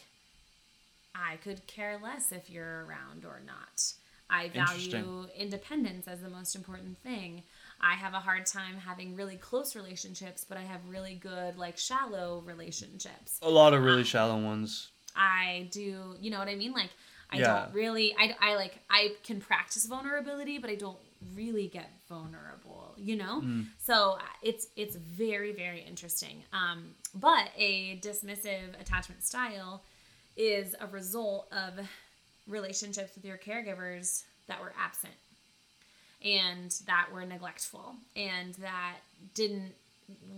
I 1.14 1.37
could 1.37 1.66
care 1.66 1.98
less 2.02 2.32
if 2.32 2.50
you're 2.50 2.85
around 2.87 3.24
or 3.24 3.40
not. 3.46 3.92
I 4.30 4.48
value 4.48 5.26
independence 5.37 6.08
as 6.08 6.22
the 6.22 6.30
most 6.30 6.56
important 6.56 6.96
thing. 7.02 7.42
I 7.80 7.94
have 7.94 8.14
a 8.14 8.20
hard 8.20 8.46
time 8.46 8.76
having 8.78 9.14
really 9.14 9.37
close 9.37 9.76
relationships, 9.76 10.46
but 10.48 10.56
I 10.56 10.62
have 10.62 10.80
really 10.88 11.14
good 11.14 11.58
like 11.58 11.76
shallow 11.76 12.42
relationships. 12.46 13.38
A 13.42 13.50
lot 13.50 13.74
of 13.74 13.82
really 13.82 14.00
um, 14.00 14.04
shallow 14.04 14.40
ones. 14.40 14.88
I 15.14 15.68
do, 15.70 16.16
you 16.18 16.30
know 16.30 16.38
what 16.38 16.48
I 16.48 16.54
mean? 16.54 16.72
Like, 16.72 16.90
I 17.30 17.38
Yeah. 17.38 17.64
don't 17.64 17.74
really, 17.74 18.14
I, 18.18 18.35
I 18.40 18.54
like, 18.56 18.78
I 18.88 19.14
can 19.22 19.40
practice 19.40 19.85
vulnerability, 19.85 20.56
but 20.58 20.70
I 20.70 20.76
don't 20.76 20.98
really 21.35 21.68
get 21.68 21.90
vulnerable, 22.08 22.82
you 23.03 23.17
know? 23.17 23.43
Mm. 23.43 23.67
So 23.79 24.12
uh, 24.12 24.23
it's, 24.43 24.69
it's 24.77 24.97
very, 24.97 25.53
very 25.53 25.81
interesting. 25.81 26.43
Um, 26.53 26.95
but 27.15 27.51
a 27.57 27.99
dismissive 28.01 28.81
attachment 28.81 29.25
style 29.25 29.83
is 30.37 30.75
a 30.81 30.87
result 30.87 31.53
of 31.53 31.85
relationships 32.47 33.15
with 33.15 33.25
your 33.25 33.38
caregivers 33.38 34.23
that 34.49 34.61
were 34.61 34.73
absent 34.81 35.15
and 36.25 36.75
that 36.87 37.09
were 37.12 37.25
neglectful 37.25 37.95
and 38.17 38.55
that 38.55 38.97
didn't 39.35 39.73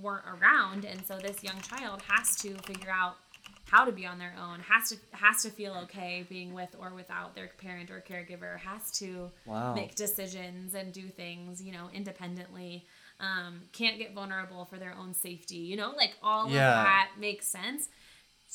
weren't 0.00 0.24
around 0.26 0.84
and 0.84 1.04
so 1.04 1.18
this 1.18 1.42
young 1.42 1.60
child 1.60 2.00
has 2.06 2.36
to 2.36 2.54
figure 2.58 2.90
out 2.90 3.16
how 3.66 3.84
to 3.84 3.92
be 3.92 4.04
on 4.06 4.18
their 4.18 4.34
own 4.40 4.60
has 4.60 4.90
to 4.90 4.96
has 5.12 5.42
to 5.42 5.50
feel 5.50 5.74
okay 5.84 6.24
being 6.28 6.52
with 6.54 6.74
or 6.78 6.92
without 6.94 7.34
their 7.34 7.48
parent 7.58 7.90
or 7.90 8.02
caregiver 8.08 8.58
has 8.58 8.90
to 8.92 9.30
Wow. 9.46 9.74
make 9.74 9.94
decisions 9.94 10.74
and 10.74 10.92
do 10.92 11.08
things 11.08 11.62
you 11.62 11.72
know 11.72 11.88
independently 11.92 12.84
um, 13.20 13.62
can't 13.72 13.98
get 13.98 14.12
vulnerable 14.14 14.64
for 14.66 14.76
their 14.78 14.94
own 14.98 15.14
safety 15.14 15.56
you 15.56 15.76
know 15.76 15.92
like 15.96 16.12
all 16.22 16.50
Yeah. 16.50 16.78
of 16.80 16.84
that 16.84 17.08
makes 17.18 17.46
sense 17.48 17.88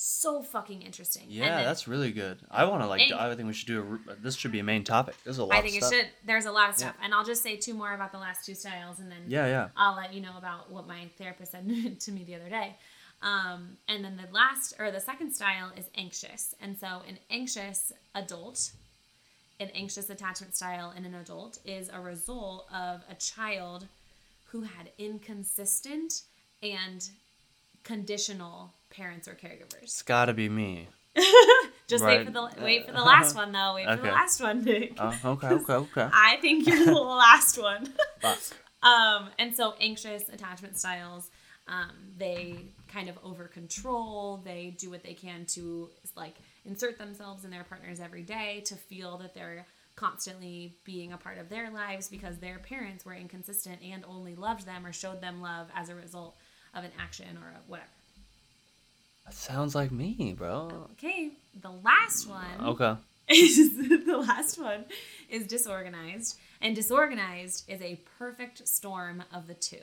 so 0.01 0.41
fucking 0.41 0.81
interesting. 0.83 1.23
Yeah, 1.27 1.57
then 1.57 1.65
that's 1.65 1.85
really 1.85 2.13
good. 2.13 2.39
I 2.49 2.63
want 2.65 2.83
to 2.83 2.87
like. 2.87 3.01
And- 3.01 3.15
I 3.19 3.35
think 3.35 3.47
we 3.47 3.53
should 3.53 3.67
do 3.67 3.99
a. 4.09 4.15
This 4.15 4.35
should 4.35 4.51
be 4.53 4.59
a 4.59 4.63
main 4.63 4.85
topic. 4.85 5.15
There's 5.25 5.39
a 5.39 5.43
lot. 5.43 5.57
I 5.57 5.61
think 5.61 5.75
it 5.75 5.83
should. 5.83 6.07
There's 6.25 6.45
a 6.45 6.51
lot 6.53 6.69
of 6.69 6.75
Yeah. 6.75 6.91
stuff, 6.91 6.95
and 7.03 7.13
I'll 7.13 7.25
just 7.25 7.43
say 7.43 7.57
two 7.57 7.73
more 7.73 7.93
about 7.93 8.13
the 8.13 8.17
last 8.19 8.45
two 8.45 8.55
styles, 8.55 8.99
and 8.99 9.11
then 9.11 9.23
Yeah, 9.27 9.45
yeah. 9.47 9.69
I'll 9.75 9.97
let 9.97 10.13
you 10.13 10.21
know 10.21 10.37
about 10.37 10.71
what 10.71 10.87
my 10.87 11.09
therapist 11.17 11.51
said 11.51 11.67
to 11.99 12.11
me 12.13 12.23
the 12.23 12.35
other 12.35 12.47
day. 12.49 12.77
Um, 13.21 13.77
and 13.87 14.03
then 14.03 14.17
the 14.17 14.33
last 14.33 14.73
or 14.79 14.91
the 14.91 14.99
second 14.99 15.33
style 15.33 15.71
is 15.75 15.85
anxious. 15.95 16.55
And 16.61 16.77
so 16.77 17.01
an 17.07 17.19
anxious 17.29 17.91
adult, 18.15 18.71
an 19.59 19.69
anxious 19.75 20.09
attachment 20.09 20.55
style 20.55 20.93
in 20.95 21.05
an 21.05 21.15
adult 21.15 21.59
is 21.65 21.89
a 21.89 21.99
result 21.99 22.67
of 22.73 23.01
a 23.09 23.15
child 23.15 23.87
who 24.45 24.61
had 24.61 24.91
inconsistent 24.97 26.21
and 26.63 27.09
conditional 27.83 28.73
parents 28.89 29.27
or 29.27 29.33
caregivers. 29.33 29.83
It's 29.83 30.01
got 30.01 30.25
to 30.25 30.33
be 30.33 30.49
me. 30.49 30.87
Just 31.87 32.05
wait 32.05 32.23
for 32.25 32.31
the 32.31 32.49
wait 32.61 32.85
for 32.85 32.91
the 32.91 33.01
last 33.01 33.35
one 33.35 33.51
though. 33.51 33.73
Wait 33.75 33.87
for 33.89 33.97
the 33.97 34.11
last 34.11 34.39
one, 34.41 34.63
Nick. 34.63 34.93
Oh, 34.99 35.19
okay, 35.25 35.47
okay, 35.47 35.73
okay. 35.73 36.09
I 36.13 36.37
think 36.39 36.67
you're 36.67 36.85
the 36.85 36.93
last 36.93 37.57
one. 37.61 37.93
Um, 38.81 39.27
and 39.37 39.53
so 39.53 39.73
anxious 39.81 40.29
attachment 40.29 40.77
styles, 40.77 41.29
um, 41.69 41.91
they 42.17 42.55
kind 42.91 43.07
of 43.09 43.17
over 43.23 43.45
control. 43.45 44.41
They 44.43 44.75
do 44.77 44.89
what 44.89 45.03
they 45.03 45.13
can 45.13 45.45
to 45.49 45.89
like 46.15 46.35
insert 46.65 46.97
themselves 46.97 47.45
in 47.45 47.51
their 47.51 47.63
partners 47.63 47.99
every 47.99 48.23
day 48.23 48.61
to 48.65 48.75
feel 48.75 49.17
that 49.19 49.33
they're 49.35 49.65
constantly 49.95 50.73
being 50.85 51.11
a 51.13 51.17
part 51.17 51.37
of 51.37 51.49
their 51.49 51.69
lives 51.69 52.07
because 52.07 52.37
their 52.37 52.57
parents 52.59 53.05
were 53.05 53.13
inconsistent 53.13 53.79
and 53.83 54.03
only 54.07 54.33
loved 54.35 54.65
them 54.65 54.85
or 54.85 54.93
showed 54.93 55.21
them 55.21 55.41
love 55.41 55.67
as 55.75 55.89
a 55.89 55.95
result 55.95 56.35
of 56.73 56.83
an 56.83 56.91
action 56.99 57.37
or 57.37 57.49
a 57.49 57.59
whatever. 57.67 57.89
That 59.25 59.33
sounds 59.33 59.75
like 59.75 59.91
me, 59.91 60.33
bro. 60.37 60.87
Okay, 60.93 61.31
the 61.61 61.69
last 61.71 62.27
one 62.27 62.65
Okay. 62.65 62.95
is 63.29 63.77
the 63.77 64.17
last 64.17 64.59
one 64.59 64.85
is 65.29 65.45
disorganized, 65.45 66.37
and 66.61 66.75
disorganized 66.75 67.69
is 67.69 67.79
a 67.81 67.99
perfect 68.17 68.67
storm 68.67 69.23
of 69.31 69.45
the 69.47 69.53
two. 69.53 69.77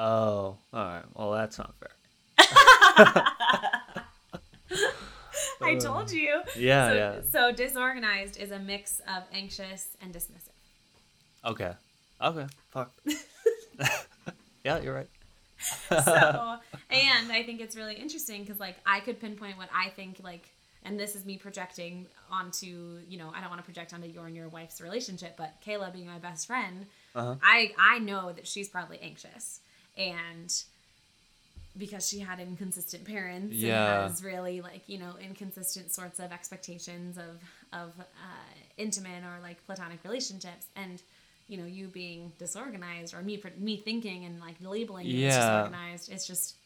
Oh, 0.00 0.04
all 0.04 0.56
right. 0.72 1.02
Well, 1.14 1.32
that's 1.32 1.58
not 1.58 1.74
fair. 1.80 1.90
I 5.60 5.74
told 5.74 6.12
you. 6.12 6.40
Yeah, 6.56 6.88
so, 6.88 6.94
yeah. 6.94 7.20
So 7.32 7.52
disorganized 7.52 8.38
is 8.38 8.52
a 8.52 8.60
mix 8.60 9.00
of 9.00 9.24
anxious 9.32 9.96
and 10.00 10.14
dismissive. 10.14 10.54
Okay. 11.44 11.72
Okay. 12.22 12.46
Fuck. 12.70 12.92
yeah, 14.64 14.80
you're 14.80 14.94
right. 14.94 15.08
So, 15.88 16.56
and 16.90 17.32
I 17.32 17.42
think 17.44 17.60
it's 17.60 17.74
really 17.74 17.94
interesting 17.96 18.42
because 18.44 18.60
like 18.60 18.76
I 18.86 19.00
could 19.00 19.20
pinpoint 19.20 19.58
what 19.58 19.68
I 19.74 19.88
think 19.90 20.20
like, 20.22 20.48
and 20.84 20.98
this 20.98 21.16
is 21.16 21.24
me 21.26 21.36
projecting 21.38 22.06
onto 22.30 22.98
you 23.08 23.18
know 23.18 23.32
I 23.34 23.40
don't 23.40 23.50
want 23.50 23.60
to 23.60 23.64
project 23.64 23.92
onto 23.92 24.06
your 24.06 24.26
and 24.26 24.36
your 24.36 24.48
wife's 24.48 24.80
relationship, 24.80 25.36
but 25.36 25.54
Kayla 25.66 25.92
being 25.92 26.06
my 26.06 26.18
best 26.20 26.46
friend, 26.46 26.86
Uh-huh. 27.16 27.34
I 27.42 27.72
I 27.76 27.98
know 27.98 28.30
that 28.32 28.46
she's 28.46 28.68
probably 28.68 29.00
anxious 29.02 29.60
and. 29.98 30.62
Because 31.76 32.08
she 32.08 32.18
had 32.18 32.40
inconsistent 32.40 33.04
parents 33.04 33.54
Yeah. 33.54 34.02
and 34.02 34.10
has 34.10 34.24
really 34.24 34.60
like 34.60 34.82
you 34.88 34.98
know 34.98 35.12
inconsistent 35.20 35.92
sorts 35.92 36.18
of 36.18 36.32
expectations 36.32 37.16
of 37.16 37.38
of 37.72 37.92
uh, 38.00 38.54
intimate 38.76 39.22
or 39.22 39.38
like 39.42 39.64
platonic 39.64 40.00
relationships, 40.02 40.66
and 40.74 41.00
you 41.46 41.56
know 41.56 41.66
you 41.66 41.86
being 41.86 42.32
disorganized 42.36 43.14
or 43.14 43.22
me 43.22 43.40
me 43.58 43.76
thinking 43.76 44.24
and 44.24 44.40
like 44.40 44.56
labeling 44.60 45.06
you 45.06 45.28
as 45.28 45.34
Yeah. 45.34 45.38
disorganized 45.38 46.10
it's 46.10 46.26
just 46.26 46.56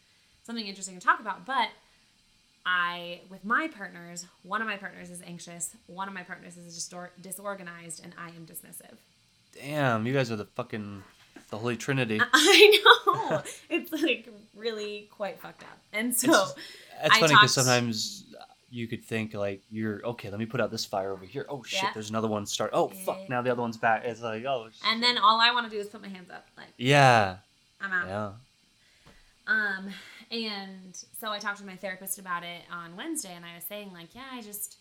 something 0.44 0.66
interesting 0.66 0.98
to 0.98 1.04
talk 1.04 1.20
about 1.20 1.44
but 1.44 1.68
i 2.64 3.20
with 3.28 3.44
my 3.44 3.68
partners 3.68 4.26
one 4.44 4.60
of 4.60 4.66
my 4.66 4.76
partners 4.76 5.10
is 5.10 5.20
anxious 5.26 5.76
one 5.88 6.08
of 6.08 6.14
my 6.14 6.22
partners 6.22 6.56
is 6.56 6.74
disor- 6.76 7.10
disorganized 7.20 8.02
and 8.02 8.14
i 8.18 8.28
am 8.28 8.46
dismissive 8.46 8.96
Damn, 9.60 10.06
you 10.06 10.14
guys 10.14 10.30
are 10.32 10.36
the 10.36 10.46
fucking 10.46 11.02
the 11.50 11.58
holy 11.58 11.76
trinity. 11.76 12.18
i 12.32 12.80
know 12.84 13.01
it's 13.70 13.92
like 13.92 14.28
really 14.56 15.08
quite 15.10 15.40
fucked 15.40 15.62
up 15.62 15.78
and 15.92 16.14
so 16.14 16.30
It's, 16.32 16.54
it's 17.04 17.18
funny 17.18 17.34
because 17.34 17.54
sometimes 17.54 18.24
you 18.70 18.86
could 18.86 19.04
think 19.04 19.34
like 19.34 19.62
you're 19.70 20.00
okay. 20.06 20.30
Let 20.30 20.38
me 20.38 20.46
put 20.46 20.60
out 20.60 20.70
this 20.70 20.84
fire 20.84 21.12
over 21.12 21.26
here. 21.26 21.44
Oh 21.48 21.62
shit, 21.62 21.82
Yeah. 21.82 21.90
there's 21.92 22.08
another 22.10 22.28
one 22.28 22.46
start. 22.46 22.70
Oh 22.72 22.90
Yeah. 22.94 23.04
fuck, 23.04 23.28
now 23.28 23.42
the 23.42 23.50
other 23.52 23.60
one's 23.60 23.76
back. 23.76 24.04
It's 24.04 24.22
like 24.22 24.44
oh. 24.46 24.68
and 24.86 25.02
then 25.02 25.18
all 25.18 25.40
i 25.40 25.52
want 25.52 25.70
to 25.70 25.70
do 25.70 25.80
is 25.80 25.88
put 25.88 26.00
my 26.00 26.08
hands 26.08 26.30
up 26.30 26.46
like 26.56 26.68
Yeah. 26.78 27.36
i'm 27.80 27.92
out 27.92 28.06
Yeah. 28.08 28.30
Um, 29.46 29.90
and 30.30 30.96
so 31.20 31.30
I 31.30 31.38
talked 31.38 31.58
to 31.58 31.64
my 31.66 31.76
therapist 31.76 32.18
about 32.18 32.42
it 32.44 32.62
on 32.70 32.96
Wednesday, 32.96 33.34
and 33.34 33.44
I 33.44 33.54
was 33.56 33.64
saying, 33.64 33.92
like, 33.92 34.14
yeah, 34.14 34.28
I 34.32 34.40
just, 34.40 34.76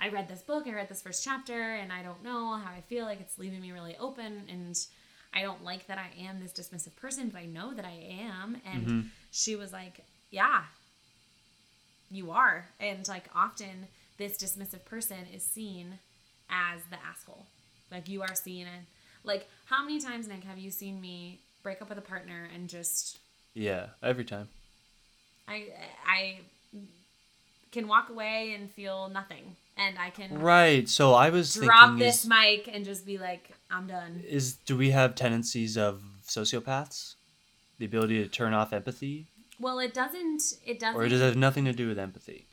I 0.00 0.08
read 0.08 0.28
this 0.28 0.42
book, 0.42 0.66
I 0.66 0.72
read 0.72 0.88
this 0.88 1.02
first 1.02 1.24
chapter, 1.24 1.74
and 1.74 1.92
I 1.92 2.02
don't 2.02 2.22
know 2.22 2.54
how 2.56 2.72
I 2.72 2.80
feel 2.82 3.04
like 3.04 3.20
it's 3.20 3.38
leaving 3.38 3.60
me 3.60 3.72
really 3.72 3.96
open, 3.98 4.44
and 4.48 4.78
I 5.32 5.42
don't 5.42 5.62
like 5.64 5.86
that 5.86 5.98
I 5.98 6.10
am 6.20 6.40
this 6.40 6.52
dismissive 6.52 6.96
person, 6.96 7.28
but 7.28 7.38
I 7.40 7.46
know 7.46 7.74
that 7.74 7.84
I 7.84 7.92
am. 7.92 8.60
And 8.64 8.86
Mhm. 8.86 9.10
she 9.30 9.56
was 9.56 9.72
like, 9.72 10.04
yeah, 10.30 10.64
you 12.10 12.30
are. 12.30 12.68
And 12.80 13.06
like, 13.08 13.28
often 13.34 13.88
this 14.16 14.36
dismissive 14.36 14.84
person 14.84 15.26
is 15.32 15.42
seen 15.44 15.98
as 16.50 16.80
the 16.90 16.96
asshole. 17.04 17.46
Like, 17.90 18.08
you 18.08 18.22
are 18.22 18.34
seen, 18.34 18.66
and 18.66 18.86
like, 19.24 19.48
how 19.66 19.82
many 19.84 20.00
times, 20.00 20.26
Nick, 20.28 20.44
have 20.44 20.58
you 20.58 20.70
seen 20.70 21.00
me 21.00 21.38
break 21.62 21.80
up 21.82 21.88
with 21.88 21.98
a 21.98 22.02
partner 22.02 22.48
and 22.54 22.68
just 22.68 23.18
Yeah. 23.54 23.90
Every 24.02 24.24
time. 24.24 24.48
I 25.46 25.68
I 26.06 26.40
can 27.72 27.86
walk 27.88 28.08
away 28.08 28.54
and 28.54 28.70
feel 28.70 29.08
nothing, 29.08 29.56
and 29.78 29.98
I 29.98 30.10
can 30.10 30.38
Right. 30.40 30.88
So 30.88 31.14
I 31.14 31.30
was 31.30 31.54
drop 31.54 31.90
thinking 31.90 31.98
this 32.06 32.24
is, 32.24 32.28
mic 32.28 32.68
and 32.72 32.84
just 32.84 33.06
be 33.06 33.16
like, 33.18 33.50
I'm 33.70 33.86
done. 33.86 34.22
is 34.26 34.54
do 34.56 34.76
we 34.76 34.90
have 34.90 35.14
tendencies 35.14 35.76
of 35.78 36.02
sociopaths? 36.26 37.14
The 37.78 37.84
ability 37.86 38.22
to 38.22 38.28
turn 38.28 38.54
off 38.54 38.72
empathy, 38.72 39.26
Well, 39.60 39.78
it 39.78 39.94
doesn't. 39.94 40.42
It 40.66 40.78
doesn't. 40.80 41.00
or 41.00 41.08
does 41.08 41.20
it 41.20 41.24
have 41.24 41.36
nothing 41.36 41.64
to 41.66 41.72
do 41.72 41.88
with 41.88 41.98
empathy? 41.98 42.44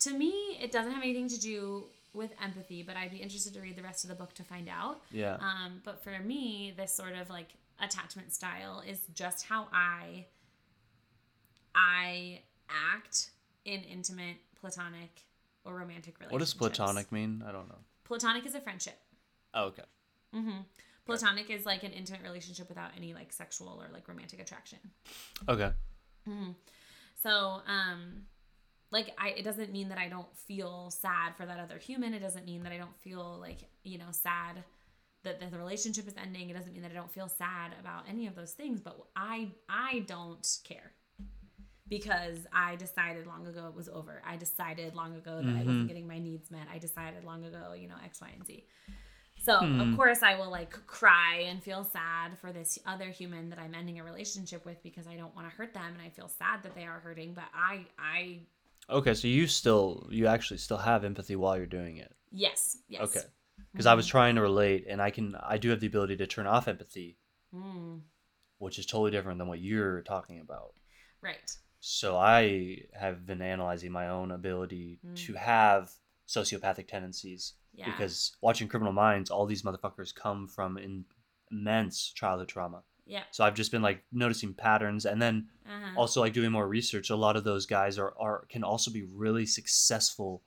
to 0.00 0.12
me, 0.12 0.56
it 0.62 0.70
doesn't 0.70 0.92
have 0.92 1.02
anything 1.02 1.28
to 1.28 1.40
do 1.40 1.84
with 2.14 2.30
empathy. 2.42 2.82
But 2.84 2.96
I'd 2.96 3.10
be 3.10 3.16
interested 3.16 3.52
to 3.54 3.60
read 3.60 3.74
the 3.76 3.82
rest 3.82 4.04
of 4.04 4.10
the 4.10 4.14
book 4.14 4.32
to 4.34 4.44
find 4.44 4.68
out. 4.68 5.00
Yeah. 5.10 5.34
Um, 5.40 5.80
but 5.84 6.02
for 6.04 6.16
me, 6.20 6.72
this 6.76 6.92
sort 6.92 7.14
of 7.16 7.28
like 7.30 7.48
attachment 7.82 8.32
style 8.32 8.82
is 8.86 9.00
just 9.14 9.46
how 9.46 9.66
I 9.72 10.26
I 11.74 12.40
act 12.68 13.30
in 13.64 13.80
intimate, 13.82 14.36
platonic, 14.60 15.22
or 15.68 15.74
romantic 15.74 16.18
relationships. 16.18 16.32
what 16.32 16.38
does 16.38 16.54
platonic 16.54 17.12
mean? 17.12 17.44
I 17.46 17.52
don't 17.52 17.68
know. 17.68 17.78
Platonic 18.04 18.46
is 18.46 18.54
a 18.54 18.60
friendship. 18.60 18.98
Oh, 19.54 19.66
okay. 19.66 19.82
Mm-hmm. 20.34 20.60
Platonic 21.04 21.50
is 21.50 21.64
like 21.64 21.84
an 21.84 21.92
intimate 21.92 22.22
relationship 22.22 22.68
without 22.68 22.90
any 22.96 23.14
like 23.14 23.32
sexual 23.32 23.80
or 23.80 23.92
like 23.92 24.08
romantic 24.08 24.40
attraction. 24.40 24.78
Okay. 25.48 25.70
Hmm. 26.26 26.50
So, 27.22 27.60
um, 27.66 28.22
like 28.90 29.10
I, 29.18 29.30
it 29.30 29.44
doesn't 29.44 29.72
mean 29.72 29.90
that 29.90 29.98
I 29.98 30.08
don't 30.08 30.34
feel 30.36 30.90
sad 30.90 31.36
for 31.36 31.46
that 31.46 31.60
other 31.60 31.78
human. 31.78 32.14
It 32.14 32.20
doesn't 32.20 32.46
mean 32.46 32.62
that 32.62 32.72
I 32.72 32.78
don't 32.78 32.96
feel 33.00 33.38
like 33.40 33.58
you 33.84 33.98
know 33.98 34.10
sad 34.10 34.64
that, 35.24 35.40
that 35.40 35.50
the 35.50 35.58
relationship 35.58 36.06
is 36.06 36.14
ending. 36.22 36.50
It 36.50 36.54
doesn't 36.56 36.72
mean 36.72 36.82
that 36.82 36.90
I 36.90 36.94
don't 36.94 37.12
feel 37.12 37.28
sad 37.28 37.72
about 37.80 38.04
any 38.08 38.26
of 38.26 38.34
those 38.34 38.52
things. 38.52 38.80
But 38.80 38.98
I, 39.16 39.52
I 39.68 40.04
don't 40.06 40.46
care 40.64 40.92
because 41.88 42.46
I 42.52 42.76
decided 42.76 43.26
long 43.26 43.46
ago 43.46 43.66
it 43.68 43.74
was 43.74 43.88
over. 43.88 44.22
I 44.26 44.36
decided 44.36 44.94
long 44.94 45.14
ago 45.16 45.40
that 45.42 45.50
I 45.50 45.58
wasn't 45.58 45.68
mm-hmm. 45.68 45.86
getting 45.86 46.08
my 46.08 46.18
needs 46.18 46.50
met. 46.50 46.66
I 46.72 46.78
decided 46.78 47.24
long 47.24 47.44
ago, 47.44 47.74
you 47.78 47.88
know, 47.88 47.96
X, 48.04 48.20
Y, 48.20 48.30
and 48.34 48.46
Z. 48.46 48.64
So 49.40 49.56
of 49.56 49.68
hmm. 49.68 49.96
course 49.96 50.22
I 50.22 50.34
will 50.34 50.50
like 50.50 50.70
cry 50.86 51.44
and 51.46 51.62
feel 51.62 51.84
sad 51.84 52.36
for 52.38 52.52
this 52.52 52.78
other 52.86 53.08
human 53.08 53.50
that 53.50 53.58
I'm 53.58 53.74
ending 53.74 54.00
a 54.00 54.04
relationship 54.04 54.66
with 54.66 54.82
because 54.82 55.06
I 55.06 55.14
don't 55.14 55.34
want 55.34 55.48
to 55.48 55.54
hurt 55.54 55.72
them 55.72 55.92
and 55.92 56.02
I 56.02 56.10
feel 56.10 56.28
sad 56.28 56.62
that 56.64 56.74
they 56.74 56.84
are 56.84 56.98
hurting. 56.98 57.34
But 57.34 57.44
I, 57.54 57.86
I, 57.98 58.40
Okay. 58.90 59.14
So 59.14 59.28
you 59.28 59.46
still, 59.46 60.06
you 60.10 60.26
actually 60.26 60.58
still 60.58 60.78
have 60.78 61.04
empathy 61.04 61.36
while 61.36 61.56
you're 61.56 61.66
doing 61.66 61.98
it. 61.98 62.12
yes, 62.32 62.78
yes. 62.88 63.02
Okay. 63.02 63.20
Because 63.72 63.86
I 63.86 63.94
was 63.94 64.06
mm-hmm. 64.06 64.12
trying 64.12 64.34
to 64.36 64.40
relate, 64.40 64.86
and 64.88 65.02
I 65.02 65.10
can, 65.10 65.36
I 65.42 65.58
do 65.58 65.70
have 65.70 65.80
the 65.80 65.86
ability 65.86 66.16
to 66.16 66.26
turn 66.26 66.46
off 66.46 66.68
empathy, 66.68 67.18
Mm, 67.54 68.00
which 68.58 68.78
is 68.78 68.86
totally 68.86 69.10
different 69.10 69.38
than 69.38 69.48
what 69.48 69.60
you're 69.60 70.02
talking 70.02 70.40
about. 70.40 70.74
right. 71.22 71.56
So 71.80 72.16
I 72.16 72.78
have 72.98 73.24
been 73.26 73.40
analyzing 73.42 73.92
my 73.92 74.08
own 74.08 74.30
ability 74.32 74.98
to 75.26 75.34
have 75.34 75.90
sociopathic 76.26 76.88
tendencies 76.88 77.54
Yeah. 77.72 77.86
because 77.90 78.36
watching 78.40 78.68
Criminal 78.68 78.92
Minds, 78.92 79.30
all 79.30 79.46
these 79.46 79.62
motherfuckers 79.62 80.14
come 80.14 80.48
from 80.48 80.76
in 80.76 81.04
immense 81.50 82.12
childhood 82.12 82.48
trauma. 82.48 82.82
Yeah. 83.06 83.22
So 83.30 83.42
I've 83.44 83.54
just 83.54 83.70
been 83.72 83.80
like 83.80 84.04
noticing 84.12 84.52
patterns, 84.54 85.06
and 85.06 85.22
then 85.22 85.48
Uh-huh. 85.66 85.92
also 85.96 86.20
like 86.20 86.34
doing 86.34 86.50
more 86.52 86.68
research. 86.68 87.08
A 87.10 87.16
lot 87.16 87.36
of 87.36 87.44
those 87.44 87.64
guys 87.64 87.98
are 87.98 88.12
are 88.18 88.44
can 88.46 88.62
also 88.64 88.90
be 88.90 89.02
really 89.04 89.46
successful, 89.46 90.42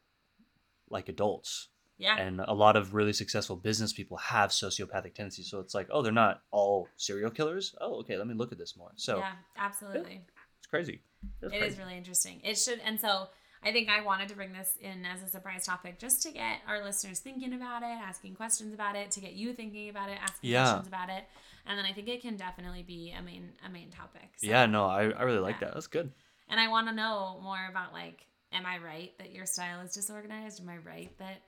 like 0.89 1.09
adults, 1.09 1.69
yeah. 1.97 2.17
and 2.17 2.39
a 2.41 2.53
lot 2.53 2.75
of 2.75 2.93
really 2.93 3.13
successful 3.13 3.55
business 3.55 3.93
people 3.93 4.17
have 4.17 4.51
sociopathic 4.51 5.15
tendencies. 5.15 5.49
So 5.49 5.59
it's 5.59 5.73
like, 5.73 5.87
oh, 5.89 6.01
they're 6.03 6.11
not 6.11 6.43
all 6.51 6.87
serial 6.97 7.31
killers. 7.31 7.73
Oh, 7.81 7.95
okay, 8.01 8.17
let 8.17 8.27
me 8.27 8.35
look 8.35 8.51
at 8.51 8.57
this 8.59 8.77
more. 8.77 8.91
So 8.95 9.17
yeah. 9.19 9.33
Absolutely. 9.57 10.15
it's 10.27 10.40
crazy. 10.71 11.01
It 11.43 11.53
is 11.61 11.77
really 11.77 11.95
interesting. 11.95 12.41
It 12.43 12.57
should, 12.57 12.79
and 12.83 12.99
so 12.99 13.27
I 13.63 13.71
think 13.71 13.89
I 13.89 14.01
wanted 14.01 14.27
to 14.29 14.35
bring 14.35 14.53
this 14.53 14.75
in 14.81 15.05
as 15.05 15.21
a 15.21 15.27
surprise 15.27 15.65
topic 15.67 15.99
just 15.99 16.23
to 16.23 16.31
get 16.31 16.61
our 16.67 16.83
listeners 16.83 17.19
thinking 17.19 17.53
about 17.53 17.83
it, 17.83 17.85
asking 18.03 18.33
questions 18.35 18.73
about 18.73 18.95
it, 18.95 19.11
to 19.11 19.19
get 19.21 19.33
you 19.33 19.53
thinking 19.53 19.89
about 19.89 20.09
it, 20.09 20.17
asking 20.19 20.49
Yeah. 20.49 20.63
questions 20.63 20.87
about 20.87 21.09
it, 21.09 21.25
and 21.67 21.77
then 21.77 21.85
I 21.85 21.93
think 21.93 22.07
it 22.07 22.21
can 22.23 22.37
definitely 22.37 22.81
be 22.81 23.11
a 23.11 23.21
main 23.21 23.51
a 23.63 23.69
main 23.69 23.91
topic. 23.91 24.29
So- 24.37 24.47
Yeah, 24.47 24.65
no, 24.65 24.87
I, 24.87 25.11
I 25.11 25.21
really 25.23 25.39
like 25.39 25.57
Yeah. 25.61 25.67
that. 25.67 25.73
That's 25.75 25.85
good. 25.87 26.11
And 26.47 26.59
I 26.59 26.67
want 26.69 26.87
to 26.87 26.93
know 26.93 27.39
more 27.43 27.67
about 27.69 27.93
like, 27.93 28.25
am 28.51 28.65
I 28.65 28.79
right 28.79 29.15
that 29.19 29.31
your 29.31 29.45
style 29.45 29.81
is 29.81 29.93
disorganized? 29.93 30.59
Am 30.59 30.67
I 30.69 30.77
right 30.77 31.15
that 31.19 31.43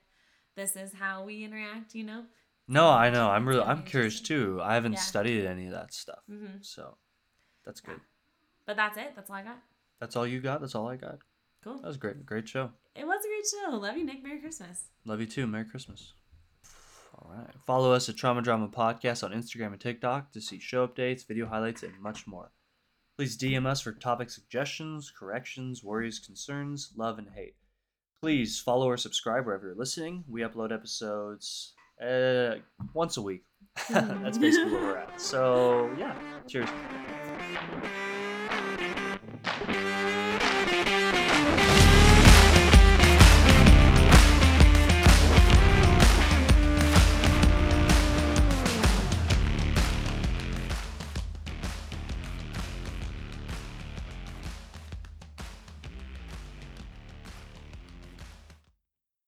this 0.55 0.75
is 0.75 0.93
how 0.93 1.23
we 1.23 1.43
interact? 1.43 1.95
You 1.95 2.03
know. 2.03 2.25
No, 2.67 2.89
I 2.89 3.09
know. 3.09 3.29
I'm 3.29 3.45
really 3.47 3.59
really 3.59 3.69
I'm 3.71 3.83
curious 3.83 4.21
too. 4.21 4.59
I 4.61 4.75
haven't 4.75 4.93
Yeah. 4.93 4.99
studied 4.99 5.45
any 5.45 5.65
of 5.65 5.71
that 5.71 5.93
stuff. 5.93 6.19
hmm 6.27 6.61
So 6.61 6.97
that's 7.65 7.81
Yeah. 7.83 7.93
good. 7.95 8.01
But 8.65 8.77
that's 8.77 8.97
it. 8.97 9.13
That's 9.15 9.29
all 9.29 9.35
I 9.35 9.43
got. 9.43 9.59
That's 9.99 10.15
all 10.15 10.27
you 10.27 10.39
got? 10.39 10.61
That's 10.61 10.75
all 10.75 10.87
I 10.87 10.95
got. 10.95 11.19
Cool. 11.63 11.77
That 11.77 11.87
was 11.87 11.97
great. 11.97 12.25
Great 12.25 12.47
show. 12.47 12.71
It 12.95 13.05
was 13.05 13.23
a 13.23 13.27
great 13.27 13.45
show. 13.47 13.77
Love 13.77 13.97
you, 13.97 14.05
Nick. 14.05 14.23
Merry 14.23 14.39
Christmas. 14.39 14.89
Love 15.05 15.19
you 15.19 15.25
too. 15.25 15.47
Merry 15.47 15.65
Christmas. 15.65 16.13
All 17.15 17.31
right. 17.33 17.49
Follow 17.65 17.93
us 17.93 18.09
at 18.09 18.17
Trauma 18.17 18.41
Drama 18.41 18.67
Podcast 18.67 19.23
on 19.23 19.31
Instagram 19.31 19.67
and 19.67 19.79
TikTok 19.79 20.31
to 20.33 20.41
see 20.41 20.59
show 20.59 20.87
updates, 20.87 21.25
video 21.25 21.45
highlights, 21.45 21.83
and 21.83 21.93
much 22.01 22.27
more. 22.27 22.51
Please 23.17 23.37
DM 23.37 23.65
us 23.65 23.81
for 23.81 23.91
topic 23.91 24.29
suggestions, 24.29 25.11
corrections, 25.17 25.83
worries, 25.83 26.19
concerns, 26.19 26.91
love, 26.97 27.19
and 27.19 27.29
hate. 27.35 27.55
Please 28.21 28.59
follow 28.59 28.89
or 28.89 28.97
subscribe 28.97 29.45
wherever 29.45 29.67
you're 29.67 29.75
listening. 29.75 30.23
We 30.27 30.41
upload 30.41 30.73
episodes 30.73 31.73
uh, 32.01 32.55
once 32.93 33.17
a 33.17 33.21
week. 33.21 33.43
That's 33.89 34.37
basically 34.37 34.71
where 34.71 34.81
we're 34.81 34.97
at. 34.97 35.21
So, 35.21 35.93
yeah. 35.97 36.15
Cheers. 36.47 36.69